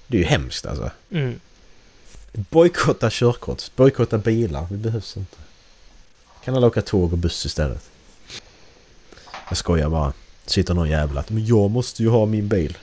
Det 0.06 0.16
är 0.16 0.20
ju 0.20 0.26
hemskt 0.26 0.66
alltså. 0.66 0.90
Mm. 1.10 1.40
Bojkotta 2.32 3.10
körkort. 3.10 3.62
Bojkotta 3.76 4.18
bilar. 4.18 4.66
Det 4.70 4.76
behövs 4.76 5.16
inte. 5.16 5.36
Kan 6.44 6.56
alla 6.56 6.66
åka 6.66 6.82
tåg 6.82 7.12
och 7.12 7.18
buss 7.18 7.46
istället? 7.46 7.90
Jag 9.48 9.56
skojar 9.56 9.88
bara. 9.88 10.12
Sitter 10.46 10.74
någon 10.74 10.88
jävla 10.88 11.24
men 11.28 11.46
jag 11.46 11.70
måste 11.70 12.02
ju 12.02 12.08
ha 12.08 12.26
min 12.26 12.48
bil. 12.48 12.78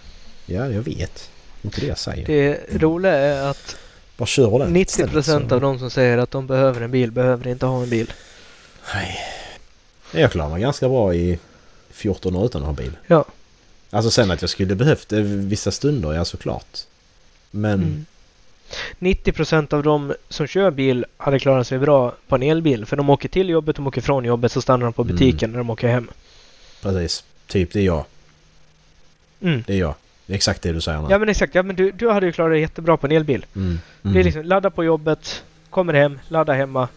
Ja, 0.46 0.70
jag 0.70 0.82
vet. 0.82 1.30
Inte 1.62 1.82
det 1.82 1.88
jag 1.88 1.98
säger. 1.98 2.28
Det 2.28 2.60
roliga 2.84 3.14
är 3.14 3.50
att 3.50 3.76
Bara 4.18 4.26
kör 4.26 4.60
den 4.60 4.74
90 4.74 5.08
procent 5.08 5.52
av 5.52 5.62
de 5.62 5.80
som 5.80 5.90
säger 5.90 6.18
att 6.18 6.32
de 6.32 6.48
behöver 6.48 6.82
en 6.82 6.92
bil 6.92 7.12
behöver 7.12 7.48
inte 7.48 7.66
ha 7.66 7.84
en 7.84 7.90
bil. 7.90 8.14
Nej. 8.94 9.18
Jag 10.12 10.32
klarar 10.32 10.50
mig 10.50 10.62
ganska 10.62 10.90
bra 10.90 11.14
i 11.16 11.40
14 11.92 12.36
år 12.36 12.46
utan 12.46 12.62
att 12.62 12.68
ha 12.68 12.74
bil. 12.74 12.92
Ja. 13.08 13.26
Alltså 13.90 14.12
sen 14.12 14.32
att 14.32 14.42
jag 14.42 14.50
skulle 14.50 14.76
behövt 14.76 15.10
det 15.10 15.22
vissa 15.22 15.72
stunder, 15.72 16.14
ja 16.14 16.26
såklart. 16.26 16.80
Men... 17.52 17.74
Mm. 17.74 18.06
90 19.00 19.32
procent 19.32 19.74
av 19.74 19.84
de 19.84 20.14
som 20.30 20.48
kör 20.48 20.72
bil 20.72 21.06
hade 21.18 21.40
klarat 21.40 21.68
sig 21.68 21.80
bra 21.80 22.14
på 22.28 22.36
en 22.36 22.44
elbil. 22.44 22.86
För 22.86 22.96
de 22.98 23.10
åker 23.10 23.30
till 23.30 23.50
jobbet, 23.50 23.76
de 23.76 23.88
åker 23.88 24.02
från 24.02 24.26
jobbet, 24.26 24.52
så 24.52 24.62
stannar 24.62 24.84
de 24.86 24.94
på 24.94 25.02
Mm. 25.02 25.16
butiken 25.16 25.52
när 25.52 25.58
de 25.58 25.70
åker 25.70 25.88
hem. 25.88 26.10
Precis. 26.82 27.24
Typ 27.48 27.74
det 27.74 27.80
är 27.80 27.84
jag. 27.84 28.06
Mm. 29.42 29.64
Det 29.68 29.74
är 29.74 29.78
jag. 29.78 29.94
Det 30.26 30.34
är 30.34 30.36
exakt 30.36 30.62
det 30.62 30.72
du 30.74 30.82
säger 30.82 31.02
nu. 31.02 31.08
Ja 31.10 31.18
men 31.20 31.30
exakt, 31.30 31.56
ja, 31.56 31.64
men 31.64 31.76
du, 31.76 31.92
du 31.92 32.10
hade 32.10 32.26
ju 32.26 32.32
klarat 32.32 32.52
dig 32.52 32.62
jättebra 32.62 32.98
på 32.98 33.08
en 33.08 33.12
elbil. 33.12 33.46
Mm. 33.56 33.80
Det 34.02 34.08
är 34.08 34.12
Mm. 34.12 34.26
liksom 34.26 34.44
ladda 34.46 34.70
på 34.70 34.84
jobbet, 34.84 35.44
kommer 35.70 35.94
hem, 35.94 36.20
ladda 36.28 36.54
hemma, 36.54 36.88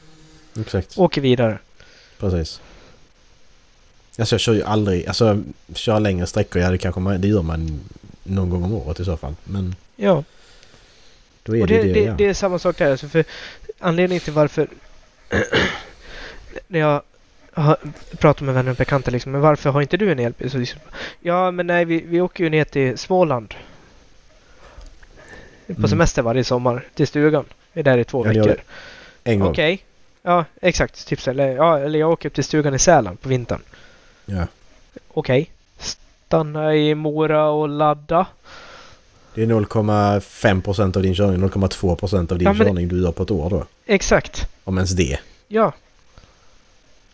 Exakt. 0.61 0.99
åker 0.99 1.21
vidare. 1.21 1.59
Precis. 2.19 2.61
Alltså 4.19 4.35
jag 4.35 4.41
kör 4.41 4.53
ju 4.55 4.63
aldrig, 4.63 5.07
alltså 5.07 5.43
kör 5.75 6.01
längre 6.01 6.27
sträckor, 6.27 6.63
ja 6.63 6.71
det 6.71 6.79
kanske 6.79 7.01
man, 7.01 7.21
det 7.21 7.29
gör 7.29 7.43
man 7.43 7.81
någon 8.23 8.51
gång 8.51 8.65
om 8.65 8.73
året 8.75 9.01
i 9.01 9.05
så 9.05 9.17
fall. 9.17 9.35
Men 9.45 9.75
Ja. 9.97 10.25
då 11.43 11.57
är 11.57 11.61
Och 11.61 11.67
det 11.67 11.83
det, 11.83 11.93
det, 11.93 12.01
ja. 12.01 12.15
det 12.19 12.27
är 12.27 12.35
samma 12.35 12.59
sak 12.59 12.79
där. 12.79 12.91
Alltså 12.91 13.09
för 13.09 13.25
anledningen 13.79 14.21
till 14.21 14.33
varför 14.33 14.69
när 16.69 16.81
jag 16.81 17.03
har 17.53 17.77
pratat 18.19 18.41
med 18.41 18.55
vänner 18.55 18.71
och 18.71 18.77
bekanta 18.77 19.11
liksom, 19.11 19.33
men 19.33 19.41
varför 19.41 19.71
har 19.71 19.83
inte 19.83 19.97
du 19.97 20.13
en 20.13 20.19
elbil? 20.19 20.51
Så 20.51 20.59
liksom, 20.59 20.81
ja, 21.21 21.51
men 21.51 21.67
nej, 21.67 21.85
vi, 21.85 22.01
vi 22.01 22.21
åker 22.21 22.45
ju 22.45 22.51
ner 22.51 22.65
till 22.65 22.99
Småland. 22.99 23.55
På 25.67 25.73
Mm. 25.73 25.89
semester 25.89 26.23
varje 26.23 26.45
sommar 26.45 26.85
till 26.95 27.07
stugan. 27.07 27.45
Vi 27.73 27.81
är 27.81 27.85
där 27.85 27.99
i 27.99 28.05
två 28.05 28.27
Ja, 28.27 28.33
veckor. 28.33 28.61
En 29.25 29.39
gång. 29.41 29.51
Okej. 29.51 29.85
Ja, 30.29 30.45
exakt. 30.63 31.07
Typ 31.07 31.21
så. 31.21 31.31
Eller, 31.31 31.49
ja, 31.57 31.79
eller 31.79 31.99
jag 31.99 32.11
åker 32.11 32.29
upp 32.29 32.35
till 32.35 32.45
stugan 32.45 32.75
i 32.75 32.79
Sälen 32.79 33.17
på 33.17 33.29
vintern. 33.29 33.61
Ja. 34.25 34.47
Okej. 35.09 35.51
Stanna 35.79 36.75
i 36.75 36.95
Mora 36.95 37.49
och 37.49 37.69
ladda. 37.69 38.27
Det 39.35 39.43
är 39.43 39.47
0,5% 39.47 40.97
av 40.97 41.03
din 41.03 41.15
körning, 41.15 41.41
0,2% 41.51 42.33
av 42.33 42.39
din 42.39 42.47
Ja, 42.47 42.53
men- 42.53 42.67
körning 42.67 42.89
du 42.89 43.03
gör 43.03 43.13
på 43.13 43.23
ett 43.23 43.31
år 43.31 43.51
då. 43.51 43.65
Exakt. 43.87 44.49
Om 44.65 44.77
ens 44.79 44.91
det. 44.91 45.19
Ja. 45.49 45.73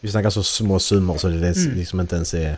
Vi 0.01 0.09
snackar 0.11 0.31
så 0.31 0.43
små 0.43 0.79
summor 0.79 1.17
så 1.19 1.29
det 1.29 1.49
är 1.49 1.65
Mm. 1.67 1.79
liksom 1.79 2.01
inte 2.01 2.17
ens 2.17 2.35
är... 2.35 2.57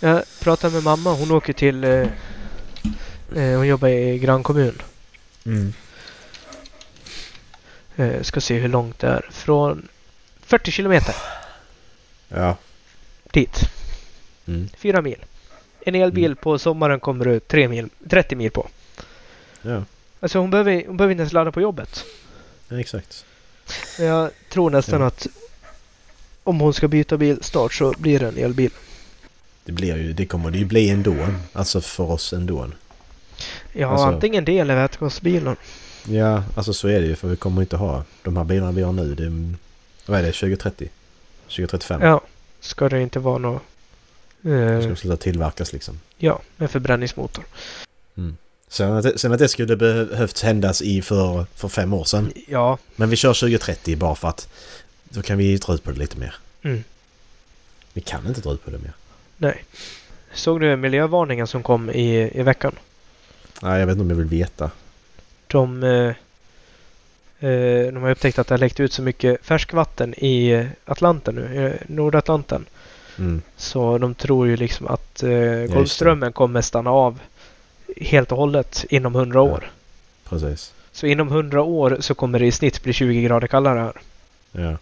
Jag 0.00 0.22
pratade 0.40 0.74
med 0.74 0.82
mamma. 0.82 1.12
Hon 1.12 1.30
åker 1.30 1.52
till... 1.52 1.84
Eh, 1.84 1.90
eh, 3.36 3.56
hon 3.56 3.66
jobbar 3.66 3.88
i 3.88 4.18
grannkommun. 4.18 4.82
Eh, 5.44 5.52
ska 8.22 8.40
se 8.40 8.58
hur 8.58 8.68
långt 8.68 8.98
det 8.98 9.08
är. 9.08 9.28
Från 9.30 9.88
40 10.40 10.70
kilometer 10.70 11.14
Ja. 12.28 12.56
dit. 13.32 13.60
Mm. 14.46 14.68
Fyra 14.76 15.02
mil. 15.02 15.24
En 15.80 15.94
elbil 15.94 16.24
Mm. 16.24 16.36
på 16.36 16.58
sommaren 16.58 17.00
kommer 17.00 17.24
du 17.24 17.40
tre 17.40 17.68
mil, 17.68 17.88
30 18.10 18.36
mil 18.36 18.50
på. 18.50 18.68
Ja, 19.62 19.82
Alltså 20.20 20.38
hon 20.38 20.50
behöver, 20.50 20.84
hon 20.86 20.96
behöver 20.96 21.12
inte 21.12 21.20
ens 21.20 21.32
ladda 21.32 21.52
på 21.52 21.60
jobbet. 21.60 22.04
ja 22.68 22.80
exakt. 22.80 23.24
Men 23.98 24.06
Jag 24.06 24.30
tror 24.52 24.70
nästan 24.70 25.00
Ja. 25.00 25.06
att 25.06 25.26
om 26.44 26.60
hon 26.60 26.74
ska 26.74 26.88
byta 26.88 27.16
bil 27.16 27.38
snart 27.42 27.74
så 27.74 27.94
blir 27.98 28.18
det 28.20 28.28
en 28.28 28.38
elbil. 28.38 28.70
Det 29.64 29.72
blir 29.72 29.96
ju, 29.96 30.12
det 30.12 30.26
kommer 30.26 30.50
det 30.50 30.58
ju 30.58 30.64
bli 30.64 30.90
ändå. 30.90 31.16
Alltså 31.52 31.80
för 31.80 32.04
oss 32.10 32.32
ändå. 32.32 32.66
Ja, 33.72 33.88
Alltså- 33.88 34.04
antingen 34.06 34.44
det 34.44 34.58
eller 34.58 34.74
vätgasbilen. 34.76 35.56
Ja, 36.10 36.42
alltså 36.56 36.72
så 36.74 36.88
är 36.88 37.00
det 37.00 37.06
ju 37.06 37.16
för 37.16 37.28
vi 37.28 37.36
kommer 37.36 37.60
inte 37.62 37.76
ha 37.76 38.04
de 38.22 38.36
här 38.36 38.44
bilarna 38.44 38.72
vi 38.72 38.82
har 38.82 38.92
nu. 38.92 39.14
Det, 39.14 39.24
är- 39.24 39.54
vad 40.06 40.18
är 40.18 40.22
det? 40.22 40.32
2030? 40.32 40.88
2035? 41.48 42.02
Ja, 42.02 42.20
ska 42.60 42.88
det 42.88 43.00
inte 43.02 43.18
vara 43.18 43.38
något... 43.38 43.62
Eh, 44.44 44.80
ska 44.80 44.88
de 44.88 44.96
sluta 44.96 45.16
tillverkas 45.16 45.72
liksom. 45.72 46.00
ja, 46.18 46.40
med 46.56 46.70
förbränningsmotor. 46.70 47.44
Sen 48.70 48.92
att, 48.92 49.02
det, 49.02 49.18
sen 49.18 49.32
att 49.32 49.38
det 49.38 49.48
skulle 49.48 49.76
behövt 49.76 50.40
händas 50.40 50.82
i 50.82 51.02
för, 51.02 51.46
för 51.54 51.68
fem 51.68 51.92
år 51.92 52.04
sedan. 52.04 52.32
Ja, 52.48 52.78
Men 52.96 53.10
vi 53.10 53.16
kör 53.16 53.34
2030 53.34 53.96
bara 53.96 54.14
för 54.14 54.28
att 54.28 54.48
då 55.04 55.22
kan 55.22 55.38
vi 55.38 55.56
dra 55.56 55.74
ut 55.74 55.84
på 55.84 55.90
det 55.90 55.98
lite 55.98 56.18
mer. 56.18 56.34
Mm. 56.62 56.84
Vi 57.92 58.00
kan 58.00 58.26
inte 58.26 58.40
dra 58.40 58.52
ut 58.52 58.64
på 58.64 58.70
det 58.70 58.78
mer. 58.78 58.92
nej. 59.36 59.64
Såg 60.34 60.60
du 60.60 60.76
miljövarningen 60.76 61.46
som 61.46 61.62
kom 61.62 61.90
i, 61.90 62.30
i 62.40 62.42
veckan? 62.42 62.74
Nej, 63.62 63.80
jag 63.80 63.86
vet 63.86 63.92
inte 63.92 64.02
om 64.02 64.10
jag 64.10 64.16
vill 64.16 64.26
veta. 64.26 64.70
De, 65.48 65.82
eh, 65.82 66.14
eh, 67.50 67.92
de 67.92 68.02
har 68.02 68.10
upptäckt 68.10 68.38
att 68.38 68.46
det 68.46 68.54
har 68.54 68.58
läckt 68.58 68.80
ut 68.80 68.92
så 68.92 69.02
mycket 69.02 69.46
färskvatten 69.46 70.14
i 70.14 70.66
Atlanten 70.84 71.34
nu, 71.34 71.66
eh, 71.66 71.72
Nordatlanten. 71.86 72.66
Mm. 73.18 73.42
Så 73.56 73.98
de 73.98 74.14
tror 74.14 74.46
ju 74.46 74.56
liksom 74.56 74.86
att 74.86 75.22
eh, 75.22 75.74
Golfströmmen 75.74 76.32
kommer 76.32 76.60
stanna 76.62 76.90
av 76.90 77.20
helt 77.96 78.32
och 78.32 78.38
hållet 78.38 78.84
inom 78.90 79.14
100 79.14 79.40
år. 79.40 79.70
Precis. 80.28 80.72
Så 80.92 81.06
inom 81.06 81.28
100 81.28 81.62
år 81.62 81.96
så 82.00 82.14
kommer 82.14 82.38
det 82.38 82.46
i 82.46 82.52
snitt 82.52 82.82
bli 82.82 82.92
20 82.92 83.22
grader 83.22 83.46
kallare 83.46 83.78
här. 83.78 84.00
Ja, 84.52 84.76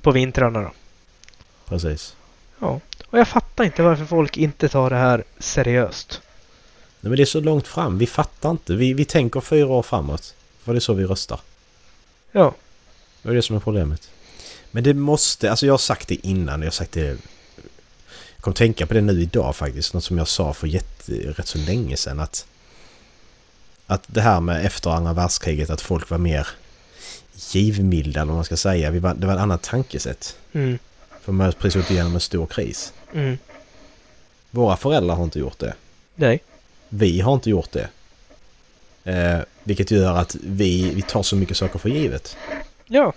På 0.00 0.10
vintrarna 0.10 0.62
då. 0.62 0.70
precis. 1.68 2.16
Ja. 2.58 2.80
Och 3.06 3.18
jag 3.18 3.28
fattar 3.28 3.64
inte 3.64 3.82
varför 3.82 4.04
folk 4.04 4.36
inte 4.36 4.68
tar 4.68 4.90
det 4.90 4.96
här 4.96 5.24
seriöst. 5.38 6.22
Nej, 7.06 7.10
men 7.10 7.16
det 7.16 7.22
är 7.22 7.26
så 7.26 7.40
långt 7.40 7.66
fram. 7.66 7.98
Vi 7.98 8.06
fattar 8.06 8.50
inte. 8.50 8.74
Vi, 8.74 8.92
vi 8.92 9.04
tänker 9.04 9.40
fyra 9.40 9.66
år 9.66 9.82
framåt. 9.82 10.34
För 10.62 10.72
det 10.72 10.78
är 10.78 10.80
så 10.80 10.94
vi 10.94 11.04
röstar. 11.04 11.40
Ja. 12.32 12.54
Det 13.22 13.28
är 13.28 13.34
det 13.34 13.42
som 13.42 13.56
är 13.56 13.60
problemet. 13.60 14.10
Men 14.70 14.84
det 14.84 14.94
måste, 14.94 15.50
alltså 15.50 15.66
jag 15.66 15.72
har 15.72 15.78
sagt 15.78 16.08
det 16.08 16.26
innan, 16.26 16.60
jag 16.60 16.66
har 16.66 16.72
sagt 16.72 16.92
det... 16.92 17.00
Jag 17.00 17.18
kom 18.40 18.52
tänka 18.52 18.86
på 18.86 18.94
det 18.94 19.00
nu 19.00 19.22
idag 19.22 19.56
faktiskt, 19.56 19.94
något 19.94 20.04
som 20.04 20.18
jag 20.18 20.28
sa 20.28 20.52
för 20.52 20.66
jätte, 20.66 21.12
rätt 21.12 21.46
så 21.46 21.58
länge 21.58 21.96
sedan 21.96 22.20
att... 22.20 22.46
Att 23.86 24.02
det 24.06 24.20
här 24.20 24.40
med 24.40 24.66
efter 24.66 24.90
andra 24.90 25.12
världskriget, 25.12 25.70
att 25.70 25.80
folk 25.80 26.10
var 26.10 26.18
mer 26.18 26.48
givmilda 27.52 28.20
eller 28.20 28.32
vad 28.32 28.36
man 28.36 28.44
ska 28.44 28.56
säga. 28.56 28.90
Vi 28.90 28.98
var, 28.98 29.14
det 29.14 29.26
var 29.26 29.34
ett 29.34 29.40
annat 29.40 29.62
tankesätt. 29.62 30.38
Mm. 30.52 30.78
För 31.20 31.32
man 31.32 31.44
har 31.44 31.52
precis 31.52 31.82
gått 31.82 31.90
igenom 31.90 32.14
en 32.14 32.20
stor 32.20 32.46
kris. 32.46 32.92
Mm. 33.12 33.38
Våra 34.50 34.76
föräldrar 34.76 35.14
har 35.14 35.24
inte 35.24 35.38
gjort 35.38 35.58
det. 35.58 35.74
Nej. 36.14 36.42
Vi 36.88 37.20
har 37.20 37.34
inte 37.34 37.50
gjort 37.50 37.72
det. 37.72 37.88
Eh, 39.04 39.40
vilket 39.64 39.90
gör 39.90 40.14
att 40.16 40.36
vi, 40.42 40.90
vi 40.90 41.02
tar 41.02 41.22
så 41.22 41.36
mycket 41.36 41.56
saker 41.56 41.78
för 41.78 41.88
givet. 41.88 42.36
Ja. 42.86 43.12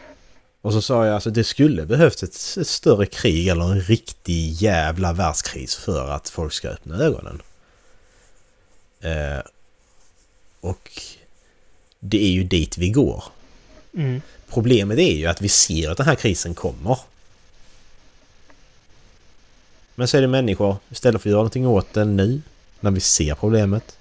Och 0.62 0.74
så 0.74 0.82
sa 0.82 1.06
jag 1.06 1.16
alltså 1.16 1.30
det 1.30 1.44
skulle 1.44 1.86
behövts 1.86 2.24
ett, 2.24 2.58
ett 2.62 2.68
större 2.68 3.06
krig 3.06 3.48
eller 3.48 3.72
en 3.72 3.82
riktig 3.82 4.52
jävla 4.52 5.14
världskris 5.14 5.76
för 5.76 6.10
att 6.12 6.30
folk 6.30 6.54
ska 6.54 6.70
öppna 6.70 6.98
ögonen. 6.98 7.42
Eh, 9.02 9.42
och 10.62 11.02
det 12.00 12.24
är 12.24 12.32
ju 12.32 12.44
dit 12.44 12.78
vi 12.78 12.90
går. 12.90 13.24
Mm. 13.94 14.22
Problemet 14.50 14.98
är 14.98 15.16
ju 15.16 15.26
att 15.26 15.42
vi 15.42 15.50
ser 15.50 15.90
att 15.90 15.98
den 15.98 16.06
här 16.06 16.16
krisen 16.16 16.54
kommer. 16.54 17.00
Men 19.96 20.08
så 20.08 20.18
är 20.18 20.22
det 20.22 20.28
människor, 20.28 20.78
istället 20.90 21.22
för 21.22 21.30
att 21.30 21.32
göra 21.32 21.40
någonting 21.40 21.68
åt 21.68 21.94
det 21.94 22.06
nu, 22.06 22.42
när 22.80 22.92
vi 22.92 23.00
ser 23.00 23.36
problemet, 23.36 23.98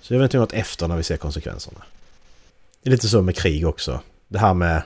så 0.00 0.14
gör 0.14 0.18
vi 0.18 0.22
någonting 0.22 0.40
åt 0.40 0.52
efter 0.52 0.88
när 0.88 0.96
vi 0.96 1.02
ser 1.02 1.16
konsekvenserna. 1.16 1.82
Det 2.82 2.88
är 2.88 2.90
lite 2.90 3.08
så 3.08 3.22
med 3.22 3.36
krig 3.36 3.66
också. 3.66 4.00
Det 4.28 4.38
här 4.38 4.54
med... 4.54 4.82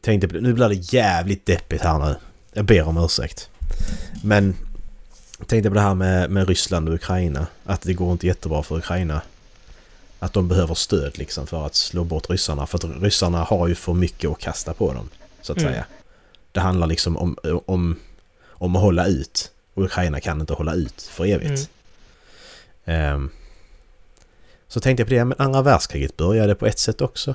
Tänkte 0.00 0.26
nu 0.26 0.52
blir 0.52 0.68
det 0.68 0.94
jävligt 0.94 1.46
deppigt 1.46 1.82
här 1.82 1.98
nu. 1.98 2.16
Jag 2.52 2.64
ber 2.64 2.82
om 2.82 2.96
ursäkt. 3.04 3.48
Men... 4.24 4.56
Tänkte 5.46 5.70
på 5.70 5.74
det 5.74 5.80
här 5.80 5.94
med, 5.94 6.30
med 6.30 6.48
Ryssland 6.48 6.88
och 6.88 6.94
Ukraina. 6.94 7.46
Att 7.64 7.80
det 7.80 7.94
går 7.94 8.12
inte 8.12 8.26
jättebra 8.26 8.62
för 8.62 8.76
Ukraina. 8.76 9.22
Att 10.18 10.32
de 10.32 10.48
behöver 10.48 10.74
stöd 10.74 11.18
liksom 11.18 11.46
för 11.46 11.66
att 11.66 11.74
slå 11.74 12.04
bort 12.04 12.30
ryssarna. 12.30 12.66
För 12.66 12.78
att 12.78 13.02
ryssarna 13.02 13.44
har 13.44 13.68
ju 13.68 13.74
för 13.74 13.92
mycket 13.92 14.30
att 14.30 14.38
kasta 14.38 14.74
på 14.74 14.92
dem. 14.92 15.08
Så 15.42 15.52
att 15.52 15.58
Mm. 15.58 15.72
säga. 15.72 15.84
Det 16.52 16.60
handlar 16.60 16.86
liksom 16.86 17.16
om, 17.16 17.36
om, 17.66 17.96
om 18.48 18.76
att 18.76 18.82
hålla 18.82 19.06
ut. 19.06 19.50
Och 19.74 19.84
Ukraina 19.84 20.20
kan 20.20 20.40
inte 20.40 20.52
hålla 20.52 20.74
ut 20.74 21.02
för 21.02 21.26
evigt. 21.26 21.70
Ehm, 22.84 23.30
så 24.68 24.80
tänkte 24.80 25.00
jag 25.00 25.08
på 25.08 25.14
det, 25.14 25.24
men 25.24 25.38
andra 25.40 25.62
världskriget 25.62 26.16
började 26.16 26.54
på 26.54 26.66
ett 26.66 26.78
sätt 26.78 27.00
också. 27.00 27.34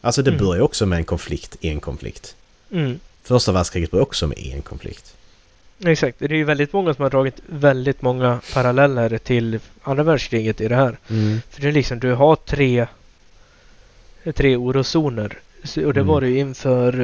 Alltså 0.00 0.22
det 0.22 0.30
Mm. 0.30 0.62
också 0.62 0.86
med 0.86 0.96
en 0.98 1.04
konflikt, 1.04 1.56
en 1.60 1.80
konflikt. 1.80 2.36
Mm. 2.70 3.00
Första 3.22 3.52
världskriget 3.52 3.90
började 3.90 4.02
också 4.06 4.26
med 4.26 4.38
en 4.38 4.62
konflikt. 4.62 5.14
Exakt. 5.84 6.18
Det 6.18 6.24
är 6.24 6.32
ju 6.32 6.44
väldigt 6.44 6.72
många 6.72 6.94
som 6.94 7.02
har 7.02 7.10
dragit 7.10 7.40
väldigt 7.46 8.02
många 8.02 8.40
paralleller 8.54 9.18
till 9.18 9.60
andra 9.82 10.02
världskriget 10.04 10.60
i 10.60 10.68
det 10.68 10.76
här. 10.76 10.96
För 11.50 11.60
det 11.60 11.68
är 11.68 11.72
liksom, 11.72 11.98
du 12.00 12.12
har 12.14 12.36
tre, 12.36 12.86
tre 14.34 14.56
oroszoner. 14.56 15.38
Så- 15.64 15.86
Och 15.86 15.94
det 15.94 16.00
Mm. 16.00 16.06
var 16.12 16.20
det 16.20 16.28
ju 16.28 16.38
inför 16.38 17.00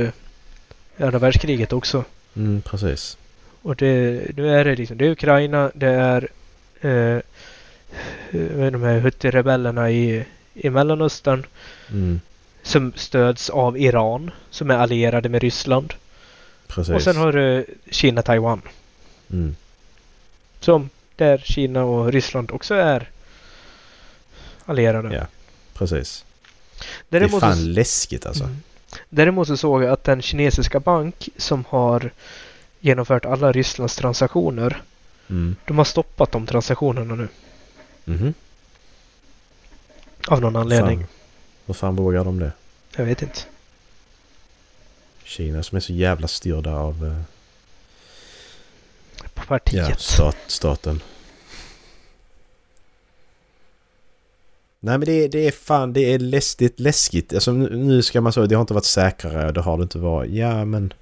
eh, 0.98 1.06
andra 1.06 1.18
världskriget 1.18 1.72
också. 1.72 2.04
Mm, 2.36 2.62
precis. 2.62 3.16
Och 3.62 3.76
det, 3.76 4.20
nu 4.36 4.50
är 4.54 4.64
det 4.64 4.76
liksom, 4.76 4.96
det 4.98 5.06
är 5.06 5.10
Ukraina, 5.10 5.70
det 5.74 5.86
är 5.88 6.28
eh, 6.80 7.18
de 8.70 8.82
här 8.82 9.00
Houthi-rebellerna 9.00 9.90
i, 9.90 10.24
i 10.54 10.70
Mellanöstern 10.70 11.46
Mm, 11.90 12.20
som 12.62 12.92
stöds 12.96 13.50
av 13.50 13.78
Iran 13.78 14.30
som 14.50 14.70
är 14.70 14.74
allierade 14.74 15.28
med 15.28 15.42
Ryssland. 15.42 15.94
precis. 16.68 16.94
Och 16.94 17.02
sen 17.02 17.16
har 17.16 17.32
du 17.32 17.66
Kina-Taiwan 17.90 18.62
mm, 19.32 19.56
som 20.60 20.90
där 21.16 21.38
Kina 21.38 21.84
och 21.84 22.12
Ryssland 22.12 22.50
också 22.50 22.74
är 22.74 23.08
allierade. 24.66 25.14
Ja. 25.14 25.26
precis. 25.74 26.24
Däremot, 27.08 27.30
det 27.30 27.46
är 27.46 27.50
så- 27.50 27.56
fan 27.56 27.72
läskigt 27.72 28.26
alltså. 28.26 28.44
Mm. 28.44 28.56
Däremot 29.08 29.48
så 29.48 29.56
såg 29.56 29.82
jag 29.82 29.92
att 29.92 30.04
den 30.04 30.22
kinesiska 30.22 30.80
bank 30.80 31.28
som 31.36 31.64
har 31.68 32.10
genomfört 32.82 33.24
alla 33.24 33.52
Rysslands 33.52 33.96
transaktioner, 33.96 34.82
Mm. 35.28 35.56
de 35.66 35.78
har 35.78 35.84
stoppat 35.84 36.32
de 36.32 36.46
transaktionerna 36.46 37.14
nu. 37.14 37.28
Mhm. 38.04 38.34
Av 40.28 40.40
någon 40.40 40.56
anledning. 40.56 41.06
Fan. 41.66 41.74
Fan 41.74 41.96
vågar 41.96 42.24
de 42.24 42.38
det? 42.38 42.52
Jag 42.96 43.04
vet 43.04 43.22
inte. 43.22 43.40
Kina 45.24 45.62
som 45.62 45.76
är 45.76 45.80
så 45.80 45.92
jävla 45.92 46.28
styrda 46.28 46.74
av 46.76 47.06
eh, 47.06 47.22
På 49.34 49.42
partiet. 49.46 49.88
ja, 49.88 49.96
stat, 49.96 50.36
staten. 50.46 51.00
Nej 54.80 54.98
men 54.98 55.06
det, 55.06 55.12
är- 55.24 55.28
det 55.28 55.46
är 55.46 55.50
fan, 55.52 55.92
det 55.92 56.00
är 56.14 56.18
läskigt, 56.18 56.80
läskigt. 56.80 57.32
Alltså 57.34 57.52
nu 57.52 57.76
nu 57.76 58.02
ska 58.02 58.20
man 58.20 58.32
säga 58.32 58.46
det 58.46 58.54
har 58.54 58.60
inte 58.60 58.74
varit 58.74 58.84
säkrare, 58.84 59.52
det 59.52 59.60
har 59.60 59.76
det 59.76 59.82
inte 59.82 59.98
varit. 59.98 60.30
Ja 60.32 60.64
men... 60.64 60.92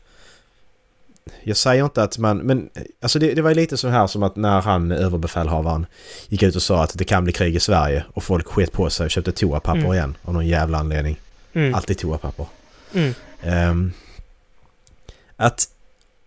Jag 1.45 1.57
säger 1.57 1.85
inte 1.85 2.03
att 2.03 2.19
man, 2.19 2.39
men 2.39 2.69
alltså 3.03 3.19
det, 3.19 3.35
det 3.35 3.43
var 3.43 3.55
lite 3.55 3.77
så 3.77 3.89
här 3.89 4.07
som 4.07 4.23
att 4.23 4.37
när 4.37 4.61
han, 4.61 4.93
överbefälhavaren, 4.93 5.87
gick 6.29 6.43
ut 6.43 6.57
och 6.57 6.63
sa 6.63 6.83
att 6.83 6.99
det 6.99 7.05
kan 7.05 7.25
bli 7.25 7.33
krig 7.33 7.57
i 7.57 7.61
Sverige 7.61 8.05
och 8.15 8.25
folk 8.25 8.47
sket 8.47 8.73
på 8.73 8.91
sig 8.91 9.05
och 9.05 9.11
köpte 9.11 9.33
toapapper 9.33 9.81
Mm. 9.81 9.93
igen 9.93 10.17
av 10.23 10.35
någon 10.35 10.47
jävla 10.47 10.79
anledning. 10.79 11.21
Mm. 11.53 11.75
Alltid 11.75 11.99
toapapper. 11.99 12.47
Mm. 12.95 13.15
Ehm, 13.43 13.93
att 15.37 15.69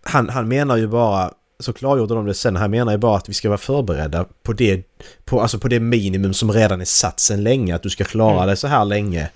han, 0.02 0.28
han 0.28 0.48
menar 0.48 0.76
ju 0.76 0.86
bara 0.86 1.30
så 1.60 1.72
klargjorde 1.72 2.14
de 2.14 2.26
det 2.26 2.34
sen. 2.34 2.56
Här 2.56 2.68
menar 2.68 2.92
jag 2.92 3.00
bara 3.00 3.16
att 3.16 3.28
vi 3.28 3.34
ska 3.34 3.48
vara 3.48 3.58
förberedda 3.58 4.24
på 4.42 4.52
det, 4.52 4.82
på, 5.24 5.40
alltså 5.40 5.58
på 5.58 5.68
det 5.68 5.80
minimum 5.80 6.34
som 6.34 6.52
redan 6.52 6.80
är 6.80 6.84
satt 6.84 7.20
sedan 7.20 7.42
länge. 7.42 7.74
Att 7.74 7.82
du 7.82 7.90
ska 7.90 8.04
klara 8.04 8.34
Mm. 8.36 8.46
det 8.48 8.56
så 8.56 8.66
här 8.66 8.84
länge 8.84 9.30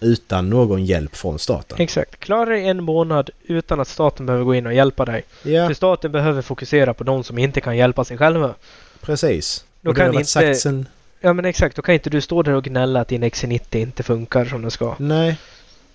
utan 0.00 0.50
någon 0.50 0.84
hjälp 0.84 1.16
från 1.16 1.38
staten. 1.38 1.80
Exakt. 1.80 2.20
Klara 2.20 2.50
dig 2.50 2.66
en 2.68 2.82
månad 2.84 3.30
utan 3.46 3.80
att 3.80 3.88
staten 3.88 4.26
behöver 4.26 4.44
gå 4.44 4.54
in 4.54 4.66
och 4.66 4.74
hjälpa 4.74 5.04
dig. 5.04 5.24
Ja, 5.42 5.66
För 5.66 5.74
staten 5.74 6.12
behöver 6.12 6.42
fokusera 6.42 6.94
på 6.94 7.04
de 7.04 7.24
som 7.24 7.38
inte 7.38 7.60
kan 7.60 7.76
hjälpa 7.76 8.04
sig 8.04 8.16
själva. 8.18 8.54
precis. 9.00 9.64
Då 9.80 9.90
Och 9.90 9.94
det 9.94 10.00
har 10.02 10.08
kan 10.08 10.14
inte- 10.20 10.30
sagt 10.30 10.58
sen... 10.60 10.88
Ja 11.20 11.32
men 11.32 11.44
exakt, 11.44 11.76
då 11.76 11.82
kan 11.82 11.94
inte 11.94 12.10
du 12.10 12.20
stå 12.20 12.42
där 12.42 12.52
och 12.52 12.64
gnälla 12.64 13.00
att 13.00 13.08
din 13.08 13.24
XC90 13.24 13.76
inte 13.76 14.02
funkar 14.02 14.44
som 14.44 14.62
den 14.62 14.70
ska. 14.70 14.94
Nej. 14.98 15.36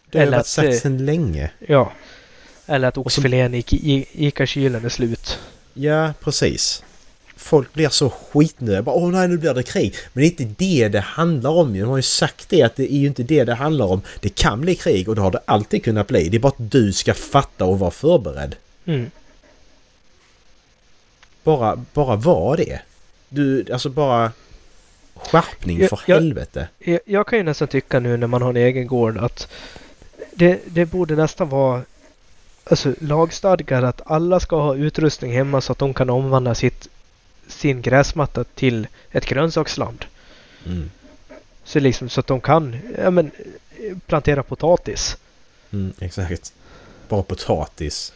Det 0.10 0.18
har 0.18 0.24
Eller 0.24 0.32
varit 0.38 0.41
att, 0.41 0.47
sagt 0.47 0.68
eh, 0.68 0.74
sedan 0.74 1.06
länge. 1.06 1.52
Ja. 1.68 1.91
Eller 2.66 2.88
att 2.88 2.97
oxfilén 2.97 3.54
i 3.54 3.58
i- 3.70 4.06
ICA-kylen 4.28 4.86
är 4.86 4.89
slut. 4.89 5.39
Ja, 5.74 6.14
precis. 6.24 6.84
Folk 7.42 7.74
blir 7.74 7.90
så 7.90 8.10
skitnödiga. 8.10 8.82
Bara, 8.82 8.96
Åh 8.96 9.12
nej, 9.12 9.28
nu 9.28 9.38
blir 9.38 9.54
det 9.54 9.64
krig. 9.64 9.96
Men 10.14 10.22
det 10.22 10.28
är 10.28 10.42
inte 10.42 10.56
det 10.58 10.88
det 10.90 11.00
handlar 11.00 11.50
om 11.50 11.76
ju. 11.76 11.82
De 11.82 11.90
har 11.90 11.98
ju 11.98 12.02
sagt 12.04 12.50
det 12.50 12.64
att 12.64 12.76
det 12.76 12.94
är 12.94 12.98
ju 12.98 13.08
inte 13.08 13.24
det 13.24 13.44
det 13.44 13.54
handlar 13.54 13.86
om. 13.86 14.02
Det 14.22 14.30
kan 14.30 14.62
bli 14.62 14.76
krig 14.76 15.10
och 15.10 15.16
det 15.16 15.22
har 15.22 15.32
det 15.32 15.42
alltid 15.46 15.84
kunnat 15.84 16.08
bli. 16.08 16.30
Det 16.30 16.38
är 16.38 16.40
bara 16.40 16.48
att 16.58 16.72
du 16.72 16.94
ska 16.94 17.14
fatta 17.14 17.66
och 17.66 17.80
vara 17.80 17.92
förberedd. 17.92 18.56
Mm. 18.86 19.12
Bara, 21.44 21.86
bara 21.94 22.16
var 22.16 22.58
det. 22.58 22.80
Du, 23.30 23.66
alltså 23.74 23.90
bara... 23.90 24.32
Skärpning 25.16 25.88
för 25.88 26.00
jag- 26.06 26.16
helvete. 26.16 26.68
Jag, 26.80 27.00
jag 27.06 27.28
kan 27.28 27.38
ju 27.40 27.44
nästan 27.44 27.68
tycka 27.68 28.00
nu 28.00 28.18
när 28.18 28.28
man 28.28 28.42
har 28.42 28.50
en 28.50 28.58
egen 28.58 28.88
gård 28.88 29.18
att 29.18 29.48
det, 30.34 30.60
det 30.66 30.86
borde 30.86 31.16
nästan 31.16 31.50
vara 31.50 31.82
alltså, 32.64 32.94
lagstadgat 33.02 33.84
att 33.84 34.02
alla 34.06 34.40
ska 34.40 34.62
ha 34.62 34.76
utrustning 34.76 35.32
hemma 35.34 35.62
så 35.62 35.72
att 35.72 35.78
de 35.78 35.94
kan 35.94 36.10
omvandla 36.10 36.56
sitt, 36.56 36.88
sin 37.60 37.82
gräsmatta 37.82 38.43
till 38.43 38.88
ett 39.12 39.26
grönsaksland. 39.26 40.05
Mm. 40.66 40.91
Så, 41.64 41.80
liksom, 41.80 42.10
så 42.10 42.20
att 42.20 42.28
de 42.28 42.41
kan 42.41 42.78
ja, 42.97 43.10
men, 43.12 43.32
plantera 44.05 44.43
potatis. 44.43 45.18
Mm, 45.72 45.93
exakt. 45.99 46.53
Bara 47.10 47.24
potatis. 47.24 48.14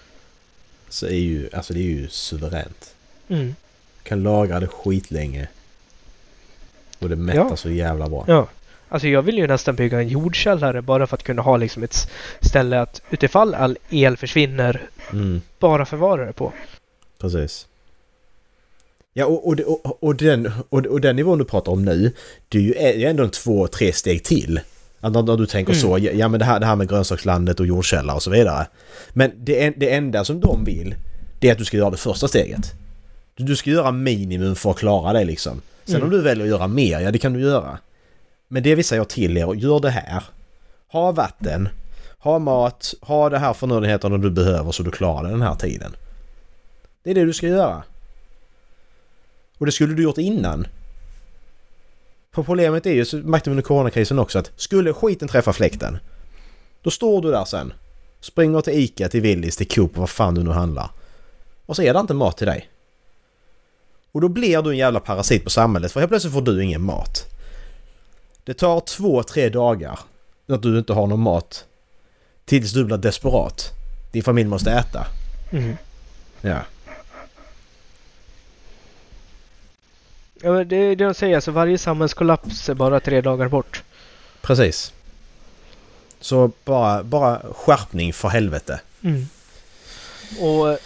Så 0.90 1.06
är 1.06 1.12
ju, 1.12 1.50
alltså 1.54 1.74
det 1.74 1.80
är 1.80 1.84
ju 1.84 2.08
suveränt. 2.10 2.94
Mm. 3.28 3.56
Kan 4.04 4.24
lagra 4.24 4.60
det 4.60 4.68
skitlänge. 4.68 5.48
Och 7.00 7.10
det 7.10 7.16
mättar 7.16 7.48
Ja. 7.50 7.56
så 7.56 7.70
jävla 7.70 8.10
bra. 8.10 8.26
Ja. 8.28 8.48
Alltså 8.90 9.08
jag 9.08 9.22
vill 9.22 9.38
ju 9.38 9.48
nästan 9.48 9.76
bygga 9.76 10.00
en 10.02 10.08
jordkällare 10.08 10.82
bara 10.82 11.08
för 11.08 11.18
att 11.18 11.24
kunna 11.24 11.42
ha 11.42 11.58
liksom 11.58 11.84
ett 11.84 12.10
ställe 12.42 12.80
att 12.82 13.02
utifall 13.10 13.56
all 13.56 13.78
el 13.90 14.18
försvinner 14.18 14.90
Mm. 15.12 15.42
bara 15.60 15.86
förvara 15.86 16.26
det 16.26 16.34
på. 16.34 16.54
Precis. 17.20 17.68
Ja, 19.14 19.26
och, 19.26 19.48
och, 19.48 19.60
och, 19.60 20.04
och, 20.04 20.16
den, 20.16 20.52
och, 20.70 20.86
och 20.86 21.02
den 21.02 21.16
nivån 21.16 21.38
du 21.38 21.46
pratar 21.46 21.72
om 21.72 21.86
nu, 21.86 22.12
det 22.50 22.58
är 22.58 22.62
ju 22.62 22.74
är 22.74 23.10
ändå 23.10 23.24
en 23.24 23.30
två, 23.30 23.68
tre 23.68 23.94
steg 23.94 24.24
till. 24.24 24.60
Att 25.00 25.14
När, 25.14 25.38
du 25.38 25.46
tänker 25.46 25.74
Mm. 25.74 25.82
så, 25.82 25.98
ja, 26.14 26.28
men 26.28 26.40
det 26.40 26.46
här, 26.46 26.60
det 26.60 26.66
här 26.66 26.76
med 26.76 26.90
grönsakslandet 26.90 27.60
och 27.60 27.66
jordkällare 27.66 28.16
och 28.16 28.24
så 28.24 28.30
vidare. 28.32 28.68
Men 29.14 29.32
det, 29.38 29.70
det 29.70 29.94
enda 29.94 30.26
som 30.26 30.40
de 30.40 30.64
vill, 30.66 30.96
det 31.40 31.48
är 31.48 31.52
att 31.52 31.58
du 31.58 31.66
ska 31.66 31.78
göra 31.78 31.90
det 31.90 31.98
första 31.98 32.28
steget. 32.28 32.74
Du, 33.36 33.56
ska 33.56 33.70
göra 33.70 33.92
minimum 33.92 34.56
för 34.56 34.72
att 34.72 34.78
klara 34.78 35.14
det 35.14 35.24
liksom. 35.26 35.62
Sen 35.86 35.96
Mm. 35.96 36.06
om 36.08 36.12
du 36.12 36.22
väljer 36.22 36.44
att 36.44 36.50
göra 36.50 36.68
mer, 36.68 37.00
ja 37.00 37.12
det 37.12 37.18
kan 37.18 37.34
du 37.34 37.42
göra. 37.42 37.78
Men 38.48 38.64
det 38.64 38.76
vill 38.76 38.86
säga 38.86 39.06
till 39.06 39.38
er, 39.38 39.54
gör 39.54 39.80
det 39.80 39.90
här. 39.90 40.24
Ha 40.92 41.12
vatten, 41.12 41.70
ha 42.20 42.40
mat, 42.40 42.94
ha 43.02 43.30
det 43.30 43.38
här 43.40 43.54
förnödenheterna 43.54 44.18
du 44.18 44.32
behöver 44.32 44.72
så 44.72 44.84
du 44.84 44.92
klarar 44.92 45.30
den 45.30 45.42
här 45.42 45.56
tiden. 45.56 45.96
Det 47.04 47.12
är 47.12 47.16
det 47.16 47.26
du 47.26 47.34
ska 47.34 47.48
göra. 47.48 47.84
Och 49.64 49.66
det 49.66 49.72
skulle 49.72 49.94
du 49.94 50.04
gjort 50.04 50.18
innan. 50.18 50.68
För 52.32 52.44
problemet 52.44 52.86
är 52.86 52.94
ju, 52.94 53.06
så 53.06 53.18
märkte 53.18 53.50
vi 53.50 53.52
under 53.52 53.64
coronakrisen 53.64 54.20
också, 54.20 54.40
att 54.40 54.52
skulle 54.56 54.94
skiten 54.94 55.28
träffa 55.28 55.54
fläkten. 55.54 55.98
Då 56.82 56.92
står 56.92 57.22
du 57.22 57.32
där 57.32 57.46
sen. 57.46 57.74
Springer 58.20 58.62
till 58.62 58.74
Ica, 58.74 59.10
till 59.10 59.22
Willys, 59.22 59.58
till 59.58 59.68
Coop, 59.68 59.98
vad 59.98 60.10
fan 60.10 60.36
du 60.36 60.44
nu 60.44 60.52
handlar. 60.52 60.90
Och 61.66 61.76
så 61.76 61.82
är 61.82 61.94
det 61.94 62.00
inte 62.00 62.14
mat 62.14 62.38
till 62.38 62.48
dig. 62.48 62.70
Och 64.12 64.22
då 64.22 64.28
blir 64.28 64.62
du 64.62 64.70
en 64.70 64.78
jävla 64.78 65.00
parasit 65.00 65.44
på 65.44 65.50
samhället 65.50 65.92
för 65.92 66.00
helt 66.00 66.10
plötsligt 66.10 66.34
får 66.34 66.42
du 66.42 66.64
ingen 66.64 66.82
mat. 66.82 67.26
Det 68.44 68.54
tar 68.54 68.80
två, 68.80 69.24
tre 69.24 69.50
dagar 69.50 70.00
att 70.48 70.62
du 70.62 70.78
inte 70.78 70.94
har 70.94 71.08
någon 71.08 71.20
mat. 71.20 71.66
Tills 72.46 72.72
du 72.72 72.86
blir 72.86 72.98
desperat. 72.98 73.72
Din 74.12 74.24
familj 74.24 74.50
måste 74.50 74.72
äta. 74.72 75.08
Mm. 75.52 75.78
Ja. 76.42 76.60
Ja, 80.44 80.64
det 80.64 80.76
är 80.76 80.96
det 80.96 81.06
de 81.06 81.14
säger, 81.14 81.36
alltså 81.36 81.52
varje 81.52 81.78
samhällskollaps 81.78 82.70
är 82.70 82.74
bara 82.74 83.00
tre 83.00 83.22
dagar 83.22 83.48
bort. 83.48 83.84
Precis. 84.42 84.94
Så 86.20 86.52
bara, 86.66 87.04
bara 87.04 87.42
skärpning 87.56 88.14
för 88.14 88.30
helvete. 88.30 88.82
Mm. 89.04 89.28
Och 90.40 90.70
eh, 90.70 90.78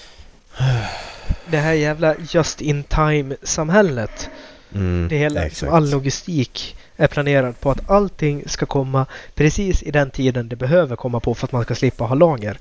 det 1.45 1.58
här 1.58 1.74
jävla 1.74 2.16
just 2.30 2.62
in 2.62 2.84
time-samhället. 2.84 4.30
Mm, 4.76 5.08
Det 5.10 5.18
hela, 5.18 5.43
liksom, 5.43 5.70
all 5.70 5.89
logistik 5.89 6.76
är 6.97 7.08
planerad 7.08 7.60
på 7.60 7.72
att 7.72 7.89
allting 7.89 8.43
ska 8.49 8.66
komma 8.66 9.05
precis 9.36 9.84
i 9.84 9.91
den 9.91 10.12
tiden 10.12 10.47
det 10.47 10.55
behöver 10.55 10.95
komma 10.95 11.20
på 11.20 11.36
för 11.36 11.47
att 11.47 11.51
man 11.51 11.64
ska 11.64 11.76
slippa 11.76 12.03
ha 12.03 12.16
lager. 12.16 12.58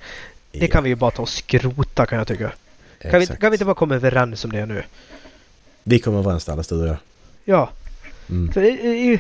Det 0.52 0.68
kan 0.68 0.82
vi 0.82 0.88
ju 0.88 0.94
bara 0.94 1.10
ta 1.10 1.22
och 1.22 1.28
skrota 1.28 2.06
kan 2.06 2.18
jag 2.18 2.26
tycka. 2.26 2.52
Kan 3.10 3.20
vi, 3.20 3.26
kan 3.26 3.50
vi 3.50 3.54
inte 3.54 3.64
bara 3.64 3.74
komma 3.74 3.94
överens 3.94 4.44
om 4.44 4.52
det 4.52 4.66
nu? 4.66 4.82
Vi 5.88 5.98
kommer 5.98 6.18
överens 6.18 6.48
Alice, 6.48 6.74
du 6.74 6.80
och 6.80 6.88
jag. 6.88 6.96
Ja, 7.44 7.70
Mm. 8.28 8.52
för 8.52 8.60
det 8.62 8.70
är 8.70 9.04
ju... 9.04 9.18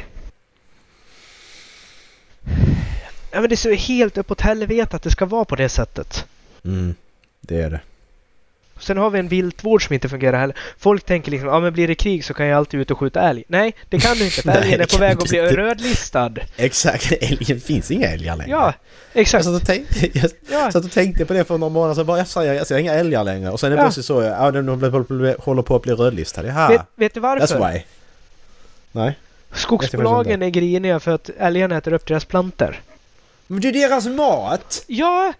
Ja 3.32 3.40
men 3.40 3.48
det 3.48 3.54
är 3.54 3.56
så 3.56 3.72
helt 3.72 4.18
uppåt 4.18 4.40
helvete 4.40 4.96
att 4.96 5.02
det 5.02 5.10
ska 5.10 5.26
vara 5.26 5.44
på 5.44 5.56
det 5.56 5.68
sättet. 5.68 6.26
Mm. 6.64 6.94
Det 7.40 7.60
är 7.62 7.70
det. 7.70 7.80
Sen 8.80 8.96
har 8.98 9.10
vi 9.10 9.18
en 9.18 9.28
viltvård 9.28 9.86
som 9.86 9.94
inte 9.94 10.08
fungerar 10.08 10.38
heller. 10.38 10.56
Folk 10.78 11.04
tänker 11.04 11.30
liksom, 11.30 11.48
ja 11.48 11.60
men 11.60 11.72
blir 11.72 11.88
det 11.88 11.94
krig 11.94 12.24
så 12.24 12.34
kan 12.34 12.46
jag 12.46 12.56
alltid 12.56 12.80
ut 12.80 12.90
och 12.90 12.98
skjuta 12.98 13.20
älg. 13.20 13.44
Nej, 13.48 13.74
det 13.88 13.98
kan 14.00 14.16
du 14.16 14.24
inte 14.24 14.42
för 14.42 14.50
älgen 14.62 14.80
är 14.80 14.86
på 14.86 14.96
väg 14.98 15.16
att 15.18 15.28
bli 15.28 15.40
rödlistad. 15.40 16.32
Exakt. 16.56 17.08
Det 17.46 17.60
finns 17.64 17.90
inga 17.90 18.06
älgar 18.08 18.36
längre. 18.36 18.50
Ja, 18.50 18.74
Jag 19.12 19.20
exakt. 19.20 19.46
och 19.46 19.62
tänk, 19.66 19.86
jag 20.14 20.30
Ja, 20.50 20.70
satt 20.72 20.84
och 20.84 20.90
tänkte 20.92 21.24
på 21.24 21.32
det 21.32 21.44
för 21.44 21.58
några 21.58 21.72
månader 21.72 21.94
sedan. 21.94 22.06
Bara, 22.06 22.18
jag 22.18 22.26
säger, 22.26 22.52
jag 22.54 22.66
ser 22.66 22.78
inga 22.78 22.94
älgar 22.94 23.24
längre. 23.24 23.50
Och 23.50 23.60
sen 23.60 23.72
är 23.72 23.76
det 23.76 23.82
Ja. 23.82 23.86
plötsligt 23.86 24.06
så. 24.06 24.22
Ja, 24.22 24.50
de 24.50 24.68
håller- 24.68 25.62
på 25.62 25.76
att 25.76 25.82
bli 25.82 25.92
rödlistade. 25.92 26.48
Jaha. 26.48 26.68
vet, 26.68 26.80
vet 26.94 27.14
du 27.14 27.20
That's 27.20 27.38
varför? 27.38 27.72
why. 27.72 27.82
Nej. 28.92 29.18
Skogsbolagen 29.52 30.42
är 30.42 30.48
griniga 30.50 31.00
för 31.00 31.10
att 31.10 31.30
älgarna 31.38 31.76
äter 31.76 31.92
upp 31.92 32.06
deras 32.06 32.24
plantor. 32.24 32.76
Men 33.46 33.60
det 33.60 33.68
är 33.68 33.72
deras 33.72 34.06
mat! 34.06 34.84
Ja, 34.86 35.32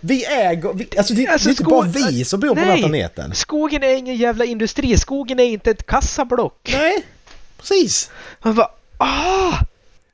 Vi 0.00 0.24
äger... 0.24 0.72
Vi, 0.74 0.88
alltså 0.98 1.14
det, 1.14 1.26
Alltså, 1.26 1.48
det 1.48 1.50
är 1.50 1.52
inte 1.52 1.64
bara 1.64 1.86
vi 1.86 2.24
som 2.24 2.40
bor 2.40 2.48
på 2.48 2.54
den 2.54 2.64
här 2.64 2.72
Nej. 2.72 2.82
planeten. 2.82 3.34
skogen 3.34 3.82
är 3.82 3.94
ingen 3.94 4.16
jävla 4.16 4.44
industri. 4.44 4.98
Skogen 4.98 5.40
är 5.40 5.44
inte 5.44 5.70
ett 5.70 5.86
kassablock. 5.86 6.68
Nej. 6.72 7.06
Precis. 7.58 8.10
Man 8.42 8.54
bara, 8.54 8.70
ah! 8.98 9.58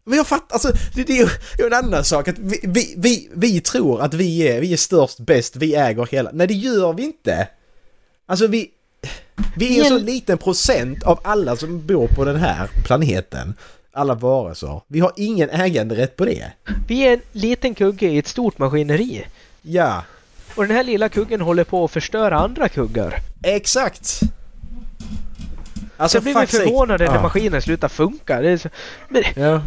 Men 0.05 0.17
jag 0.17 0.27
fattar, 0.27 0.55
alltså 0.55 0.73
det, 0.95 1.05
det 1.05 1.19
är 1.19 1.31
ju 1.59 1.67
en 1.67 1.73
annan 1.73 2.05
sak 2.05 2.29
att 2.29 2.39
vi, 2.39 2.61
vi, 2.63 2.95
vi, 2.97 3.29
vi 3.35 3.61
tror 3.61 4.01
att 4.01 4.15
vi 4.15 4.49
är, 4.49 4.61
vi 4.61 4.73
är 4.73 4.77
störst, 4.77 5.19
bäst, 5.19 5.57
vi 5.57 5.75
äger 5.75 6.09
hela... 6.11 6.31
Nej 6.33 6.47
det 6.47 6.55
gör 6.55 6.93
vi 6.93 7.03
inte! 7.03 7.49
Alltså 8.27 8.47
vi... 8.47 8.71
Vi 9.57 9.79
är 9.79 9.83
en 9.85 9.89
så 9.89 9.99
liten 9.99 10.39
procent 10.39 11.03
av 11.03 11.21
alla 11.25 11.57
som 11.57 11.87
bor 11.87 12.07
på 12.07 12.25
den 12.25 12.37
här 12.37 12.71
planeten. 12.85 13.55
Alla 13.93 14.15
varelser. 14.15 14.81
Vi 14.89 15.01
har 15.01 15.13
ingen 15.17 15.51
äganderätt 15.51 16.17
på 16.17 16.25
det. 16.25 16.53
Vi 16.89 17.03
är 17.03 17.13
en 17.13 17.21
liten 17.33 17.75
kugge 17.75 18.09
i 18.09 18.19
ett 18.19 18.29
stort 18.29 18.59
maskineri. 18.59 19.25
Ja, 19.63 20.05
Och 20.55 20.67
den 20.67 20.77
här 20.77 20.85
lilla 20.85 21.09
kuggen 21.09 21.41
håller 21.41 21.65
på 21.65 21.85
att 21.85 21.91
förstöra 21.91 22.39
andra 22.39 22.69
kuggar. 22.69 23.19
exakt! 23.43 24.07
Så 26.07 26.17
jag 26.17 26.23
blir 26.23 26.35
sake. 26.35 26.47
förvånad 26.47 27.01
när 27.01 27.07
Ja. 27.07 27.23
maskinen 27.23 27.63
slutar 27.63 27.89
funka. 27.89 28.41
Det 28.41 28.51
är 28.51 28.57
så, 28.57 28.69
men, 29.09 29.23
Ja. 29.37 29.63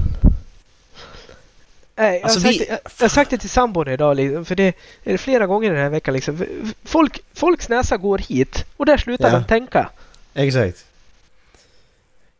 nej, 1.96 2.14
jag, 2.14 2.24
Alltså, 2.24 2.40
har 2.40 2.44
sagt, 2.44 2.54
vi- 2.54 2.58
det- 2.58 2.66
jag, 2.70 2.80
jag 2.98 3.04
har 3.04 3.10
sagt 3.10 3.30
det 3.32 3.38
till 3.38 3.50
sambon 3.50 3.88
idag, 3.88 4.16
liksom, 4.18 4.46
för 4.46 4.56
det 4.56 4.74
är 5.04 5.18
flera 5.18 5.48
gånger 5.48 5.70
den 5.72 5.80
här 5.82 5.90
veckan. 5.90 6.14
Liksom. 6.14 6.46
Folk, 6.84 7.20
folks 7.34 7.70
näsa 7.70 7.98
går 7.98 8.18
hit 8.18 8.66
och 8.78 8.86
där 8.86 8.98
slutar 8.98 9.30
Ja. 9.32 9.40
de 9.40 9.44
tänka. 9.46 9.90
Exakt. 10.34 10.86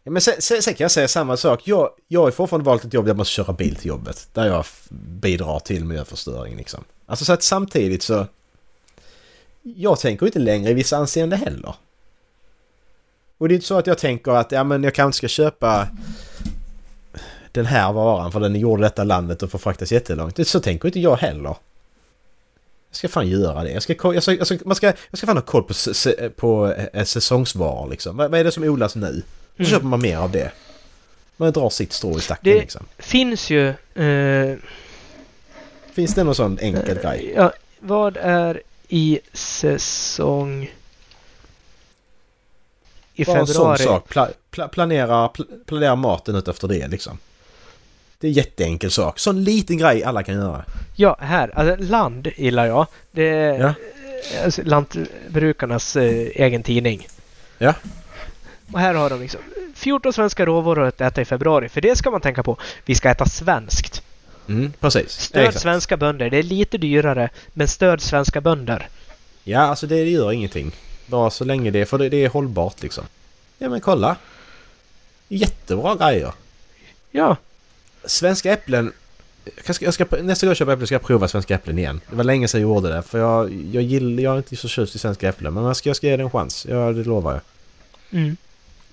Ja, 0.08 0.12
men 0.12 0.22
sen, 0.22 0.34
sen, 0.40 0.62
sen 0.62 0.74
kan 0.74 0.86
jag 0.86 0.92
säga 0.92 1.08
samma 1.08 1.38
sak. 1.38 1.62
Jag, 1.68 1.90
jag 2.08 2.22
har 2.22 2.32
fortfarande 2.32 2.66
valt 2.66 2.84
ett 2.84 2.94
jobb 2.94 3.06
där 3.06 3.10
jag 3.10 3.18
måste 3.18 3.34
köra 3.34 3.54
bil 3.54 3.76
till 3.76 3.88
jobbet. 3.88 4.28
Där 4.34 4.46
jag 4.46 4.66
bidrar 4.90 5.60
till 5.60 5.86
miljöförstöring 5.86 6.58
liksom. 6.58 6.84
Alltså 7.06 7.26
så 7.26 7.34
att 7.34 7.44
samtidigt 7.44 8.04
så... 8.04 8.28
Jag 9.62 10.00
tänker 10.00 10.26
inte 10.26 10.40
längre 10.40 10.72
i 10.72 10.74
vissa 10.74 10.98
anseende 10.98 11.36
heller. 11.36 11.76
Och 13.38 13.48
det 13.48 13.54
är 13.54 13.56
inte 13.56 13.68
så 13.68 13.78
att 13.78 13.88
jag 13.88 13.98
tänker 13.98 14.32
att 14.32 14.52
ja, 14.52 14.64
men 14.64 14.84
jag 14.84 14.94
kanske 14.94 15.18
ska 15.18 15.28
köpa 15.28 15.88
den 17.52 17.66
här 17.66 17.94
varan 17.94 18.32
för 18.32 18.40
den 18.40 18.56
är 18.56 18.60
gjord 18.60 18.80
i 18.80 18.84
detta 18.84 19.04
landet 19.04 19.44
och 19.44 19.52
får 19.52 19.60
fraktas 19.60 19.92
jättelångt. 19.92 20.36
Det, 20.36 20.46
så 20.46 20.60
tänker 20.60 20.88
inte 20.88 21.00
jag 21.00 21.16
heller. 21.16 21.56
Jag 22.90 22.98
ska 22.98 23.08
fan 23.08 23.28
göra 23.28 23.64
det. 23.64 23.72
Jag 23.72 23.84
ska, 23.84 23.96
jag 24.14 24.24
ska, 24.24 24.34
jag 24.34 24.48
ska, 24.48 24.58
man 24.66 24.76
ska, 24.76 24.88
jag 24.88 25.18
ska 25.18 25.28
fan 25.28 25.38
ha 25.38 25.44
koll 25.44 25.64
på, 25.64 25.74
på 26.36 26.74
eh, 26.94 27.04
säsongsvaror 27.04 27.90
liksom. 27.90 28.18
Vad, 28.18 28.32
vad 28.32 28.40
är 28.40 28.44
det 28.44 28.52
som 28.52 28.64
odlas 28.64 28.96
nu? 28.96 29.24
Så 29.58 29.62
Mm. 29.64 29.72
köper 29.72 29.86
man 29.86 30.02
mer 30.02 30.18
av 30.18 30.32
det. 30.32 30.52
Man 31.38 31.52
drar 31.52 31.70
sitt 31.70 31.94
strå 31.94 32.18
i 32.18 32.22
stacken 32.22 32.54
Det- 32.54 32.60
liksom. 32.60 32.86
Finns 32.98 33.50
ju... 33.50 33.68
Eh, 33.96 34.58
Finns 35.94 36.14
det 36.16 36.24
någon 36.24 36.36
sån 36.36 36.60
enkel 36.60 36.98
grej? 37.00 37.34
ja, 37.36 37.54
vad 37.80 38.18
är 38.18 38.62
i 38.88 39.20
säsong... 39.34 40.72
I 43.18 43.26
Bara 43.26 43.40
en 43.40 43.48
sån 43.48 43.56
februari? 43.56 43.84
sak. 43.84 44.08
Pla, 44.10 44.30
pla, 44.52 44.68
planera, 44.68 45.28
pl, 45.28 45.44
planera 45.66 45.96
maten 45.96 46.36
ut 46.36 46.48
efter 46.48 46.68
det 46.68 46.88
liksom. 46.88 47.18
Det 48.20 48.28
är 48.28 48.30
en 48.30 48.34
jätteenkel 48.34 48.92
sak. 48.92 49.20
Sån 49.20 49.44
liten 49.44 49.78
grej 49.78 50.04
alla 50.04 50.24
kan 50.24 50.36
göra. 50.36 50.66
Ja, 50.96 51.18
här. 51.20 51.60
Alltså, 51.60 51.76
land 51.92 52.28
gillar 52.38 52.66
jag. 52.66 52.88
Det 53.12 53.24
är 53.30 53.60
Ja. 53.60 53.74
alltså, 54.44 54.62
lantbrukarnas 54.64 55.96
eh, 55.96 56.28
egen 56.36 56.64
tidning. 56.64 57.08
Ja. 57.58 57.74
Och 58.72 58.80
här 58.80 58.94
har 58.94 59.10
de 59.10 59.20
liksom 59.22 59.42
14 59.76 60.14
svenska 60.14 60.46
råvaror 60.46 60.84
att 60.88 61.02
äta 61.02 61.22
i 61.22 61.26
februari. 61.26 61.70
För 61.70 61.82
det 61.82 61.96
ska 61.96 62.12
man 62.12 62.22
tänka 62.22 62.44
på. 62.44 62.58
Vi 62.86 62.96
ska 62.96 63.10
äta 63.10 63.26
svenskt. 63.26 64.04
Mm, 64.48 64.74
precis. 64.80 65.12
Stöd 65.12 65.44
Exakt. 65.44 65.62
svenska 65.62 65.98
bönder. 65.98 66.30
Det 66.30 66.38
är 66.38 66.44
lite 66.44 66.78
dyrare, 66.78 67.30
men 67.54 67.68
stöd 67.68 68.02
svenska 68.02 68.42
bönder. 68.42 68.88
Ja, 69.44 69.60
alltså 69.60 69.88
det 69.88 70.04
gör 70.04 70.32
ingenting. 70.32 70.72
Bara 71.06 71.30
så 71.30 71.44
länge 71.46 71.72
det, 71.72 71.86
för 71.86 71.98
det, 71.98 72.10
det 72.10 72.26
är 72.26 72.30
hållbart 72.30 72.82
liksom. 72.84 73.04
Ja 73.58 73.70
men 73.70 73.82
kolla. 73.82 74.16
Jättebra 75.28 75.96
grejer. 75.96 76.32
Ja, 77.12 77.36
Svenska 78.06 78.54
äpplen. 78.54 78.94
Jag 79.66 79.76
ska, 79.76 79.86
jag 79.86 79.94
ska, 79.94 80.06
nästa 80.22 80.46
gång 80.46 80.50
jag 80.50 80.58
köper 80.58 80.72
äpplen 80.74 80.88
ska 80.88 80.96
jag 80.96 81.04
prova 81.04 81.28
svenska 81.28 81.56
äpplen 81.56 81.80
igen. 81.80 82.02
Det 82.10 82.16
var 82.16 82.24
länge 82.24 82.48
sedan 82.48 82.62
jag 82.62 82.68
gjorde 82.68 82.90
det. 82.90 83.02
För 83.02 83.20
jag, 83.20 83.54
jag 83.72 83.84
gillar, 83.84 84.24
jag 84.24 84.34
är 84.34 84.38
inte 84.38 84.56
så 84.56 84.68
tjust 84.68 84.96
i 84.96 85.00
svenska 85.00 85.30
äpplen. 85.30 85.54
Men 85.54 85.64
jag 85.64 85.76
ska, 85.76 85.90
jag 85.90 85.96
ska 85.96 86.08
ge 86.08 86.18
det 86.18 86.24
en 86.24 86.30
chans. 86.32 86.66
Ja, 86.70 86.92
det 86.92 87.04
lovar 87.04 87.32
jag. 87.32 87.42
mm. 88.22 88.38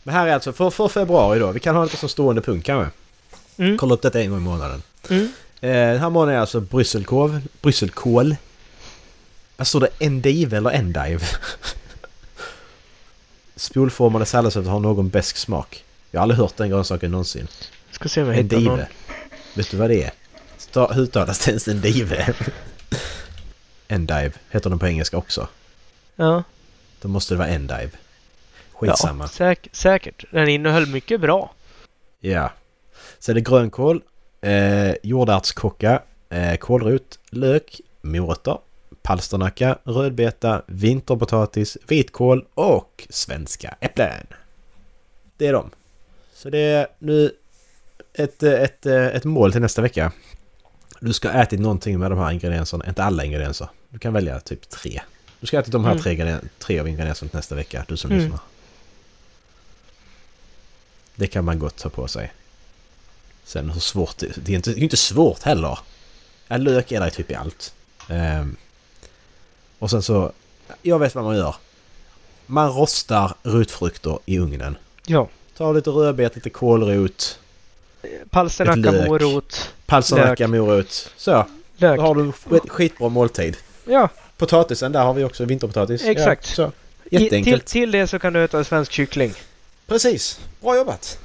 Men 0.02 0.14
här 0.14 0.26
är 0.26 0.34
alltså 0.34 0.52
för, 0.52 0.70
för 0.70 0.88
februari 0.88 1.38
då. 1.38 1.50
Vi 1.52 1.60
kan 1.60 1.76
ha 1.76 1.86
det 1.86 1.96
som 1.96 2.08
stående 2.08 2.42
punkt 2.42 2.66
kanske. 2.66 2.90
Mm. 3.56 3.78
Kolla 3.78 3.94
upp 3.94 4.02
detta 4.02 4.20
en 4.20 4.30
gång 4.30 4.38
i 4.38 4.42
månaden. 4.42 4.82
Mm. 5.10 5.32
Eh, 5.60 5.70
den 5.92 5.98
här 5.98 6.10
månaden 6.10 6.34
är 6.36 6.40
alltså 6.40 6.60
brysselkål. 6.60 7.40
Brysselkål. 7.62 8.36
Vad 9.56 9.66
står 9.66 9.80
det? 9.80 9.88
Endive 9.98 10.56
eller 10.56 10.70
endive? 10.70 11.20
Spolformade 13.56 14.26
salladsrötter 14.26 14.70
har 14.70 14.80
någon 14.80 15.08
besk 15.08 15.36
smak. 15.36 15.84
Jag 16.10 16.20
har 16.20 16.22
aldrig 16.22 16.38
hört 16.38 16.56
den 16.56 16.70
grönsaken 16.70 17.10
någonsin. 17.10 17.48
Ska 17.90 18.08
se 18.08 18.22
om 18.22 18.28
jag 18.28 18.34
hittar 18.34 18.60
någon. 18.60 18.80
Vet 19.54 19.70
du 19.70 19.76
vad 19.76 19.90
det 19.90 20.02
är? 20.04 20.12
Sta- 20.58 20.92
Hur 20.94 21.02
uttalas 21.02 21.38
det 21.44 21.50
ens 21.50 21.68
endive? 21.68 22.34
endive 23.88 24.32
heter 24.50 24.70
den 24.70 24.78
på 24.78 24.86
engelska 24.86 25.16
också. 25.16 25.48
Ja, 26.16 26.42
Då 27.00 27.08
måste 27.08 27.34
det 27.34 27.38
vara 27.38 27.48
endive. 27.48 27.90
Ja 28.86 28.92
Skitsamma. 28.92 29.28
säk 29.28 29.68
säkert. 29.72 30.24
Den 30.30 30.48
innehöll 30.48 30.86
mycket 30.86 31.20
bra. 31.20 31.52
Ja. 32.20 32.50
Så 33.18 33.30
är 33.30 33.34
det 33.34 33.40
grönkål, 33.40 34.02
eh, 34.40 34.92
jordärtskocka, 35.02 36.02
eh, 36.30 36.56
kålrot, 36.56 37.18
lök, 37.30 37.80
morötter, 38.00 38.58
palsternacka, 39.02 39.78
rödbeta, 39.84 40.62
vinterpotatis, 40.66 41.78
vitkål 41.88 42.44
och 42.54 43.06
svenska 43.10 43.74
äpplen. 43.80 44.26
Det 45.36 45.46
är 45.46 45.52
de. 45.52 45.70
Så 46.34 46.50
det 46.50 46.58
är 46.58 46.86
nu 46.98 47.32
ett, 48.14 48.42
ett, 48.42 48.86
ett 48.86 49.24
mål 49.24 49.52
till 49.52 49.60
nästa 49.60 49.82
vecka. 49.82 50.12
Du 51.00 51.12
ska 51.12 51.30
ha 51.30 51.42
ätit 51.42 51.60
någonting 51.60 51.98
med 51.98 52.10
de 52.10 52.18
här 52.18 52.30
ingredienserna, 52.32 52.84
inte 52.88 53.04
alla 53.04 53.24
ingredienser. 53.24 53.68
Du 53.88 53.98
kan 53.98 54.12
välja 54.12 54.40
typ 54.40 54.68
tre. 54.68 55.00
Du 55.40 55.46
ska 55.46 55.58
ätit 55.58 55.72
de 55.72 55.84
här 55.84 55.92
Mm. 55.92 56.02
tre, 56.02 56.36
tre 56.58 56.80
av 56.80 56.88
ingredienserna 56.88 57.28
till 57.28 57.36
nästa 57.36 57.54
vecka, 57.54 57.84
du 57.88 57.96
som 57.96 58.10
Mm. 58.10 58.22
lyssnar. 58.22 58.40
Det 61.14 61.26
kan 61.26 61.44
man 61.44 61.58
gott 61.58 61.76
ta 61.76 61.88
på 61.88 62.08
sig. 62.08 62.32
Sen 63.44 63.70
hur 63.70 63.80
svårt 63.80 64.18
det, 64.18 64.26
det 64.36 64.52
är 64.52 64.56
inte, 64.56 64.70
det 64.70 64.80
är 64.80 64.82
inte 64.82 64.96
svårt 64.96 65.42
heller. 65.42 65.78
Ja, 66.48 66.56
lök 66.56 66.92
är 66.92 67.00
där 67.00 67.10
typ 67.10 67.30
i 67.30 67.34
allt. 67.34 67.74
Ehm, 68.08 68.56
och 69.78 69.90
sen 69.90 70.02
så, 70.02 70.32
jag 70.82 70.98
vet 70.98 71.14
vad 71.14 71.24
man 71.24 71.36
gör. 71.36 71.54
Man 72.46 72.72
rostar 72.72 73.34
rotfrukter 73.42 74.18
i 74.26 74.38
ugnen. 74.38 74.76
Ja. 75.06 75.28
Ta 75.56 75.72
lite 75.72 75.90
rödbet, 75.90 76.34
lite 76.34 76.50
kålrot, 76.50 77.38
Palsternacka, 78.30 78.92
morot, 78.92 79.72
palsternacka, 79.86 80.48
morot. 80.48 81.10
Så, 81.16 81.46
lök. 81.76 81.96
då 81.96 82.02
har 82.02 82.14
du 82.14 82.20
en 82.20 82.32
skit, 82.32 82.68
skitbra 82.68 83.08
måltid. 83.08 83.56
Ja, 83.84 84.08
Potatisen, 84.36 84.92
där 84.92 85.04
har 85.04 85.14
vi 85.14 85.24
också 85.24 85.44
vinterpotatis. 85.44 86.04
Exakt. 86.04 86.48
Ja, 86.48 86.54
så. 86.54 86.72
i, 87.04 87.10
till, 87.10 87.22
Jätteenkelt. 87.22 87.66
till 87.66 87.90
det 87.90 88.06
så 88.06 88.18
kan 88.18 88.32
du 88.32 88.44
äta 88.44 88.64
svensk 88.64 88.92
kyckling. 88.92 89.32
Precis. 89.92 90.40
Bra 90.60 90.76
jobbat. 90.76 91.18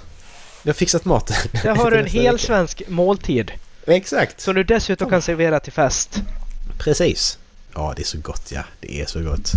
Jag 0.63 0.69
har 0.69 0.73
fixat 0.77 1.05
mat. 1.05 1.31
Där 1.63 1.75
har 1.75 1.91
du 1.91 1.97
en 1.99 2.05
hel 2.19 2.33
vecka. 2.33 2.37
svensk 2.47 2.83
måltid. 2.87 3.51
Exakt. 3.85 4.41
Som 4.41 4.55
du 4.55 4.63
dessutom 4.63 5.09
kan 5.09 5.21
servera 5.21 5.59
till 5.59 5.73
fest. 5.73 6.09
Precis. 6.77 7.37
Ja, 7.73 7.93
det 7.95 8.01
är 8.01 8.05
så 8.05 8.17
gott 8.17 8.51
ja. 8.51 8.63
Det 8.79 9.01
är 9.01 9.05
så 9.05 9.21
gott. 9.23 9.51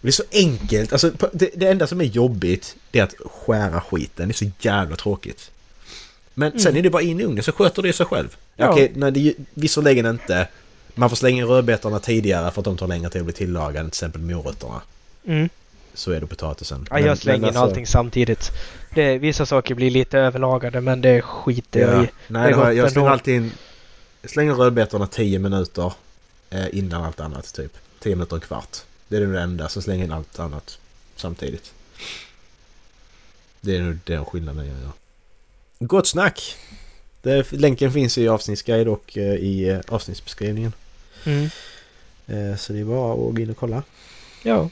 Det 0.00 0.08
är 0.08 0.12
så 0.12 0.22
enkelt. 0.32 0.92
Alltså, 0.92 1.10
det, 1.32 1.50
det 1.56 1.66
enda 1.68 1.86
som 1.86 2.00
är 2.00 2.04
jobbigt 2.04 2.76
det 2.90 2.98
är 2.98 3.02
att 3.02 3.14
skära 3.46 3.80
skiten. 3.80 4.28
Det 4.28 4.32
är 4.32 4.46
så 4.46 4.50
jävla 4.60 4.96
tråkigt. 4.96 5.50
Men 6.34 6.50
sen 6.60 6.60
Mm. 6.70 6.78
är 6.78 6.82
det 6.82 6.90
bara 6.90 7.02
in 7.02 7.20
i 7.20 7.24
ugnen 7.24 7.44
så 7.44 7.52
sköter 7.52 7.82
det 7.82 7.92
sig 7.92 8.06
själv. 8.06 8.36
Ja. 8.56 8.68
Okej, 8.70 8.92
nej, 8.94 9.12
det 9.12 9.20
är 9.28 9.34
visserligen 9.54 10.06
inte. 10.06 10.48
Man 10.94 11.08
får 11.08 11.16
slänga 11.16 11.44
rödbetorna 11.44 11.98
tidigare 12.00 12.50
för 12.50 12.60
att 12.60 12.64
de 12.64 12.76
tar 12.76 12.86
längre 12.86 13.10
tid 13.10 13.20
att 13.20 13.24
bli 13.26 13.34
tillagade. 13.34 13.78
Till 13.78 13.88
exempel 13.88 14.20
morötterna. 14.20 14.80
Mm. 15.26 15.48
Så 15.94 16.10
är 16.12 16.20
det 16.20 16.26
potatisen. 16.26 16.86
Ja, 16.90 17.00
jag 17.00 17.18
slänger 17.18 17.38
in 17.38 17.44
alltså- 17.44 17.60
allting 17.60 17.86
samtidigt. 17.86 18.50
Det, 18.94 19.18
vissa 19.18 19.46
saker 19.46 19.74
blir 19.74 19.90
lite 19.90 20.18
överlagade 20.18 20.80
men 20.80 21.00
det 21.00 21.22
skiter 21.22 21.80
jag 21.80 21.94
Ja. 21.94 22.04
i. 22.04 22.08
Nej, 22.28 22.48
Det 22.52 22.56
har, 22.56 22.72
jag 22.72 22.92
slänger 22.92 23.08
alltid 23.10 23.34
in... 23.36 23.52
Jag 24.22 24.30
slänger 24.30 24.54
rödbetorna 24.54 25.06
10 25.06 25.38
minuter 25.38 25.92
eh, 26.50 26.66
innan 26.78 27.04
allt 27.04 27.20
annat, 27.20 27.54
typ. 27.54 27.72
10 28.00 28.14
minuter 28.16 28.36
och 28.36 28.42
en 28.42 28.46
kvart. 28.48 28.76
Det 29.08 29.16
är 29.16 29.20
det 29.20 29.40
enda, 29.40 29.68
så 29.68 29.82
slänger 29.82 30.00
jag 30.00 30.06
in 30.06 30.12
allt 30.12 30.38
annat 30.38 30.78
samtidigt. 31.16 31.72
Det 33.60 33.76
är 33.76 33.80
nog 33.82 33.98
den 34.04 34.24
skillnaden 34.24 34.66
jag 34.66 34.80
gör. 34.80 34.90
Gott 35.78 36.06
snack! 36.06 36.56
Det, 37.22 37.52
länken 37.52 37.92
finns 37.92 38.18
i 38.18 38.28
avsnittsguide 38.28 38.88
och 38.88 39.18
eh, 39.18 39.34
i 39.34 39.68
eh, 39.68 39.80
avsnittsbeskrivningen. 39.88 40.72
Mm. 41.24 41.44
Eh, 42.26 42.56
så 42.56 42.72
det 42.72 42.78
är 42.80 42.84
bara 42.84 43.12
att 43.12 43.34
gå 43.34 43.40
in 43.42 43.50
och 43.50 43.56
kolla. 43.56 43.82
Ja. 44.42 44.70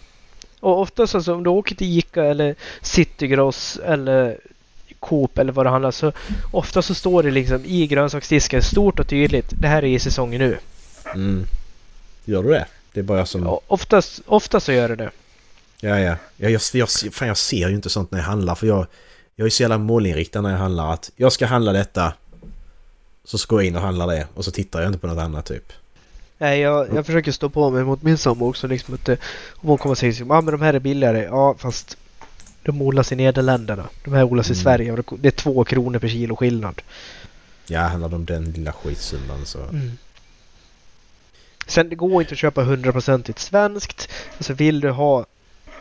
Och 0.63 0.81
oftast 0.81 1.15
alltså, 1.15 1.35
om 1.35 1.43
du 1.43 1.51
åker 1.51 1.75
till 1.75 1.99
Ica 1.99 2.25
eller 2.25 2.55
Citygross 2.81 3.81
eller 3.85 4.39
Coop 5.01 5.39
eller 5.39 5.53
vad 5.53 5.67
det 5.67 5.71
handlar 5.71 5.91
så 5.91 6.13
ofta 6.51 6.83
så 6.83 6.95
står 6.95 7.23
det 7.23 7.31
liksom 7.31 7.65
i 7.65 7.87
grönsaksdisken 7.87 8.63
stort 8.63 9.01
och 9.01 9.09
tydligt. 9.09 9.47
Det 9.51 9.69
här 9.69 9.83
är 9.83 9.89
i 9.89 9.99
säsongen 9.99 10.41
nu. 10.41 10.59
Mm. 11.15 11.47
Gör 12.25 12.43
du 12.43 12.49
det? 12.49 12.67
Det 12.93 13.01
är 13.01 13.05
bara 13.05 13.19
jag 13.19 13.29
som... 13.29 13.43
Ja, 13.43 13.61
oftast, 13.67 14.23
oftast 14.27 14.67
så 14.67 14.73
gör 14.73 14.89
det 14.89 14.97
det. 14.97 15.11
Ja, 15.81 15.99
ja. 15.99 16.17
Jag, 16.37 16.51
jag, 16.51 16.61
jag, 16.75 16.89
fan, 17.13 17.29
jag 17.29 17.37
ser 17.37 17.69
ju 17.69 17.75
inte 17.75 17.91
sånt 17.91 18.11
när 18.11 18.19
jag 18.19 18.27
handlar 18.27 18.55
för 18.55 18.67
jag, 18.67 18.87
jag 19.37 19.47
är 19.47 19.51
så 19.51 19.63
jävla 19.63 19.79
målinriktad 19.79 20.41
när 20.41 20.51
jag 20.51 20.59
handlar 20.59 20.93
att 20.93 21.11
jag 21.17 21.33
ska 21.33 21.47
handla 21.47 21.73
detta 21.73 22.15
så 23.25 23.39
ska 23.39 23.57
jag 23.57 23.65
in 23.65 23.77
och 23.77 23.83
handla 23.83 24.07
det 24.07 24.27
och 24.35 24.45
så 24.45 24.51
tittar 24.51 24.81
jag 24.81 24.89
inte 24.89 24.99
på 24.99 25.07
något 25.07 25.19
annat 25.19 25.47
typ. 25.47 25.73
Nej, 26.43 26.61
jag, 26.61 26.95
jag 26.95 27.07
försöker 27.07 27.33
stå 27.33 27.49
på 27.49 27.71
mig 27.71 27.85
mot 27.85 28.03
min 28.03 28.19
sambo 28.19 28.49
också. 28.49 28.67
Liksom 28.67 28.95
att, 28.95 29.09
eh, 29.09 29.17
om 29.55 29.69
hon 29.69 29.79
kommer 29.79 29.91
och 29.91 29.99
säger 29.99 30.23
att 30.23 30.31
ah, 30.31 30.41
men 30.41 30.53
de 30.53 30.63
här 30.63 30.75
är 30.75 30.79
billigare. 30.79 31.23
Ja, 31.23 31.55
fast 31.59 31.97
de 32.63 32.83
odlas 32.83 33.13
i 33.13 33.17
Nederländerna. 33.17 33.89
De 34.05 34.13
här 34.15 34.25
odlas 34.25 34.51
i 34.51 34.53
Mm. 34.53 34.63
Sverige 34.63 34.93
och 34.93 35.19
det- 35.19 35.29
är 35.29 35.33
två 35.33 35.65
kronor 35.65 35.99
per 35.99 36.09
kilo 36.09 36.37
skillnad. 36.37 36.83
Ja, 37.67 37.81
handlar 37.81 38.09
det 38.09 38.17
om 38.17 38.25
den 38.25 38.45
lilla 38.53 38.73
skitsumman 38.73 39.47
så... 39.47 39.59
Mm. 39.63 39.91
Sen 41.67 41.89
det 41.89 41.95
går 41.97 42.23
inte 42.23 42.33
att 42.33 42.39
köpa 42.39 42.63
hundraprocentigt 42.63 43.39
svenskt. 43.39 44.09
Alltså 44.37 44.53
vill 44.53 44.81
du 44.81 44.91
ha 44.91 45.27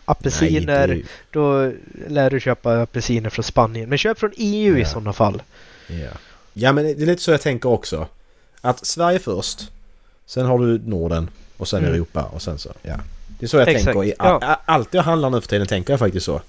apelsiner 0.06 0.88
Nej, 0.88 1.06
då 1.32 1.72
lär 2.08 2.30
du 2.30 2.40
köpa 2.40 2.82
apelsiner 2.82 3.30
från 3.30 3.44
Spanien. 3.44 3.90
Men 3.90 3.98
köp 3.98 4.20
från 4.20 4.32
EU 4.38 4.78
i 4.78 4.82
Ja. 4.82 4.88
sådana 4.88 5.14
fall. 5.14 5.42
ja. 5.88 6.10
ja, 6.54 6.72
men 6.74 6.84
det 6.84 6.92
är 6.92 7.06
lite 7.06 7.22
så 7.22 7.32
jag 7.32 7.42
tänker 7.42 7.70
också. 7.70 8.08
Att 8.62 8.86
Sverige 8.86 9.20
först. 9.20 9.72
Sen 10.32 10.46
har 10.46 10.60
du 10.60 10.80
Norden 10.86 11.30
och 11.58 11.68
sen 11.68 11.80
Mm. 11.80 11.94
Europa 11.94 12.24
och 12.24 12.42
sen 12.42 12.60
så, 12.60 12.74
ja. 12.82 12.96
Det 13.28 13.46
är 13.46 13.48
så 13.48 13.58
jag 13.58 13.68
Exakt, 13.68 13.86
tänker. 13.86 14.04
I, 14.04 14.14
ja. 14.20 14.60
allt 14.66 14.94
jag 14.94 15.04
handlar 15.04 15.30
nu 15.30 15.42
för 15.42 15.48
tiden 15.48 15.68
tänker 15.68 15.94
jag 15.94 16.00
faktiskt 16.00 16.26
så. 16.26 16.42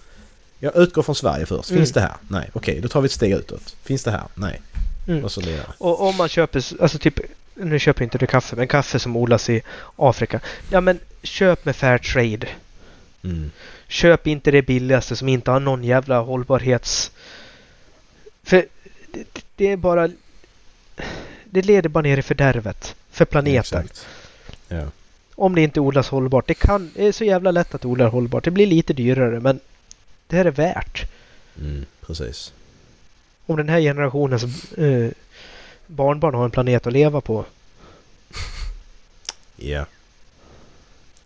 Jag 0.59 0.76
utgår 0.76 1.03
från 1.03 1.14
Sverige 1.14 1.47
först. 1.47 1.68
Finns 1.68 1.91
Mm. 1.91 1.93
det 1.93 2.01
här? 2.01 2.16
Nej. 2.28 2.51
Okej, 2.53 2.80
då 2.80 2.89
tar 2.89 3.01
vi 3.01 3.07
ett 3.07 3.12
steg 3.12 3.33
utåt. 3.33 3.76
Finns 3.83 4.05
det 4.05 4.11
här? 4.11 4.22
Nej. 4.35 4.61
Mm. 5.09 5.24
Och 5.24 5.33
så 5.33 5.41
vidare. 5.41 5.66
Och 5.78 6.01
om 6.09 6.16
man 6.16 6.28
köper, 6.28 6.64
alltså 6.83 6.99
typ, 6.99 7.20
nu 7.55 7.78
köper 7.78 8.05
inte 8.05 8.18
du 8.18 8.26
kaffe, 8.26 8.57
men 8.57 8.68
kaffe 8.68 8.99
som 8.99 9.16
odlas 9.16 9.51
i 9.51 9.62
Afrika. 9.97 10.41
Ja 10.70 10.80
men 10.80 10.99
köp 11.22 11.64
med 11.64 11.76
fair 11.76 11.99
trade. 11.99 12.49
Mm. 13.24 13.51
Köp 13.89 14.26
inte 14.26 14.51
det 14.51 14.62
billigaste 14.62 15.16
som 15.16 15.28
inte 15.28 15.51
har 15.51 15.61
någon 15.61 15.85
jävla 15.85 16.18
hållbarhets... 16.20 17.11
För 18.43 18.66
det, 19.12 19.45
det 19.57 19.68
är 19.72 19.76
bara... 19.76 20.09
Det 21.45 21.62
leder 21.62 21.89
bara 21.89 22.03
ner 22.03 22.18
i 22.18 22.22
fördärvet. 22.22 22.95
För 23.23 23.27
planeten. 23.27 23.89
Ja. 24.68 24.85
Om 25.35 25.55
det 25.55 25.62
inte 25.62 25.81
odlas 25.81 26.09
hållbart. 26.09 26.49
Det, 26.49 26.55
kan, 26.55 26.91
det 26.95 27.07
är 27.07 27.12
så 27.12 27.25
jävla 27.25 27.51
lätt 27.51 27.75
att 27.75 27.85
odla 27.85 28.09
hållbart. 28.09 28.45
Det 28.45 28.51
blir 28.51 28.66
lite 28.66 28.93
dyrare 28.93 29.41
men 29.41 29.61
det 30.27 30.37
här 30.37 30.45
är 30.45 30.51
värt. 30.51 31.11
Mm, 31.61 31.85
precis. 32.07 32.53
Om 33.47 33.57
den 33.57 33.68
här 33.68 33.81
generationens 33.81 34.73
eh, 34.73 35.11
barnbarn 35.87 36.35
har 36.35 36.45
en 36.45 36.51
planet 36.51 36.87
att 36.87 36.93
leva 36.93 37.20
på. 37.20 37.45
Ja. 39.57 39.87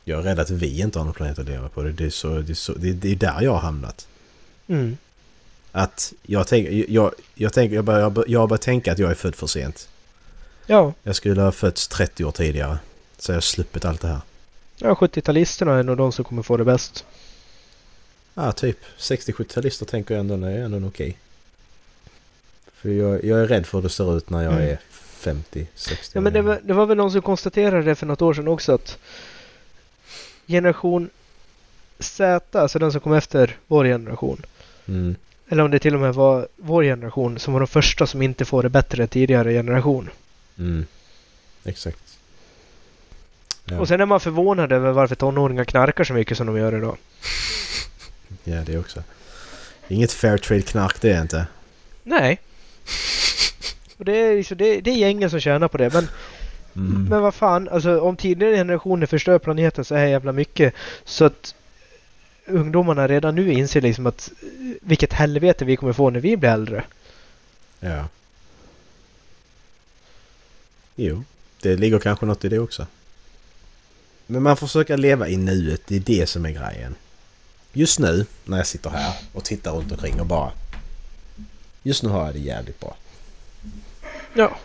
Jag 0.05 0.19
är 0.19 0.23
rädd 0.23 0.41
att 0.41 0.51
vi 0.51 0.81
inte 0.81 0.99
har 0.99 1.05
någon 1.05 1.15
planet 1.15 1.39
att 1.39 1.47
leva 1.47 1.69
på. 1.69 1.83
Det 1.83 2.05
är, 2.05 2.11
så, 2.11 2.29
det 2.29 2.53
är, 2.53 2.55
så, 2.55 2.73
det 2.73 2.89
är, 2.89 2.93
det 2.93 3.13
är 3.13 3.17
där 3.17 3.43
jag 3.43 3.53
har 3.53 3.61
hamnat. 3.61 4.09
Mm. 4.67 4.97
Att 5.73 6.13
jag 6.23 6.47
tänker, 6.47 6.85
jag, 6.89 7.13
jag, 7.35 7.53
tänker, 7.53 7.77
jag 7.77 7.89
jag 7.89 8.25
jag 8.29 8.49
börjar 8.49 8.59
tänka 8.59 8.93
att 8.93 8.99
jag 8.99 9.11
är 9.11 9.15
född 9.15 9.35
för 9.35 9.47
sent. 9.47 9.89
Ja, 10.67 10.93
Jag 11.03 11.17
skulle 11.17 11.43
ha 11.43 11.53
fötts 11.53 11.89
30 11.89 12.25
år 12.25 12.33
tidigare. 12.33 12.79
Så 13.19 13.33
jag 13.33 13.37
har 13.37 13.41
sluppit 13.41 13.85
allt 13.85 14.01
det 14.01 14.09
här. 14.09 14.21
ja 14.79 14.95
70-talisterna 14.95 15.79
är 15.79 15.83
nog 15.83 15.97
de 15.97 16.13
som 16.13 16.25
kommer 16.25 16.43
få 16.43 16.57
det 16.57 16.65
bäst. 16.65 17.05
Ja, 18.35 18.53
typ 18.53 18.79
60-70-talister 18.99 19.85
tänker 19.85 20.15
jag 20.15 20.21
ändå 20.21 20.47
är 20.47 20.59
ändå 20.59 20.89
okej. 20.89 21.17
För 22.75 22.89
jag, 22.89 23.25
jag 23.25 23.41
är 23.41 23.47
rädd 23.47 23.67
för 23.67 23.79
hur 23.79 23.83
det 23.83 23.89
ser 23.89 24.17
ut 24.17 24.31
när 24.31 24.43
jag 24.43 24.53
Mm. 24.53 24.69
är 24.71 24.79
50, 24.91 25.67
60 25.75 26.11
Ja, 26.15 26.21
men 26.21 26.33
det 26.33 26.43
var, 26.43 26.61
det 26.63 26.73
var 26.73 26.87
väl 26.87 26.97
någon 26.97 27.13
som 27.13 27.23
konstaterade 27.23 27.83
det 27.83 27.95
för 27.95 28.07
något 28.07 28.23
år 28.23 28.35
sedan 28.35 28.49
också 28.49 28.73
att 28.75 28.99
generation 30.47 31.11
Z, 31.99 32.61
alltså 32.61 32.79
den 32.79 32.93
som 32.93 33.01
kom 33.01 33.13
efter 33.13 33.57
vår 33.67 33.85
generation, 33.85 34.43
Mm. 34.89 35.15
eller 35.49 35.63
om 35.63 35.71
det 35.71 35.79
till 35.79 35.95
och 35.95 36.01
med 36.01 36.15
var 36.15 36.49
vår 36.57 36.83
generation 36.83 37.39
som 37.39 37.53
var 37.53 37.61
de 37.61 37.67
första 37.67 38.07
som 38.07 38.23
inte 38.23 38.45
får 38.45 38.63
det 38.63 38.69
bättre 38.69 39.03
än 39.03 39.09
tidigare 39.09 39.53
generation. 39.53 40.11
Mm. 40.59 40.87
Exakt. 41.65 42.19
Ja. 43.65 43.79
Och 43.81 43.89
sen 43.89 44.01
är 44.01 44.07
man 44.07 44.21
förvånad 44.21 44.73
över 44.73 44.93
varför 44.93 45.15
tonåringar 45.15 45.65
knarkar 45.65 46.05
så 46.05 46.13
mycket 46.15 46.37
som 46.37 46.47
de 46.47 46.59
gör 46.59 46.77
idag. 46.77 46.97
ja, 48.45 48.63
det 48.67 48.79
också. 48.79 49.03
Inget 49.89 50.13
fair 50.13 50.39
trade 50.39 50.63
knark 50.63 51.01
det 51.01 51.13
är 51.13 51.23
inte. 51.23 51.47
Nej. 52.03 52.41
Och 53.97 54.05
det 54.05 54.13
är, 54.17 54.55
det, 54.55 54.81
det 54.81 54.91
är 54.91 54.97
gängen 54.97 55.31
som 55.31 55.41
tjänar 55.41 55.69
på 55.69 55.79
det. 55.79 55.93
Men, 55.93 56.09
Mm. 56.77 57.05
men 57.11 57.23
vad 57.23 57.35
fan, 57.35 57.69
alltså 57.69 58.01
om 58.01 58.17
tidigare 58.17 58.57
generationer 58.57 59.07
förstör 59.07 59.39
planeten 59.39 59.85
så 59.85 59.95
här 59.95 60.07
jävla 60.07 60.33
mycket 60.33 60.75
så 61.05 61.25
att 61.25 61.55
ungdomarna 62.47 63.09
redan 63.09 63.35
nu 63.35 63.53
inser 63.53 63.81
liksom 63.81 64.07
att 64.07 64.33
eh, 64.43 64.49
vilket 64.81 65.13
helvete 65.13 65.65
vi 65.65 65.77
kommer 65.77 65.93
få 65.93 66.11
när 66.11 66.21
vi 66.21 66.37
blir 66.37 66.51
äldre. 66.51 66.85
Ja. 67.81 68.05
Jo, 70.97 71.25
det 71.61 71.77
ligger 71.77 71.99
kanske 71.99 72.27
något 72.27 72.45
i 72.45 72.49
det 72.49 72.59
också. 72.59 72.87
Men 74.27 74.43
man 74.43 74.57
försöker 74.57 74.97
leva 74.97 75.29
i 75.29 75.37
nuet, 75.37 75.83
det 75.87 75.97
är 75.97 76.01
det 76.01 76.27
som 76.27 76.47
är 76.47 76.51
grejen. 76.51 76.95
Just 77.73 77.99
nu, 77.99 78.27
när 78.45 78.57
jag 78.57 78.67
sitter 78.67 78.91
här 78.91 79.15
och 79.33 79.45
tittar 79.45 79.73
runt 79.73 79.93
omkring 79.93 80.21
och 80.21 80.27
bara... 80.27 80.53
Just 81.83 82.03
nu 82.03 82.09
har 82.09 82.27
jag 82.27 82.35
det 82.35 82.41
jävligt 82.41 82.81
bra. 82.81 82.97
Ja. 84.35 84.57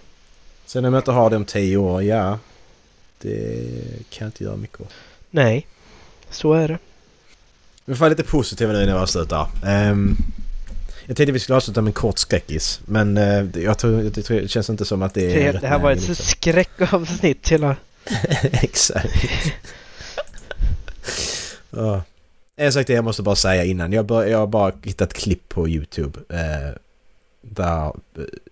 Sen 0.66 0.86
om 0.86 0.94
jag 0.94 1.02
inte 1.02 1.12
har 1.12 1.30
det 1.30 1.36
om 1.36 1.46
tio 1.46 1.78
år, 1.78 2.04
ja. 2.04 2.40
Det 3.22 3.70
kan 4.10 4.26
jag 4.26 4.28
inte 4.28 4.44
göra 4.44 4.56
mycket 4.56 4.82
åt. 4.82 4.94
Nej. 5.30 5.68
Så 6.30 6.54
är 6.54 6.68
det. 6.68 6.78
Vi 7.86 7.96
får 7.96 8.00
vara 8.00 8.10
lite 8.10 8.24
positiva 8.24 8.74
nu 8.74 8.80
när 8.80 8.86
vi 8.86 9.00
avslutar. 9.00 9.50
Um, 9.64 10.18
jag 11.06 11.18
tänkte 11.18 11.32
vi 11.32 11.40
skulle 11.40 11.56
avsluta 11.58 11.82
med 11.82 11.90
en 11.90 11.94
kort 11.94 12.20
skräckis. 12.20 12.82
Men 12.86 13.18
eh, 13.18 13.46
jag, 13.64 13.78
tror, 13.78 14.04
jag 14.04 14.26
tror 14.26 14.40
det 14.42 14.48
känns 14.48 14.70
inte 14.70 14.86
som 14.86 15.02
att 15.02 15.14
det 15.14 15.48
är 15.48 15.54
Det, 15.54 15.60
det 15.60 15.68
här 15.68 15.80
var 15.80 15.92
ett 15.92 15.98
liksom. 16.08 16.16
skräckavsnitt 16.26 17.50
hela... 17.50 17.76
Exakt. 18.52 19.26
Ja. 21.70 22.04
En 22.56 22.74
sak 22.74 22.86
till 22.86 22.96
jag 22.96 23.04
måste 23.04 23.24
bara 23.24 23.36
säga 23.36 23.64
innan. 23.66 23.94
Jag, 23.94 24.06
bör, 24.06 24.26
jag 24.26 24.38
har 24.38 24.48
bara 24.48 24.72
hittat 24.84 25.14
klipp 25.14 25.50
på 25.50 25.68
YouTube. 25.70 26.20
Eh, 26.30 26.76
där, 27.42 27.86
eh, 27.86 27.92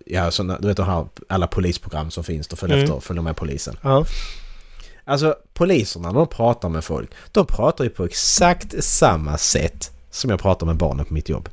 ja, 0.06 0.30
såna, 0.30 0.58
du 0.58 0.68
vet 0.68 0.76
de 0.76 0.86
här, 0.86 1.06
alla 1.28 1.46
polisprogram 1.46 2.10
som 2.10 2.24
finns. 2.24 2.48
De 2.48 2.56
följer 2.56 2.76
Mm. 2.76 2.88
efter, 2.90 3.00
följer 3.00 3.22
med 3.22 3.36
polisen. 3.36 3.76
Ja. 3.82 4.04
Alltså 5.04 5.36
poliserna 5.54 6.08
när 6.12 6.18
de 6.18 6.26
pratar 6.28 6.68
med 6.68 6.84
folk. 6.84 7.10
De 7.32 7.46
pratar 7.46 7.84
ju 7.84 7.90
på 7.90 8.04
exakt 8.04 8.84
samma 8.84 9.38
sätt 9.38 9.90
som 10.10 10.30
jag 10.30 10.40
pratar 10.40 10.66
med 10.66 10.76
barnen 10.76 11.04
på 11.04 11.14
mitt 11.14 11.28
jobb. 11.28 11.48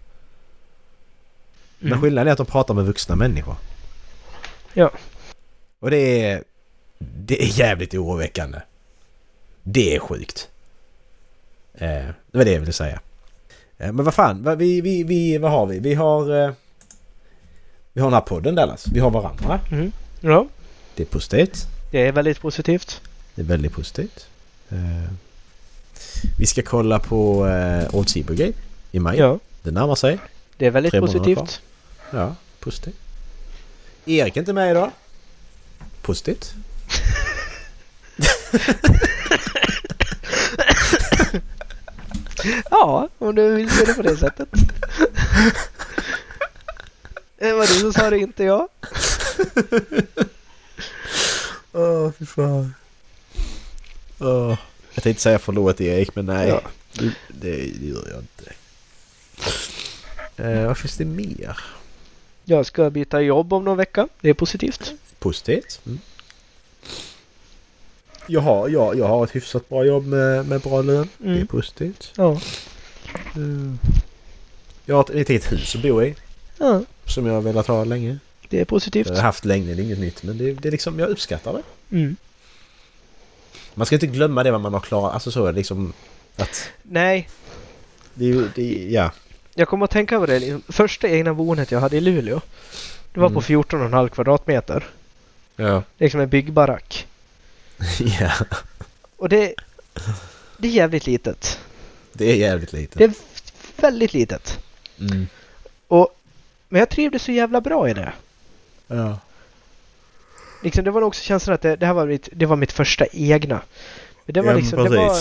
Men 1.79 1.91
Mm. 1.91 2.01
skillnaden 2.01 2.27
är 2.27 2.31
att 2.31 2.37
de 2.37 2.45
pratar 2.45 2.73
med 2.73 2.85
vuxna 2.85 3.15
människor. 3.15 3.55
Ja. 4.73 4.91
Och 5.79 5.91
det 5.91 6.23
är... 6.25 6.43
Det 6.99 7.43
är 7.43 7.59
jävligt 7.59 7.93
oroväckande. 7.93 8.59
Det 9.63 9.95
är 9.95 9.99
sjukt. 9.99 10.49
Eh, 11.73 11.87
det 12.31 12.37
var 12.37 12.45
det 12.45 12.51
jag 12.51 12.59
ville 12.59 12.73
säga. 12.73 12.99
Eh, 13.77 13.91
men 13.91 14.05
vad 14.05 14.13
fan, 14.13 14.43
vad, 14.43 14.57
vi, 14.57 14.81
vi, 14.81 15.03
vi, 15.03 15.37
vad 15.37 15.51
har 15.51 15.65
vi? 15.65 15.79
Vi 15.79 15.93
har... 15.93 16.43
Eh, 16.45 16.51
vi 17.93 18.01
har 18.01 18.07
den 18.09 18.13
här 18.13 18.21
podden 18.21 18.55
Dallas. 18.55 18.87
Vi 18.87 18.99
har 18.99 19.09
varandra. 19.09 19.59
Mm. 19.71 19.91
Ja. 20.19 20.47
Det 20.95 21.03
är 21.03 21.07
positivt. 21.07 21.67
Det 21.91 22.07
är 22.07 22.11
väldigt 22.11 22.39
positivt. 22.41 23.01
Det 23.35 23.41
är 23.41 23.45
väldigt 23.45 23.71
positivt. 23.73 24.27
Eh, 24.69 25.11
vi 26.39 26.45
ska 26.45 26.61
kolla 26.61 26.99
på 26.99 27.47
eh, 27.47 27.95
Old 27.95 28.09
Seabrigade 28.09 28.53
i 28.91 28.99
maj. 28.99 29.17
Ja. 29.19 29.39
Det 29.63 29.71
närmar 29.71 29.95
sig. 29.95 30.19
Det 30.57 30.65
är 30.65 30.71
väldigt 30.71 30.93
positivt. 30.99 31.61
Ja, 32.11 32.35
positivt. 32.59 32.95
Erik 34.05 34.37
är 34.37 34.41
inte 34.41 34.53
med 34.53 34.71
idag. 34.71 34.91
Positivt. 36.01 36.53
Ja, 42.71 43.09
om 43.17 43.35
du 43.35 43.55
vill 43.55 43.69
se 43.69 43.85
det 43.85 43.93
på 43.93 44.01
det 44.01 44.17
sättet. 44.17 44.49
Det 47.39 47.53
var 47.53 47.67
du 47.67 47.73
som 47.73 47.93
sa 47.93 48.09
det, 48.09 48.17
inte 48.19 48.43
jag. 48.43 48.67
Åh, 51.73 52.11
fy 52.19 52.25
fan. 52.25 52.73
Åh. 54.19 54.57
Jag 54.93 55.03
tänkte 55.03 55.23
säga 55.23 55.39
förlåt 55.39 55.81
Erik, 55.81 56.15
men 56.15 56.25
nej. 56.25 56.47
Ja. 56.47 56.61
Det, 56.93 57.13
det 57.27 57.57
gör 57.87 58.07
jag 58.09 58.19
inte. 58.19 58.51
Eh, 60.43 60.67
vad 60.67 60.77
finns 60.77 60.97
det 60.97 61.05
mer? 61.05 61.59
Jag 62.49 62.65
ska 62.65 62.89
byta 62.89 63.21
jobb 63.21 63.53
om 63.53 63.63
någon 63.65 63.77
vecka. 63.77 64.07
Det 64.21 64.29
är 64.29 64.33
positivt. 64.33 64.93
Positivt. 65.19 65.81
Mm. 65.85 65.99
Jag, 68.27 68.41
har, 68.41 68.69
jag, 68.69 68.97
jag 68.97 69.07
har 69.07 69.23
ett 69.23 69.35
hyfsat 69.35 69.69
bra 69.69 69.85
jobb 69.85 70.05
med, 70.05 70.47
med 70.47 70.61
bra 70.61 70.81
lön. 70.81 71.09
Det 71.17 71.29
är 71.29 71.33
Mm. 71.35 71.47
positivt. 71.47 72.11
Ja. 72.17 72.39
Mm. 73.35 73.79
Jag 74.85 74.95
har 74.95 75.03
ett, 75.03 75.09
ett 75.09 75.29
eget 75.29 75.51
hus 75.51 75.75
att 75.75 75.81
bo 75.81 76.03
i. 76.03 76.15
ja, 76.57 76.81
Som 77.05 77.25
jag 77.25 77.33
har 77.33 77.41
velat 77.41 77.67
ha 77.67 77.83
länge. 77.83 78.17
det 78.49 78.59
är 78.61 78.65
positivt. 78.65 79.07
Jag 79.07 79.15
har 79.15 79.21
haft 79.21 79.45
länge, 79.45 79.73
det 79.73 79.81
är 79.81 79.83
inget 79.83 79.99
nytt. 79.99 80.23
Men 80.23 80.37
det, 80.37 80.53
det 80.53 80.67
är 80.67 80.71
liksom, 80.71 80.99
jag 80.99 81.09
uppskattar 81.09 81.53
det. 81.53 81.95
Mm. 81.97 82.15
Man 83.73 83.85
ska 83.85 83.95
inte 83.95 84.07
glömma 84.07 84.43
det 84.43 84.51
vad 84.51 84.61
man 84.61 84.73
har 84.73 84.79
klarat. 84.81 85.13
Alltså 85.13 85.31
så 85.31 85.45
är 85.45 85.51
det 85.51 85.57
liksom 85.57 85.93
att... 86.35 86.69
Nej, 86.83 87.29
Det 88.13 88.25
är 88.25 88.29
ju, 88.59 88.89
ja. 88.91 89.11
Jag 89.57 89.67
kommer 89.67 89.85
att 89.85 89.91
tänka 89.91 90.19
på 90.19 90.25
det. 90.25 90.39
liksom, 90.39 90.61
Första 90.69 91.07
egna 91.07 91.33
boendet 91.33 91.71
jag 91.71 91.79
hade 91.79 91.97
i 91.97 92.01
Luleå. 92.01 92.41
Det 93.13 93.19
var 93.19 93.27
Mm. 93.27 93.33
på 93.35 93.41
14,5 93.41 94.09
kvadratmeter. 94.09 94.83
Ja. 95.55 95.83
Liksom 95.97 96.19
en 96.19 96.29
byggbarack. 96.29 97.07
ja. 98.19 98.31
Och 99.17 99.29
det, 99.29 99.53
det 100.57 100.67
är 100.67 100.71
jävligt 100.71 101.05
litet. 101.07 101.59
Det 102.13 102.25
är 102.31 102.35
jävligt 102.35 102.73
lite. 102.73 102.97
Det 102.99 103.03
är 103.05 103.13
väldigt 103.81 104.13
litet. 104.13 104.59
Mm. 104.99 105.27
Men 106.69 106.79
jag 106.79 106.89
trivdes 106.89 107.23
så 107.23 107.31
jävla 107.31 107.61
bra 107.61 107.89
i 107.89 107.93
det. 107.93 108.13
Ja. 108.87 109.19
Liksom, 110.63 110.83
det 110.83 110.91
var 110.91 111.01
också 111.01 111.23
känslan 111.23 111.53
att 111.53 111.61
det, 111.61 111.75
det 111.75 111.85
här 111.85 111.93
var 111.93 112.05
mitt, 112.05 112.29
det 112.31 112.45
var 112.45 112.55
mitt 112.55 112.71
första 112.71 113.05
egna. 113.11 113.61
Men 114.27 114.33
det 114.33 114.41
var 114.41 114.53
liksom, 114.55 114.83
det 114.83 114.89
var, 114.97 115.17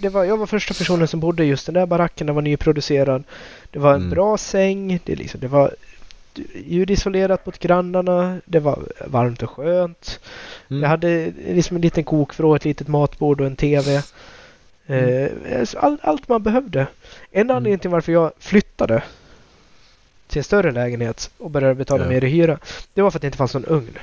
det 0.00 0.08
var, 0.08 0.24
jag 0.24 0.36
var 0.36 0.46
första 0.46 0.74
personen 0.74 1.08
som 1.08 1.20
bodde 1.20 1.44
i 1.44 1.46
just 1.46 1.66
den 1.66 1.74
där 1.74 1.86
baracken. 1.86 2.26
Den 2.26 2.34
var 2.34 2.42
nyproducerad. 2.42 3.24
Det 3.70 3.78
var 3.78 3.90
en 3.94 3.96
Mm. 4.00 4.10
bra 4.10 4.38
säng. 4.38 5.00
Det, 5.04 5.14
liksom, 5.16 5.40
det 5.40 5.48
var 5.48 5.74
ljudisolerat 6.54 7.46
mot 7.46 7.58
grannarna. 7.58 8.40
Det 8.44 8.60
var 8.60 8.78
varmt 9.06 9.42
och 9.42 9.50
skönt. 9.50 10.20
Mm. 10.70 10.82
Jag 10.82 10.88
hade 10.88 11.32
liksom 11.48 11.76
en 11.76 11.82
liten 11.82 12.04
kokvrå, 12.04 12.54
ett 12.54 12.64
litet 12.64 12.88
matbord 12.88 13.40
och 13.40 13.46
en 13.46 13.56
TV. 13.56 14.02
Mm. 14.86 15.28
Eh, 15.46 15.64
så 15.64 15.78
all, 15.78 15.98
allt 16.02 16.28
man 16.28 16.42
behövde. 16.42 16.86
En 17.30 17.50
anledning 17.50 17.78
till 17.78 17.90
varför 17.90 18.12
jag 18.12 18.32
flyttade 18.38 19.02
till 20.28 20.38
en 20.38 20.44
större 20.44 20.72
lägenhet 20.72 21.30
och 21.38 21.50
började 21.50 21.74
betala 21.74 22.04
Ja. 22.04 22.08
mer 22.10 22.24
i 22.24 22.28
hyra. 22.28 22.58
Det 22.94 23.02
var 23.02 23.10
för 23.10 23.18
att 23.18 23.22
det 23.22 23.26
inte 23.26 23.38
fanns 23.38 23.54
någon 23.54 23.64
ugn. 23.64 23.98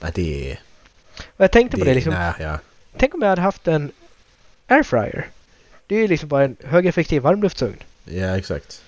Ja, 0.00 0.08
det. 0.14 0.56
Och 1.36 1.44
jag 1.44 1.52
tänkte 1.52 1.76
på 1.76 1.84
det 1.84 1.94
liksom. 1.94 2.12
Nej, 2.14 2.32
ja. 2.40 2.58
Tänk 2.98 3.14
om 3.14 3.22
jag 3.22 3.28
hade 3.28 3.42
haft 3.42 3.68
en 3.68 3.92
airfryer. 4.66 5.28
Det 5.86 5.94
är 5.94 5.98
ju 6.00 6.08
liksom 6.08 6.28
bara 6.28 6.44
en 6.44 6.56
högeffektiv 6.64 7.22
varmluftsugn. 7.22 7.76
ja, 8.04 8.36
exakt. 8.38 8.82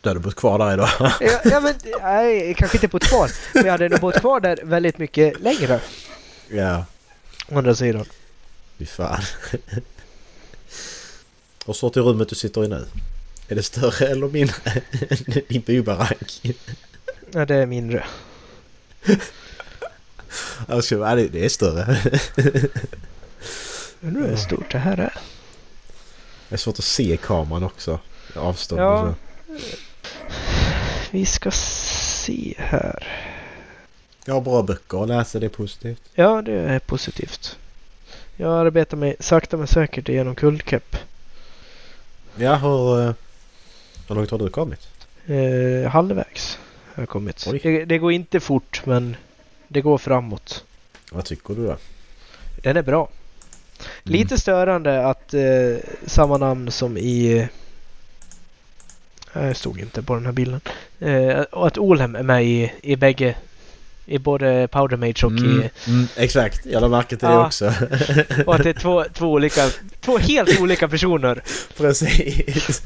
Du 0.00 0.08
hade 0.10 0.20
bott 0.20 0.34
kvar 0.34 0.58
där 0.58 0.72
idag. 0.72 0.88
ja, 1.20 1.40
ja, 1.44 1.60
men 1.60 1.74
nej, 2.02 2.54
kanske 2.54 2.76
inte 2.76 2.88
bott 2.88 3.04
kvar. 3.04 3.30
Men 3.54 3.64
jag 3.64 3.72
hade 3.72 3.88
nog 3.88 4.00
bott 4.00 4.20
kvar 4.20 4.40
där 4.40 4.58
väldigt 4.62 4.98
mycket 4.98 5.40
längre. 5.40 5.80
ja. 6.50 6.84
Å 7.48 7.58
andra 7.58 7.74
sidan. 7.74 8.04
Fy 8.78 8.86
fan. 8.86 9.22
Och 11.64 11.76
så 11.76 11.90
till 11.90 12.02
rummet 12.02 12.28
du 12.28 12.34
sitter 12.34 12.64
i 12.64 12.68
nu. 12.68 12.86
Är 13.48 13.54
det 13.54 13.62
större 13.62 14.06
eller 14.06 14.28
mindre 14.28 14.56
än 15.08 15.42
din 15.48 15.60
bybarack? 15.62 16.40
Ja, 17.32 17.44
det 17.46 17.54
är 17.54 17.66
mindre. 17.66 18.04
Alltså, 20.68 20.98
det 21.14 21.44
är 21.44 21.48
större. 21.48 21.96
Undrar 24.00 24.28
hur 24.28 24.36
stort 24.36 24.72
det 24.72 24.78
här 24.78 24.96
är. 24.98 25.12
Det 26.48 26.54
är 26.54 26.56
svårt 26.56 26.78
att 26.78 26.84
se 26.84 27.16
kameran 27.16 27.62
också. 27.62 28.00
Avstånd 28.36 28.80
Ja. 28.82 29.00
och 29.02 29.14
så. 29.60 29.66
Vi 31.10 31.26
ska 31.26 31.50
se 31.50 32.54
här. 32.58 33.06
Jag 34.24 34.34
har 34.34 34.40
bra 34.40 34.62
böcker 34.62 35.02
att 35.02 35.08
läsa, 35.08 35.38
det 35.38 35.46
är 35.46 35.50
positivt. 35.50 36.02
Ja, 36.14 36.42
det 36.42 36.52
är 36.52 36.78
positivt. 36.78 37.56
Jag 38.36 38.66
arbetar 38.66 38.96
mig 38.96 39.16
sakta 39.20 39.56
men 39.56 39.66
säkert 39.66 40.08
igenom 40.08 40.34
Kuldkepp. 40.34 40.96
Ja, 42.36 42.54
hur, 42.56 43.00
eh, 43.00 43.12
hur 44.08 44.14
långt 44.14 44.30
har 44.30 44.38
du 44.38 44.48
kommit? 44.48 44.88
Eh, 45.26 45.90
halvvägs 45.90 46.58
har 46.94 47.02
jag 47.02 47.08
kommit. 47.08 47.48
Det, 47.62 47.84
det 47.84 47.98
går 47.98 48.12
inte 48.12 48.40
fort 48.40 48.82
men 48.84 49.16
det 49.68 49.80
går 49.80 49.98
framåt. 49.98 50.64
Vad 51.12 51.24
tycker 51.24 51.54
du 51.54 51.66
då? 51.66 51.76
Den 52.62 52.76
är 52.76 52.82
bra. 52.82 53.08
Lite 54.02 54.38
störande 54.38 55.06
att 55.06 55.34
eh, 55.34 55.76
samma 56.06 56.36
namn 56.36 56.70
som 56.70 56.96
i... 56.96 57.38
eh, 59.32 59.46
Jag 59.46 59.56
stod 59.56 59.80
inte 59.80 60.02
på 60.02 60.14
den 60.14 60.26
här 60.26 60.32
bilden. 60.32 60.60
Eh, 60.98 61.40
och 61.40 61.66
att 61.66 61.78
Olhem 61.78 62.16
är 62.16 62.22
med 62.22 62.44
i, 62.44 62.72
i 62.82 62.96
bägge. 62.96 63.36
I 64.08 64.18
både 64.18 64.68
Powder 64.68 64.96
Mage 64.96 65.26
och 65.26 65.32
Mm, 65.32 65.60
i... 65.62 65.70
mm, 65.90 66.08
exakt, 66.16 66.66
jag 66.66 66.80
lade 66.80 66.90
märke 66.96 67.08
till 67.16 67.28
det 67.28 67.34
Ja. 67.34 67.46
också. 67.46 67.64
Och 68.46 68.54
att 68.54 68.62
det 68.62 68.68
är 68.70 68.80
två, 68.80 69.04
två 69.14 69.26
olika... 69.26 69.60
Två 70.00 70.18
helt 70.18 70.60
olika 70.60 70.88
personer. 70.88 71.42
Precis. 71.76 72.82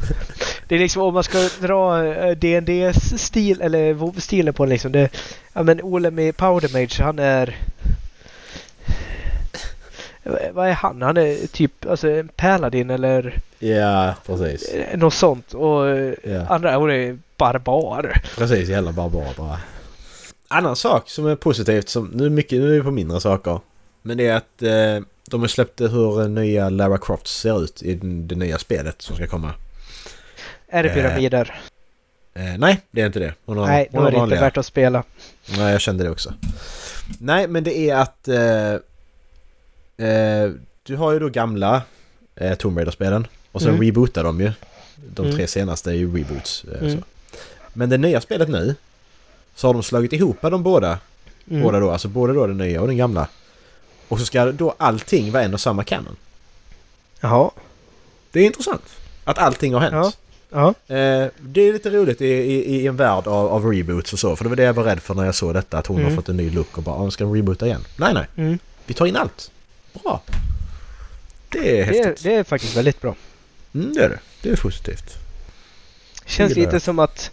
Det 0.69 0.75
är 0.75 0.79
liksom 0.79 1.03
om 1.03 1.15
man 1.15 1.25
ska 1.25 1.49
dra 1.61 2.05
eh, 2.05 2.37
D&D's 2.37 3.17
stil 3.17 3.61
eller 3.61 3.93
WoW-stilen 3.95 4.53
på 4.55 4.67
liksom. 4.67 4.93
Det, 4.93 5.09
ja 5.53 5.63
men 5.63 5.81
Olem 5.83 6.19
i 6.19 6.33
Powder 6.33 6.69
Mage 6.73 7.03
han 7.05 7.19
är... 7.19 7.57
Vad 10.53 10.69
är 10.69 10.73
han? 10.73 11.03
Han 11.03 11.17
är 11.17 11.47
typ 11.47 11.87
alltså 11.87 12.11
en 12.11 12.29
paladin 12.29 12.91
eller 12.91 13.41
Ja, 13.59 14.15
precis. 14.27 14.69
eh, 14.69 14.99
något 14.99 15.15
sånt. 15.15 15.55
Och 15.55 15.89
eh, 15.89 16.13
Ja. 16.25 16.47
andra 16.49 16.77
hon 16.77 16.91
är 16.91 17.19
barbar. 17.37 18.21
Precis, 18.37 18.69
jävla 18.69 18.93
barbar 18.93 19.25
bara. 19.37 19.59
Annan 20.53 20.77
sak 20.77 21.11
som 21.11 21.27
är 21.27 21.37
positivt, 21.37 21.89
som, 21.89 22.07
nu, 22.07 22.27
är 22.27 22.31
mycket, 22.31 22.59
nu 22.61 22.69
är 22.71 22.73
vi 22.79 22.83
på 22.83 22.91
mindre 22.91 23.21
saker. 23.21 23.61
Men 24.03 24.17
det 24.17 24.27
är 24.29 24.37
att 24.37 24.63
eh, 24.63 25.07
de 25.31 25.41
har 25.41 25.49
släppt 25.49 25.81
hur 25.81 26.29
nya 26.29 26.69
Lara 26.71 26.99
Croft 26.99 27.27
ser 27.27 27.65
ut 27.65 27.83
i 27.83 27.95
det 27.95 28.35
nya 28.35 28.59
spelet 28.59 29.03
som 29.03 29.17
ska 29.17 29.27
komma. 29.27 29.55
Är 30.69 30.83
det 30.83 30.89
Eh, 30.89 30.95
pyramider? 30.95 31.61
Eh, 32.35 32.43
nej, 32.59 32.81
det 32.91 33.01
är 33.01 33.07
inte 33.07 33.19
det. 33.19 33.35
Hon 33.45 33.57
har, 33.59 33.67
Nej, 33.67 33.89
då 33.93 33.99
är 33.99 34.03
det 34.03 34.09
inte 34.09 34.19
vanliga. 34.19 34.41
värt 34.41 34.57
att 34.57 34.67
spela. 34.67 35.03
Nej, 35.57 35.73
jag 35.73 35.81
kände 35.81 36.05
det 36.05 36.11
också. 36.11 36.35
Nej, 37.19 37.49
men 37.49 37.65
det 37.65 37.91
är 37.91 37.97
att... 37.97 38.29
Eh, 38.29 38.73
eh, 40.09 40.51
du 40.83 40.97
har 40.97 41.13
ju 41.13 41.19
då 41.19 41.29
gamla 41.29 41.83
eh, 42.37 42.55
Tomb 42.55 42.79
Raider-spelen. 42.79 43.27
Och 43.53 43.61
sen 43.63 43.71
Mm. 43.71 43.83
rebootar 43.83 44.25
de 44.25 44.41
ju. 44.41 44.53
De 45.15 45.23
Mm. 45.27 45.37
tre 45.37 45.47
senaste 45.47 45.91
är 45.91 45.95
ju 45.95 46.17
reboots. 46.17 46.65
Eh, 46.65 46.83
Mm. 46.89 47.03
Men 47.73 47.89
det 47.91 47.99
nya 47.99 48.21
spelet 48.21 48.49
nu 48.49 48.75
så 49.55 49.67
har 49.69 49.75
de 49.75 49.83
slagit 49.83 50.13
ihop 50.13 50.37
de 50.41 50.63
båda. 50.63 50.99
Mm. 51.51 51.63
Båda 51.63 51.81
då, 51.81 51.91
alltså 51.91 52.09
både 52.09 52.33
då 52.33 52.47
den 52.47 52.59
nya 52.59 52.81
och 52.81 52.87
den 52.87 52.97
gamla. 52.97 53.29
Och 54.09 54.19
så 54.19 54.27
ska 54.27 54.53
då 54.53 54.75
allting 54.79 55.33
vara 55.33 55.43
en 55.43 55.55
och 55.55 55.61
samma 55.61 55.85
canon. 55.85 56.17
Jaha. 57.21 57.51
Det 58.31 58.41
är 58.41 58.45
intressant. 58.47 58.83
Att 59.25 59.39
allting 59.39 59.75
har 59.75 59.81
hänt. 59.81 59.93
Ja. 59.95 60.13
Ja. 60.89 60.95
Eh, 60.97 61.29
det 61.41 61.61
är 61.61 61.73
lite 61.73 61.91
roligt 61.91 62.21
i, 62.21 62.27
i, 62.27 62.77
i 62.77 62.87
en 62.87 62.97
värld 62.97 63.27
av, 63.27 63.49
av 63.49 63.67
reboots 63.73 64.13
och 64.13 64.19
så. 64.19 64.37
För 64.37 64.45
det 64.45 64.49
var 64.49 64.57
det 64.57 64.63
jag 64.63 64.73
var 64.75 64.85
rädd 64.85 65.01
för 65.03 65.15
när 65.15 65.25
jag 65.25 65.35
såg 65.35 65.55
detta. 65.55 65.79
Att 65.79 65.87
hon 65.87 65.97
Mm. 65.97 66.09
har 66.11 66.17
fått 66.17 66.29
en 66.29 66.37
ny 66.37 66.51
look 66.51 66.77
och 66.79 66.83
bara 66.83 66.97
"Ah, 66.97 67.11
ska 67.11 67.25
reboota 67.25 67.67
igen? 67.67 67.85
Nej, 67.97 68.15
nej. 68.15 68.27
Mm. 68.37 68.59
Vi 68.87 68.95
tar 68.95 69.07
in 69.07 69.17
allt. 69.17 69.51
Bra. 70.03 70.23
Det 71.49 71.59
är 71.59 71.63
Det, 71.87 71.99
är, 72.01 72.05
häftigt. 72.05 72.23
det 72.25 72.35
är 72.35 72.45
faktiskt 72.45 72.77
väldigt 72.77 73.01
bra. 73.01 73.15
Mm, 73.75 73.95
det 73.95 74.05
är 74.05 74.09
det. 74.09 74.19
Det 74.43 74.51
är 74.51 74.57
positivt. 74.57 75.15
Känns 76.27 76.57
lite 76.57 76.81
som 76.81 76.99
att 76.99 77.31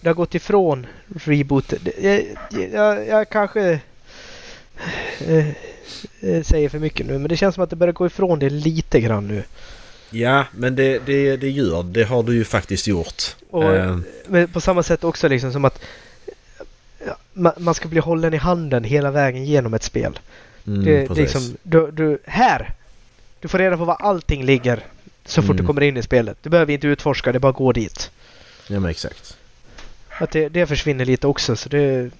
det 0.00 0.08
har 0.08 0.14
gått 0.14 0.34
ifrån 0.34 0.86
reboot. 1.24 1.72
Jag, 2.02 2.24
jag, 2.72 3.06
jag 3.08 3.28
kanske 3.28 3.80
eh, 5.26 5.48
eh, 6.20 6.42
säger 6.42 6.68
för 6.68 6.78
mycket 6.78 7.06
nu 7.06 7.18
men 7.18 7.28
det 7.28 7.36
känns 7.36 7.54
som 7.54 7.64
att 7.64 7.70
det 7.70 7.76
börjar 7.76 7.92
gå 7.92 8.06
ifrån 8.06 8.38
det 8.38 8.50
lite 8.50 9.00
grann 9.00 9.28
nu. 9.28 9.42
Ja, 10.10 10.44
men 10.52 10.76
det, 10.76 10.98
det, 11.06 11.36
det 11.36 11.50
gör 11.50 11.82
det. 11.82 12.04
har 12.04 12.22
du 12.22 12.34
ju 12.34 12.44
faktiskt 12.44 12.86
gjort. 12.86 13.36
Och 13.50 13.74
Eh, 13.76 13.98
men 14.26 14.48
på 14.48 14.60
samma 14.60 14.82
sätt 14.82 15.04
också 15.04 15.28
liksom 15.28 15.52
som 15.52 15.64
att 15.64 15.80
ja, 17.06 17.16
ma- 17.34 17.58
man 17.60 17.74
ska 17.74 17.88
bli 17.88 18.00
hållen 18.00 18.34
i 18.34 18.36
handen 18.36 18.84
hela 18.84 19.10
vägen 19.10 19.44
genom 19.44 19.74
ett 19.74 19.82
spel. 19.82 20.18
mm, 20.66 20.84
det, 20.84 21.06
precis. 21.06 21.22
liksom, 21.22 21.56
du, 21.62 21.90
du, 21.90 22.18
här! 22.26 22.74
Du 23.40 23.48
får 23.48 23.58
reda 23.58 23.76
på 23.76 23.84
var 23.84 23.94
allting 24.00 24.44
ligger 24.44 24.84
så 25.24 25.42
fort 25.42 25.50
Mm. 25.50 25.56
du 25.56 25.66
kommer 25.66 25.82
in 25.82 25.96
i 25.96 26.02
spelet. 26.02 26.38
Du 26.42 26.50
behöver 26.50 26.72
inte 26.72 26.86
utforska, 26.86 27.32
det 27.32 27.38
bara 27.40 27.50
att 27.50 27.56
gå 27.56 27.72
dit. 27.72 28.10
Ja, 28.68 28.80
men 28.80 28.90
exakt. 28.90 29.36
Att 30.20 30.30
det, 30.30 30.48
det 30.48 30.66
försvinner 30.66 31.04
lite 31.04 31.26
också 31.26 31.56
så 31.56 31.68
det... 31.68 32.10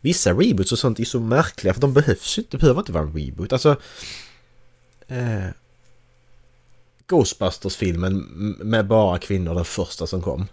Vissa 0.00 0.32
reboots 0.32 0.72
och 0.72 0.78
sånt 0.78 1.00
är 1.00 1.04
så 1.04 1.20
märkliga 1.20 1.74
för 1.74 1.80
de 1.80 1.92
behövs 1.92 2.38
inte. 2.38 2.50
Det 2.50 2.60
behöver 2.60 2.80
inte 2.80 2.92
vara 2.92 3.04
en 3.04 3.12
reboot. 3.12 3.52
Alltså... 3.52 3.76
Eh, 5.08 5.46
Ghostbusters-filmen 7.06 8.16
med 8.58 8.86
bara 8.86 9.18
kvinnor, 9.18 9.54
den 9.54 9.64
första 9.64 10.06
som 10.06 10.22
kom. 10.22 10.46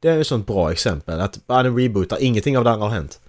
Det 0.00 0.08
är 0.08 0.14
ju 0.14 0.20
ett 0.20 0.26
sånt 0.26 0.46
bra 0.46 0.72
exempel. 0.72 1.20
Att 1.20 1.46
bara 1.46 1.62
den 1.62 1.78
rebootar, 1.78 2.18
ingenting 2.20 2.58
av 2.58 2.64
det 2.64 2.70
andra 2.70 2.86
har 2.86 2.94
hänt. 2.94 3.20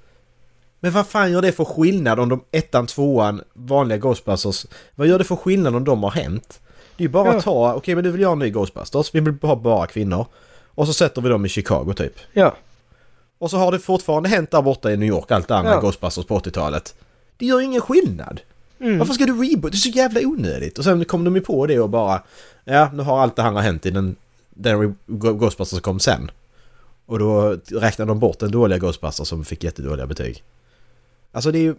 Men 0.79 0.91
vad 0.91 1.07
fan 1.07 1.31
gör 1.31 1.41
det 1.41 1.51
för 1.51 1.65
skillnad 1.65 2.19
om 2.19 2.29
de 2.29 2.43
ettan, 2.51 2.87
tvåan, 2.87 3.41
vanliga 3.53 3.97
Ghostbusters... 3.97 4.65
Vad 4.95 5.07
gör 5.07 5.17
det 5.17 5.23
för 5.23 5.35
skillnad 5.35 5.75
om 5.75 5.83
de 5.83 6.03
har 6.03 6.11
hänt? 6.11 6.61
Det 6.97 7.03
är 7.03 7.05
ju 7.05 7.11
bara 7.11 7.31
Ja. 7.31 7.37
att 7.37 7.43
ta, 7.43 7.73
okej 7.73 7.95
men 7.95 8.03
du 8.03 8.11
vill 8.11 8.21
göra 8.21 8.31
en 8.33 8.39
ny 8.39 8.49
Ghostbusters, 8.49 9.15
vi 9.15 9.19
vill 9.19 9.37
ha 9.41 9.55
bara 9.55 9.87
kvinnor. 9.87 10.25
Och 10.75 10.87
så 10.87 10.93
sätter 10.93 11.21
vi 11.21 11.29
dem 11.29 11.45
i 11.45 11.49
Chicago 11.49 11.93
typ. 11.95 12.13
Ja. 12.33 12.55
Och 13.37 13.49
så 13.49 13.57
har 13.57 13.71
det 13.71 13.79
fortfarande 13.79 14.29
hänt 14.29 14.51
där 14.51 14.61
borta 14.61 14.91
i 14.91 14.97
New 14.97 15.09
York, 15.09 15.31
allt 15.31 15.47
det 15.47 15.55
andra 15.55 15.71
Ja. 15.71 15.79
Ghostbusters 15.79 16.25
på 16.25 16.39
80-talet. 16.39 16.95
Det 17.37 17.45
gör 17.45 17.61
ingen 17.61 17.81
skillnad. 17.81 18.41
Mm. 18.79 18.99
Varför 18.99 19.13
ska 19.13 19.25
du 19.25 19.33
reboot? 19.33 19.71
Det 19.71 19.75
är 19.75 19.79
så 19.79 19.89
jävla 19.89 20.21
onödigt. 20.21 20.77
Och 20.77 20.83
sen 20.83 21.05
kom 21.05 21.23
de 21.23 21.35
ju 21.35 21.41
på 21.41 21.67
det 21.67 21.79
och 21.79 21.89
bara... 21.89 22.23
Ja, 22.63 22.91
nu 22.93 23.03
har 23.03 23.19
allt 23.19 23.35
det 23.35 23.43
andra 23.43 23.61
hänt 23.61 23.85
i 23.85 23.91
den, 23.91 24.15
den 24.49 24.95
Ghostbusters 25.07 25.69
som 25.69 25.81
kom 25.81 25.99
sen. 25.99 26.31
Och 27.05 27.19
då 27.19 27.57
räknade 27.71 28.11
de 28.11 28.19
bort 28.19 28.39
den 28.39 28.51
dåliga 28.51 28.79
Ghostbusters 28.79 29.27
som 29.27 29.45
fick 29.45 29.63
jättedåliga 29.63 30.07
betyg. 30.07 30.43
Alltså 31.31 31.51
det 31.51 31.57
är 31.57 31.63
ju... 31.63 31.75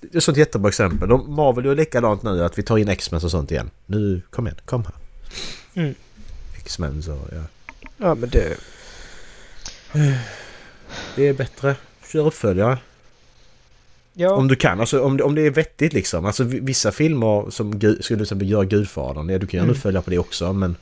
Det 0.00 0.14
är 0.14 0.18
ett 0.18 0.24
sånt 0.24 0.38
jättebra 0.38 0.68
exempel. 0.68 1.08
De, 1.08 1.34
Marvel 1.34 1.64
gör 1.64 1.74
likadant 1.74 2.22
nu 2.22 2.44
att 2.44 2.58
vi 2.58 2.62
tar 2.62 2.78
in 2.78 2.88
X-Men 2.88 3.20
och 3.24 3.30
sånt 3.30 3.50
igen. 3.50 3.70
Nu, 3.86 4.22
kom 4.30 4.46
igen, 4.46 4.58
kom 4.64 4.84
här. 4.84 4.94
Mm. 5.82 5.94
X-Men 6.56 7.02
så, 7.02 7.10
ja. 7.10 7.42
Ja 7.98 8.14
men 8.14 8.28
det... 8.30 8.56
Det 11.16 11.28
är 11.28 11.32
bättre. 11.32 11.76
Kör 12.12 12.26
uppföljare. 12.26 12.78
Ja. 14.12 14.32
Om 14.32 14.48
du 14.48 14.56
kan, 14.56 14.80
alltså 14.80 15.02
om 15.02 15.16
det, 15.16 15.22
om 15.22 15.34
det 15.34 15.46
är 15.46 15.50
vettigt 15.50 15.92
liksom. 15.92 16.24
Alltså 16.26 16.44
vi- 16.44 16.60
vissa 16.60 16.92
filmer 16.92 17.50
som 17.50 17.72
skulle 17.80 17.96
till 18.02 18.22
exempel 18.22 18.50
göra 18.50 18.64
Gudfadern, 18.64 19.28
ja 19.28 19.38
du 19.38 19.46
kan 19.46 19.58
göra 19.58 19.64
Mm. 19.64 19.76
uppföljare 19.76 20.02
på 20.02 20.10
det 20.10 20.18
också 20.18 20.52
men... 20.52 20.76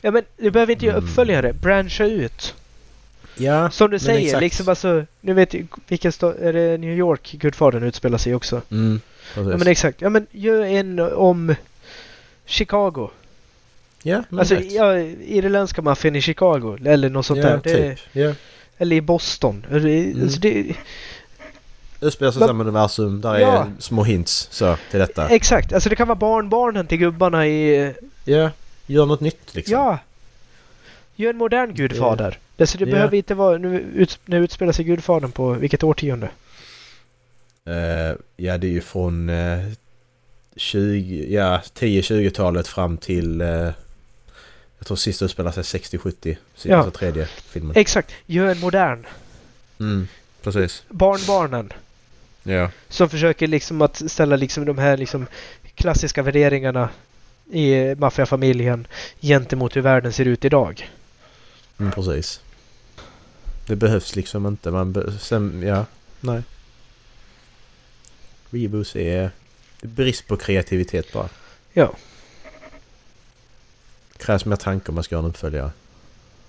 ja 0.00 0.10
men 0.10 0.22
du 0.36 0.50
behöver 0.50 0.72
inte 0.72 0.86
göra 0.86 0.96
Mm. 0.96 1.08
uppföljare. 1.08 1.52
Branscha 1.52 2.04
ut. 2.04 2.54
Ja, 3.36 3.70
Som 3.70 3.90
du 3.90 3.98
säger, 3.98 4.26
exakt. 4.26 4.40
liksom 4.40 4.68
alltså... 4.68 5.04
Nu 5.20 5.32
vet 5.32 5.54
jag 5.54 5.66
vilken 5.88 6.12
stad... 6.12 6.34
Är 6.40 6.52
det 6.52 6.78
New 6.78 6.96
York 6.98 7.32
Gudfadern 7.40 7.82
utspelar 7.82 8.18
sig 8.18 8.34
också? 8.34 8.62
Mm, 8.70 9.00
precis. 9.34 9.50
Ja 9.52 9.56
men 9.58 9.66
exakt. 9.66 10.00
Ja 10.00 10.08
men 10.08 10.26
gör 10.30 10.62
en 10.62 10.98
om 11.00 11.54
Chicago. 12.46 13.10
Ja, 14.02 14.22
men 14.28 14.38
alltså 14.40 14.54
ja, 14.54 14.98
irländska 14.98 15.82
maffian 15.82 16.16
i 16.16 16.20
Chicago. 16.22 16.78
Eller 16.84 17.10
något 17.10 17.26
sånt 17.26 17.40
ja, 17.42 17.48
där. 17.48 17.60
Det, 17.64 17.94
typ. 17.94 17.98
Ja. 18.12 18.32
Eller 18.78 18.96
i 18.96 19.00
Boston. 19.00 19.66
Alltså, 19.72 19.88
det- 19.88 20.04
Mm. 20.10 20.22
Alltså, 20.22 20.40
det, 20.40 20.74
Utspelar 22.02 22.32
sig 22.32 22.42
i 22.42 22.46
samma 22.46 22.64
universum, 22.64 23.20
där 23.20 23.38
Ja. 23.38 23.64
är 23.64 23.70
små 23.78 24.04
hints 24.04 24.48
så 24.50 24.76
till 24.90 25.00
detta. 25.00 25.28
exakt. 25.28 25.72
Alltså 25.72 25.88
det 25.88 25.96
kan 25.96 26.08
vara 26.08 26.16
barnbarnen 26.18 26.86
till 26.86 26.98
gubbarna 26.98 27.46
i... 27.46 27.94
Ja, 28.24 28.50
gör 28.86 29.06
något 29.06 29.20
nytt 29.20 29.54
liksom. 29.54 29.72
Ja! 29.72 29.98
Gör 31.16 31.30
en 31.30 31.36
modern 31.36 31.74
gudfader. 31.74 32.38
Alltså 32.58 32.78
det 32.78 32.84
Ja. 32.84 32.90
behöver 32.92 33.16
inte 33.16 33.34
vara... 33.34 33.58
Nu, 33.58 33.80
ut, 33.94 34.18
nu 34.24 34.44
utspelar 34.44 34.72
sig 34.72 34.84
gudfadern 34.84 35.30
på 35.30 35.52
vilket 35.52 35.82
årtionde? 35.82 36.28
Eh, 37.64 38.16
ja, 38.36 38.58
det 38.58 38.66
är 38.66 38.72
ju 38.72 38.80
från 38.80 39.28
eh, 39.28 39.58
20, 40.56 41.26
ja 41.34 41.60
10-20-talet 41.74 42.66
fram 42.68 42.96
till... 42.96 43.40
Eh, 43.40 43.68
jag 44.80 44.86
tror 44.86 44.96
sista 44.96 45.24
utspelar 45.24 45.52
sig 45.52 45.62
60-70. 45.62 46.36
Ja. 46.62 46.76
Alltså 46.76 46.98
tredje 46.98 47.26
filmen. 47.26 47.76
Exakt. 47.76 48.12
Gör 48.26 48.46
en 48.46 48.58
modern. 48.60 49.06
Mm, 49.80 50.08
precis. 50.42 50.82
Barnbarnen. 50.88 51.72
Ja. 52.42 52.70
Som 52.88 53.08
försöker 53.08 53.46
liksom 53.46 53.82
att 53.82 54.10
ställa 54.10 54.36
liksom 54.36 54.64
de 54.64 54.78
här 54.78 54.96
liksom 54.96 55.26
klassiska 55.74 56.22
värderingarna 56.22 56.88
i 57.52 57.94
maffiafamiljen 57.94 58.86
gentemot 59.20 59.76
hur 59.76 59.80
världen 59.80 60.12
ser 60.12 60.24
ut 60.24 60.44
idag. 60.44 60.90
Mm, 61.78 61.92
precis. 61.92 62.40
Det 63.66 63.76
behövs 63.76 64.16
liksom 64.16 64.46
inte. 64.46 64.70
Man 64.70 64.92
be- 64.92 65.18
sen, 65.18 65.62
ja, 65.66 65.86
nej. 66.20 66.42
Det 68.50 68.64
är 68.94 69.30
brist 69.82 70.26
på 70.26 70.36
kreativitet 70.36 71.12
bara. 71.12 71.28
Ja. 71.72 71.94
Krävs 74.20 74.44
mer 74.44 74.56
tanke 74.56 74.88
om 74.88 74.94
man 74.94 75.04
ska 75.04 75.14
göra 75.14 75.24
en 75.24 75.30
uppföljare. 75.30 75.70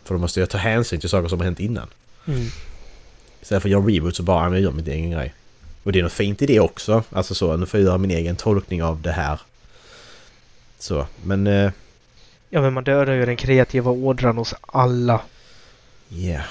För 0.04 0.14
då 0.16 0.20
måste 0.20 0.40
jag 0.40 0.50
ta 0.50 0.58
hänsyn 0.58 1.00
till 1.00 1.10
saker 1.10 1.30
som 1.30 1.40
har 1.40 1.46
hänt 1.46 1.60
innan. 1.60 1.88
Mm. 2.28 2.48
Istället 3.42 3.62
för 3.62 3.70
att 3.70 3.72
göra 3.72 3.82
reboot 3.82 4.16
så 4.16 4.24
bara, 4.24 4.44
"Ja, 4.44 4.50
men 4.50 4.54
jag 4.54 4.62
gör 4.62 4.72
min 4.72 4.88
egen 4.88 5.12
grej. 5.12 5.34
Och 5.84 5.92
det 5.92 6.00
är 6.00 6.04
något 6.04 6.14
fint 6.14 6.42
i 6.42 6.46
det 6.46 6.60
också. 6.60 7.04
Alltså 7.10 7.36
så, 7.36 7.58
nu 7.58 7.66
får 7.66 7.80
jag 7.80 7.86
göra 7.88 7.98
min 7.98 8.12
egen 8.12 8.36
tolkning 8.36 8.84
av 8.84 9.02
det 9.02 9.12
här. 9.12 9.40
Så, 10.80 11.08
men... 11.24 11.48
eh, 11.48 11.72
Ja, 12.54 12.62
men 12.62 12.74
man 12.74 12.84
dödar 12.84 13.14
ju 13.14 13.26
den 13.26 13.36
kreativa 13.38 13.92
ådran 13.92 14.38
hos 14.38 14.54
alla. 14.62 15.22
Yeah. 16.10 16.46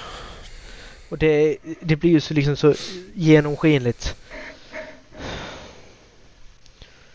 Och 1.09 1.17
det, 1.17 1.57
det 1.81 1.95
blir 1.95 2.11
ju 2.11 2.19
så 2.19 2.33
liksom 2.33 2.55
så 2.55 2.73
genomskinligt. 3.13 4.15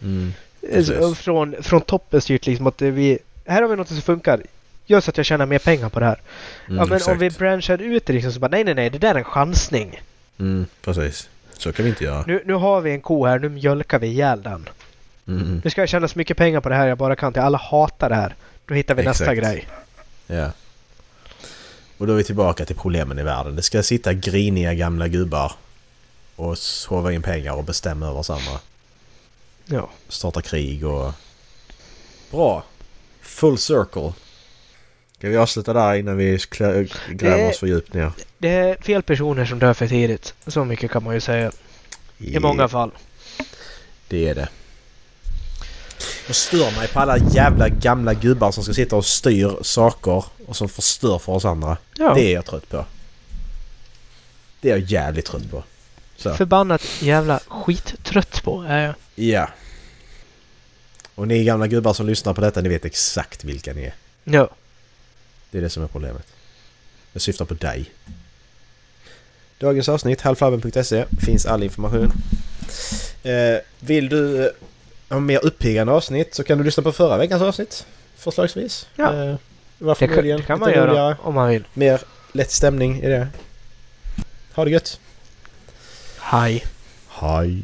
Mm. 0.02 0.32
Alltså. 0.76 1.14
Från, 1.14 1.62
från 1.62 1.80
toppen 1.80 2.20
styrt 2.20 2.46
liksom 2.46 2.66
att 2.66 2.82
vi... 2.82 3.18
Här 3.47 3.62
har 3.62 3.68
vi 3.68 3.76
något 3.76 3.88
som 3.88 4.03
funkar. 4.03 4.42
Gör 4.86 5.01
så 5.01 5.11
att 5.11 5.16
jag 5.16 5.26
tjänar 5.26 5.47
mer 5.47 5.59
pengar 5.59 5.88
på 5.88 6.01
det 6.01 6.07
här. 6.07 6.20
Mm, 6.66 6.78
ja, 6.78 6.86
men 6.86 6.97
exakt. 6.97 7.12
om 7.12 7.18
vi 7.18 7.30
branchar 7.30 7.78
ut 7.82 8.07
det 8.07 8.12
liksom 8.12 8.32
så 8.32 8.40
bara 8.40 8.49
nej, 8.49 8.64
nej, 8.64 8.74
nej, 8.74 8.90
det 8.90 8.99
där 8.99 9.14
är 9.14 9.18
en 9.18 9.24
chansning. 9.24 10.01
Mm, 10.38 10.66
precis. 10.82 11.28
Så 11.53 11.72
kan 11.72 11.84
vi 11.84 11.88
inte 11.88 12.05
göra. 12.05 12.24
Nu, 12.26 12.42
nu 12.47 12.55
har 12.55 12.80
vi 12.80 12.90
en 12.90 13.01
ko 13.01 13.26
här, 13.26 13.38
nu 13.38 13.49
mjölkar 13.49 13.99
vi 13.99 14.07
ihjäl 14.07 14.42
den. 14.42 14.68
Mm, 15.28 15.61
Nu 15.64 15.70
ska 15.70 15.82
jag 15.82 15.88
tjäna 15.88 16.09
så 16.09 16.18
mycket 16.18 16.36
pengar 16.36 16.61
på 16.61 16.68
det 16.68 16.74
här 16.74 16.86
jag 16.86 16.99
bara 16.99 17.16
kan 17.16 17.32
till. 17.32 17.42
Alla 17.42 17.59
hatar 17.59 18.09
det 18.09 18.14
här. 18.14 18.34
Då 18.66 18.74
hittar 18.74 18.94
vi 18.94 19.03
nästa 19.03 19.32
Exakt. 19.32 19.40
grej. 19.40 19.68
ja. 20.26 20.51
Och 21.99 22.07
då 22.07 22.12
är 22.12 22.16
vi 22.16 22.24
tillbaka 22.24 22.64
till 22.64 22.76
problemen 22.76 23.18
i 23.18 23.22
världen. 23.22 23.57
Det 23.57 23.62
ska 23.62 23.82
sitta 23.82 24.12
griniga 24.12 24.74
gamla 24.74 25.09
gubbar 25.09 25.53
och 26.36 26.59
sova 26.59 27.12
in 27.12 27.22
pengar 27.22 27.53
och 27.53 27.64
bestämma 27.64 28.07
över 28.07 28.32
andra. 28.32 28.61
Ja. 29.64 29.88
starta 30.09 30.42
krig 30.42 30.86
och... 30.86 31.12
Bra! 32.30 32.64
Full 33.37 33.59
circle. 33.59 34.12
Ska 35.18 35.28
vi 35.28 35.37
avsluta 35.37 35.72
där 35.72 35.95
innan 35.95 36.16
vi 36.16 36.39
gräver 37.09 37.51
oss 37.51 37.59
för 37.59 37.66
djupt 37.66 37.95
ner? 37.95 38.12
Det 38.39 38.49
är 38.49 38.76
fel 38.82 39.03
personer 39.03 39.45
som 39.45 39.59
dör 39.59 39.74
för 39.74 39.89
tidigt. 39.89 40.34
Så 40.47 40.64
mycket 40.64 40.91
kan 40.91 41.03
man 41.03 41.14
ju 41.14 41.20
säga. 41.20 41.53
I 42.18 42.39
många 42.39 42.68
fall. 42.68 42.91
Det 44.09 44.28
är 44.28 44.34
det. 44.34 44.49
Jag 46.26 46.37
stör 46.37 46.70
mig 46.70 46.89
på 46.89 47.01
alla 47.01 47.18
jävla 47.18 47.68
gamla 47.68 48.14
gubbar 48.14 48.53
som 48.53 48.64
ska 48.64 48.74
sitta 48.74 48.97
och 48.97 49.07
styr 49.07 49.57
saker 49.62 50.24
och 50.47 50.57
som 50.57 50.68
förstör 50.68 51.18
för 51.18 51.32
oss 51.32 51.45
andra. 51.45 51.76
Ja. 51.97 52.14
Det 52.14 52.22
är 52.22 52.34
jag 52.34 52.45
trött 52.45 52.68
på. 52.68 52.84
Det 54.61 54.70
är 54.70 54.76
jag 54.76 54.91
jävligt 54.91 55.24
trött 55.26 55.51
på. 55.51 55.62
Så. 56.16 56.34
Förbannat 56.34 57.03
jävla 57.03 57.41
skittrött 57.49 58.43
på 58.45 58.62
är 58.62 58.87
jag. 58.87 58.95
Ja. 59.14 59.49
Och 61.16 61.28
ni 61.28 61.44
gamla 61.44 61.66
gubbar 61.66 61.92
som 61.92 62.06
lyssnar 62.06 62.34
på 62.34 62.40
detta, 62.40 62.60
ni 62.60 62.68
vet 62.68 62.84
exakt 62.84 63.44
vilka 63.44 63.72
ni 63.72 63.84
är. 63.84 63.94
Ja. 64.24 64.48
Det 65.50 65.58
är 65.58 65.62
det 65.62 65.70
som 65.70 65.82
är 65.82 65.86
problemet. 65.86 66.26
Jag 67.12 67.22
syftar 67.22 67.44
på 67.44 67.54
dig. 67.54 67.90
Dagens 69.58 69.88
avsnitt, 69.88 70.20
halvflabben.se, 70.20 71.04
finns 71.20 71.46
all 71.46 71.62
information. 71.62 72.12
Eh, 73.22 73.58
vill 73.80 74.08
du 74.08 74.44
eh, 74.46 74.52
ha 75.08 75.20
mer 75.20 75.44
uppiggande 75.44 75.92
avsnitt 75.92 76.34
så 76.34 76.44
kan 76.44 76.58
du 76.58 76.64
lyssna 76.64 76.82
på 76.82 76.92
förra 76.92 77.16
veckans 77.16 77.42
avsnitt. 77.42 77.86
Förslagsvis. 78.16 78.86
Ja. 78.96 79.04
Eh, 79.04 79.36
det 79.78 79.84
var 79.84 79.96
Det 80.00 80.08
kan, 80.08 80.24
det 80.24 80.42
kan 80.46 80.58
man 80.58 80.72
göra 80.72 80.90
roligare, 80.90 81.16
om 81.22 81.34
man 81.34 81.48
vill. 81.48 81.64
mer 81.74 82.00
lätt 82.32 82.50
stämning 82.50 83.02
i 83.02 83.08
det. 83.08 83.28
Ha 84.54 84.64
det 84.64 84.70
gött! 84.70 85.00
Hej. 86.18 86.64
Hej! 87.08 87.62